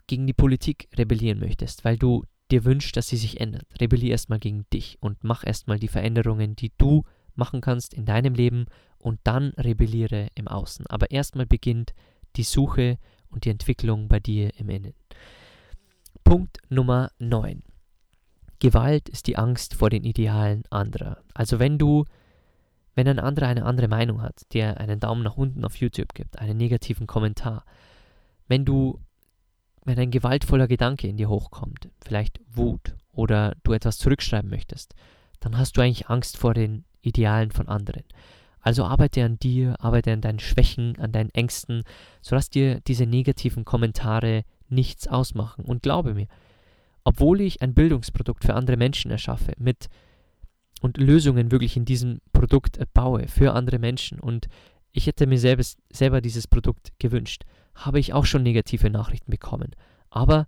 gegen 0.08 0.28
die 0.28 0.34
Politik 0.34 0.90
rebellieren 0.98 1.40
möchtest, 1.40 1.86
weil 1.86 1.98
du 1.98 2.26
dir 2.50 2.66
wünschst, 2.66 2.98
dass 2.98 3.08
sie 3.08 3.18
sich 3.18 3.40
ändert, 3.40 3.66
rebellier 3.80 4.12
erstmal 4.12 4.40
gegen 4.40 4.66
dich 4.74 4.98
und 5.00 5.24
mach 5.24 5.46
erstmal 5.46 5.80
die 5.80 5.88
Veränderungen, 5.88 6.56
die 6.56 6.72
du 6.78 7.04
machen 7.36 7.62
kannst 7.62 7.94
in 7.94 8.06
deinem 8.06 8.34
Leben 8.34 8.66
und 8.98 9.20
dann 9.24 9.50
rebelliere 9.58 10.28
im 10.36 10.48
Außen. 10.48 10.88
Aber 10.88 11.12
erstmal 11.12 11.46
beginnt 11.46 11.94
die 12.36 12.44
Suche 12.44 12.98
und 13.30 13.46
die 13.46 13.50
Entwicklung 13.50 14.08
bei 14.08 14.20
dir 14.20 14.52
im 14.58 14.70
Innen. 14.70 14.94
Punkt 16.24 16.60
Nummer 16.70 17.12
9. 17.20 17.64
Gewalt 18.60 19.10
ist 19.10 19.28
die 19.28 19.38
Angst 19.38 19.74
vor 19.74 19.90
den 19.90 20.04
Idealen 20.04 20.64
anderer. 20.70 21.18
Also 21.34 21.60
wenn 21.60 21.78
du 21.78 22.06
wenn 22.96 23.08
ein 23.08 23.20
anderer 23.20 23.48
eine 23.48 23.66
andere 23.66 23.88
Meinung 23.88 24.22
hat, 24.22 24.42
der 24.54 24.80
einen 24.80 25.00
Daumen 25.00 25.24
nach 25.24 25.38
unten 25.38 25.64
auf 25.64 25.78
YouTube 25.78 26.14
gibt, 26.14 26.40
einen 26.40 26.58
negativen 26.58 27.08
Kommentar, 27.08 27.66
wenn 28.48 28.66
du, 28.66 29.00
wenn 29.86 29.98
ein 29.98 30.12
gewaltvoller 30.12 30.68
Gedanke 30.68 31.08
in 31.08 31.18
dir 31.18 31.30
hochkommt, 31.30 31.90
vielleicht 32.04 32.42
Wut 32.54 32.96
oder 33.12 33.56
du 33.64 33.74
etwas 33.74 33.98
zurückschreiben 33.98 34.50
möchtest, 34.50 34.94
dann 35.40 35.58
hast 35.58 35.78
du 35.78 35.82
eigentlich 35.82 36.10
Angst 36.10 36.38
vor 36.38 36.54
den 36.54 36.86
Idealen 37.02 37.52
von 37.52 37.68
anderen. 37.68 38.04
Also 38.60 38.86
arbeite 38.86 39.24
an 39.24 39.40
dir, 39.40 39.76
arbeite 39.80 40.14
an 40.14 40.22
deinen 40.22 40.40
Schwächen, 40.40 40.98
an 41.00 41.12
deinen 41.12 41.32
Ängsten, 41.32 41.84
sodass 42.22 42.50
dir 42.50 42.80
diese 42.82 43.06
negativen 43.06 43.66
Kommentare 43.66 44.44
nichts 44.70 45.08
ausmachen. 45.08 45.66
Und 45.66 45.82
glaube 45.82 46.14
mir, 46.14 46.28
obwohl 47.04 47.42
ich 47.42 47.62
ein 47.62 47.74
Bildungsprodukt 47.74 48.44
für 48.44 48.54
andere 48.54 48.78
Menschen 48.78 49.10
erschaffe, 49.10 49.54
mit 49.58 49.90
und 50.82 50.98
Lösungen 50.98 51.52
wirklich 51.52 51.78
in 51.78 51.86
diesem 51.86 52.22
Produkt 52.34 52.80
baue 52.94 53.28
für 53.28 53.54
andere 53.54 53.80
Menschen 53.80 54.20
und 54.20 54.48
ich 54.92 55.08
hätte 55.08 55.28
mir 55.28 55.40
selbst, 55.40 55.80
selber 55.92 56.22
dieses 56.22 56.48
Produkt 56.48 56.92
gewünscht, 57.00 57.44
habe 57.76 58.00
ich 58.00 58.14
auch 58.14 58.26
schon 58.26 58.44
negative 58.44 58.90
Nachrichten 58.90 59.32
bekommen. 59.32 59.72
Aber 60.10 60.48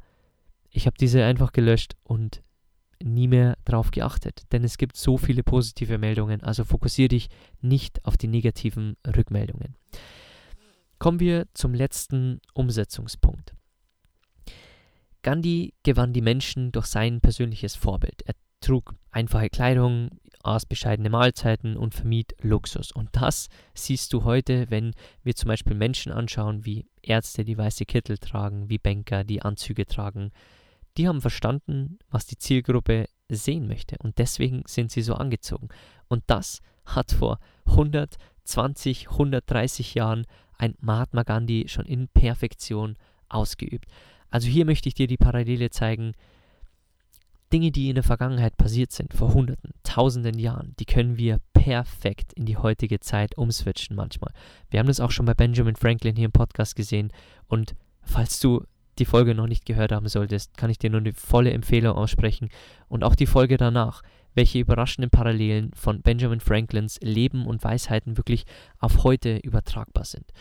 ich 0.69 0.85
habe 0.85 0.97
diese 0.99 1.23
einfach 1.23 1.53
gelöscht 1.53 1.95
und 2.03 2.41
nie 3.03 3.27
mehr 3.27 3.57
darauf 3.65 3.91
geachtet, 3.91 4.43
denn 4.51 4.63
es 4.63 4.77
gibt 4.77 4.97
so 4.97 5.17
viele 5.17 5.43
positive 5.43 5.97
Meldungen, 5.97 6.41
also 6.41 6.63
fokussiere 6.63 7.09
dich 7.09 7.29
nicht 7.61 8.03
auf 8.05 8.17
die 8.17 8.27
negativen 8.27 8.95
Rückmeldungen. 9.05 9.75
Kommen 10.99 11.19
wir 11.19 11.47
zum 11.53 11.73
letzten 11.73 12.39
Umsetzungspunkt. 12.53 13.53
Gandhi 15.21 15.73
gewann 15.83 16.13
die 16.13 16.21
Menschen 16.21 16.71
durch 16.71 16.85
sein 16.85 17.21
persönliches 17.21 17.75
Vorbild. 17.75 18.21
Er 18.25 18.35
trug 18.61 18.95
einfache 19.11 19.49
Kleidung, 19.49 20.09
aß 20.43 20.65
bescheidene 20.65 21.09
Mahlzeiten 21.09 21.77
und 21.77 21.93
vermied 21.93 22.33
Luxus. 22.41 22.91
Und 22.91 23.09
das 23.13 23.47
siehst 23.73 24.13
du 24.13 24.23
heute, 24.23 24.69
wenn 24.69 24.93
wir 25.23 25.35
zum 25.35 25.47
Beispiel 25.47 25.75
Menschen 25.75 26.11
anschauen, 26.11 26.65
wie 26.65 26.85
Ärzte, 27.01 27.43
die 27.43 27.57
weiße 27.57 27.85
Kittel 27.85 28.17
tragen, 28.17 28.69
wie 28.69 28.77
Banker, 28.77 29.23
die 29.23 29.41
Anzüge 29.41 29.85
tragen. 29.85 30.31
Die 30.97 31.07
haben 31.07 31.21
verstanden, 31.21 31.97
was 32.09 32.25
die 32.25 32.37
Zielgruppe 32.37 33.07
sehen 33.29 33.67
möchte. 33.67 33.97
Und 33.99 34.17
deswegen 34.19 34.63
sind 34.67 34.91
sie 34.91 35.01
so 35.01 35.15
angezogen. 35.15 35.69
Und 36.07 36.23
das 36.27 36.59
hat 36.85 37.11
vor 37.11 37.39
120, 37.65 39.09
130 39.09 39.95
Jahren 39.95 40.25
ein 40.57 40.75
Mahatma 40.79 41.23
Gandhi 41.23 41.65
schon 41.67 41.85
in 41.85 42.07
Perfektion 42.07 42.97
ausgeübt. 43.29 43.89
Also 44.29 44.47
hier 44.47 44.65
möchte 44.65 44.89
ich 44.89 44.95
dir 44.95 45.07
die 45.07 45.17
Parallele 45.17 45.69
zeigen. 45.69 46.13
Dinge, 47.51 47.71
die 47.71 47.89
in 47.89 47.95
der 47.95 48.03
Vergangenheit 48.03 48.57
passiert 48.57 48.91
sind, 48.91 49.13
vor 49.13 49.33
hunderten, 49.33 49.71
tausenden 49.83 50.39
Jahren, 50.39 50.73
die 50.79 50.85
können 50.85 51.17
wir 51.17 51.39
perfekt 51.53 52.33
in 52.33 52.45
die 52.45 52.57
heutige 52.57 52.99
Zeit 52.99 53.37
umswitchen 53.37 53.95
manchmal. 53.95 54.33
Wir 54.71 54.79
haben 54.79 54.87
das 54.87 54.99
auch 54.99 55.11
schon 55.11 55.27
bei 55.27 55.35
Benjamin 55.35 55.75
Franklin 55.75 56.15
hier 56.15 56.25
im 56.25 56.31
Podcast 56.31 56.75
gesehen. 56.75 57.11
Und 57.47 57.75
falls 58.01 58.39
du 58.39 58.65
die 58.99 59.05
Folge 59.05 59.35
noch 59.35 59.47
nicht 59.47 59.65
gehört 59.65 59.91
haben 59.91 60.07
solltest, 60.07 60.57
kann 60.57 60.69
ich 60.69 60.79
dir 60.79 60.89
nur 60.89 60.99
eine 60.99 61.13
volle 61.13 61.51
Empfehlung 61.51 61.95
aussprechen. 61.95 62.49
Und 62.87 63.03
auch 63.03 63.15
die 63.15 63.25
Folge 63.25 63.57
danach, 63.57 64.01
welche 64.35 64.59
überraschenden 64.59 65.09
Parallelen 65.09 65.71
von 65.75 66.01
Benjamin 66.01 66.39
Franklins 66.39 66.99
Leben 67.01 67.45
und 67.45 67.63
Weisheiten 67.63 68.17
wirklich 68.17 68.45
auf 68.79 69.03
heute 69.03 69.37
übertragbar 69.37 70.05
sind. 70.05 70.31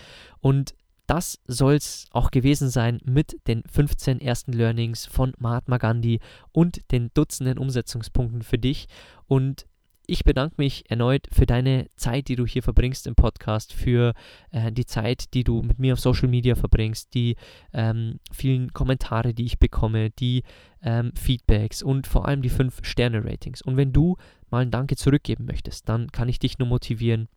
Und 0.40 0.74
das 1.06 1.40
soll 1.46 1.74
es 1.74 2.06
auch 2.12 2.30
gewesen 2.30 2.70
sein 2.70 3.00
mit 3.04 3.36
den 3.46 3.62
15 3.70 4.20
ersten 4.20 4.52
Learnings 4.52 5.04
von 5.04 5.34
Mahatma 5.38 5.78
Gandhi 5.78 6.20
und 6.52 6.90
den 6.90 7.10
Dutzenden 7.12 7.58
Umsetzungspunkten 7.58 8.42
für 8.42 8.58
dich. 8.58 8.86
Und 9.26 9.66
ich 10.12 10.24
bedanke 10.24 10.56
mich 10.58 10.90
erneut 10.90 11.26
für 11.32 11.46
deine 11.46 11.86
Zeit, 11.96 12.28
die 12.28 12.36
du 12.36 12.44
hier 12.44 12.62
verbringst 12.62 13.06
im 13.06 13.14
Podcast, 13.14 13.72
für 13.72 14.12
äh, 14.50 14.70
die 14.70 14.84
Zeit, 14.84 15.32
die 15.32 15.42
du 15.42 15.62
mit 15.62 15.78
mir 15.78 15.94
auf 15.94 16.00
Social 16.00 16.28
Media 16.28 16.54
verbringst, 16.54 17.14
die 17.14 17.34
ähm, 17.72 18.20
vielen 18.30 18.74
Kommentare, 18.74 19.32
die 19.32 19.46
ich 19.46 19.58
bekomme, 19.58 20.10
die 20.10 20.42
ähm, 20.82 21.12
Feedbacks 21.14 21.82
und 21.82 22.06
vor 22.06 22.28
allem 22.28 22.42
die 22.42 22.50
5-Sterne-Ratings. 22.50 23.62
Und 23.62 23.78
wenn 23.78 23.94
du 23.94 24.18
mal 24.50 24.60
ein 24.60 24.70
Danke 24.70 24.96
zurückgeben 24.96 25.46
möchtest, 25.46 25.88
dann 25.88 26.12
kann 26.12 26.28
ich 26.28 26.38
dich 26.38 26.58
nur 26.58 26.68
motivieren. 26.68 27.28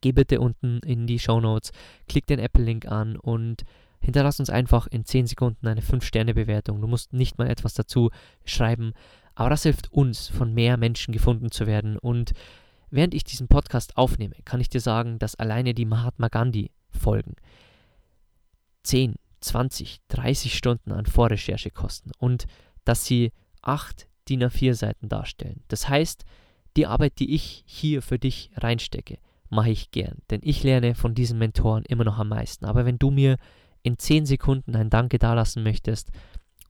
Geh 0.00 0.12
bitte 0.12 0.40
unten 0.40 0.78
in 0.86 1.06
die 1.06 1.18
Show 1.18 1.42
Notes, 1.42 1.72
klick 2.08 2.26
den 2.26 2.38
Apple-Link 2.38 2.86
an 2.86 3.16
und 3.16 3.64
hinterlass 4.00 4.40
uns 4.40 4.48
einfach 4.48 4.86
in 4.86 5.04
10 5.04 5.26
Sekunden 5.26 5.66
eine 5.66 5.82
5-Sterne-Bewertung. 5.82 6.80
Du 6.80 6.86
musst 6.86 7.12
nicht 7.12 7.36
mal 7.36 7.50
etwas 7.50 7.74
dazu 7.74 8.10
schreiben. 8.46 8.94
Aber 9.34 9.50
das 9.50 9.62
hilft 9.62 9.92
uns, 9.92 10.28
von 10.28 10.52
mehr 10.52 10.76
Menschen 10.76 11.12
gefunden 11.12 11.50
zu 11.50 11.66
werden. 11.66 11.98
Und 11.98 12.32
während 12.90 13.14
ich 13.14 13.24
diesen 13.24 13.48
Podcast 13.48 13.96
aufnehme, 13.96 14.34
kann 14.44 14.60
ich 14.60 14.68
dir 14.68 14.80
sagen, 14.80 15.18
dass 15.18 15.34
alleine 15.34 15.74
die 15.74 15.86
Mahatma 15.86 16.28
Gandhi-Folgen 16.28 17.36
10, 18.82 19.16
20, 19.40 20.00
30 20.08 20.56
Stunden 20.56 20.92
an 20.92 21.06
Vorrecherche 21.06 21.70
kosten 21.70 22.10
und 22.18 22.46
dass 22.84 23.04
sie 23.04 23.32
8 23.62 24.08
DIN 24.28 24.44
A4 24.44 24.74
Seiten 24.74 25.08
darstellen. 25.08 25.62
Das 25.68 25.88
heißt, 25.88 26.24
die 26.76 26.86
Arbeit, 26.86 27.18
die 27.18 27.34
ich 27.34 27.64
hier 27.66 28.02
für 28.02 28.18
dich 28.18 28.50
reinstecke, 28.56 29.18
mache 29.48 29.70
ich 29.70 29.90
gern, 29.90 30.18
denn 30.30 30.40
ich 30.42 30.62
lerne 30.62 30.94
von 30.94 31.14
diesen 31.14 31.38
Mentoren 31.38 31.84
immer 31.84 32.04
noch 32.04 32.18
am 32.18 32.28
meisten. 32.28 32.64
Aber 32.64 32.86
wenn 32.86 32.98
du 32.98 33.10
mir 33.10 33.36
in 33.82 33.98
10 33.98 34.26
Sekunden 34.26 34.74
ein 34.74 34.90
Danke 34.90 35.18
dalassen 35.18 35.62
möchtest, 35.62 36.10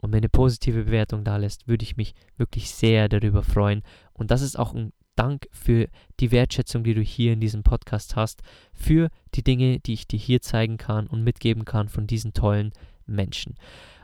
und 0.03 0.11
mir 0.11 0.19
eine 0.19 0.29
positive 0.29 0.85
Bewertung 0.85 1.25
da 1.25 1.39
lässt, 1.39 1.67
würde 1.67 1.85
ich 1.85 1.97
mich 1.97 2.15
wirklich 2.37 2.71
sehr 2.71 3.09
darüber 3.09 3.43
freuen. 3.43 3.83
Und 4.13 4.31
das 4.31 4.43
ist 4.43 4.59
auch 4.59 4.75
ein 4.75 4.93
Dank 5.15 5.47
für 5.53 5.89
die 6.21 6.33
Wertschätzung, 6.33 6.85
die 6.85 6.95
du 6.95 7.01
hier 7.01 7.33
in 7.33 7.41
diesem 7.41 7.63
Podcast 7.63 8.17
hast, 8.17 8.43
für 8.73 9.09
die 9.35 9.43
Dinge, 9.43 9.79
die 9.79 9.93
ich 9.93 10.07
dir 10.09 10.19
hier 10.19 10.41
zeigen 10.41 10.77
kann 10.77 11.07
und 11.07 11.23
mitgeben 11.23 11.65
kann 11.65 11.89
von 11.89 12.07
diesen 12.07 12.33
tollen 12.33 12.73
Menschen. 13.07 13.55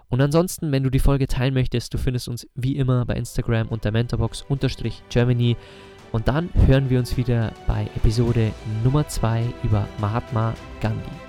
Und 0.09 0.21
ansonsten, 0.21 0.73
wenn 0.73 0.83
du 0.83 0.91
die 0.91 0.99
Folge 0.99 1.27
teilen 1.27 1.55
möchtest, 1.55 1.93
du 1.93 1.99
findest 1.99 2.29
uns 2.29 2.47
wie 2.55 2.77
immer 2.77 3.05
bei 3.05 3.15
Instagram 3.15 3.69
unter 3.69 3.91
mentorbox-germany. 3.91 5.57
Und 6.13 6.29
dann 6.29 6.49
hören 6.67 6.89
wir 6.89 6.99
uns 6.99 7.17
wieder 7.17 7.53
bei 7.67 7.85
Episode 7.97 8.53
Nummer 8.83 9.07
2 9.07 9.45
über 9.63 9.87
Mahatma 10.01 10.55
Gandhi. 10.81 11.28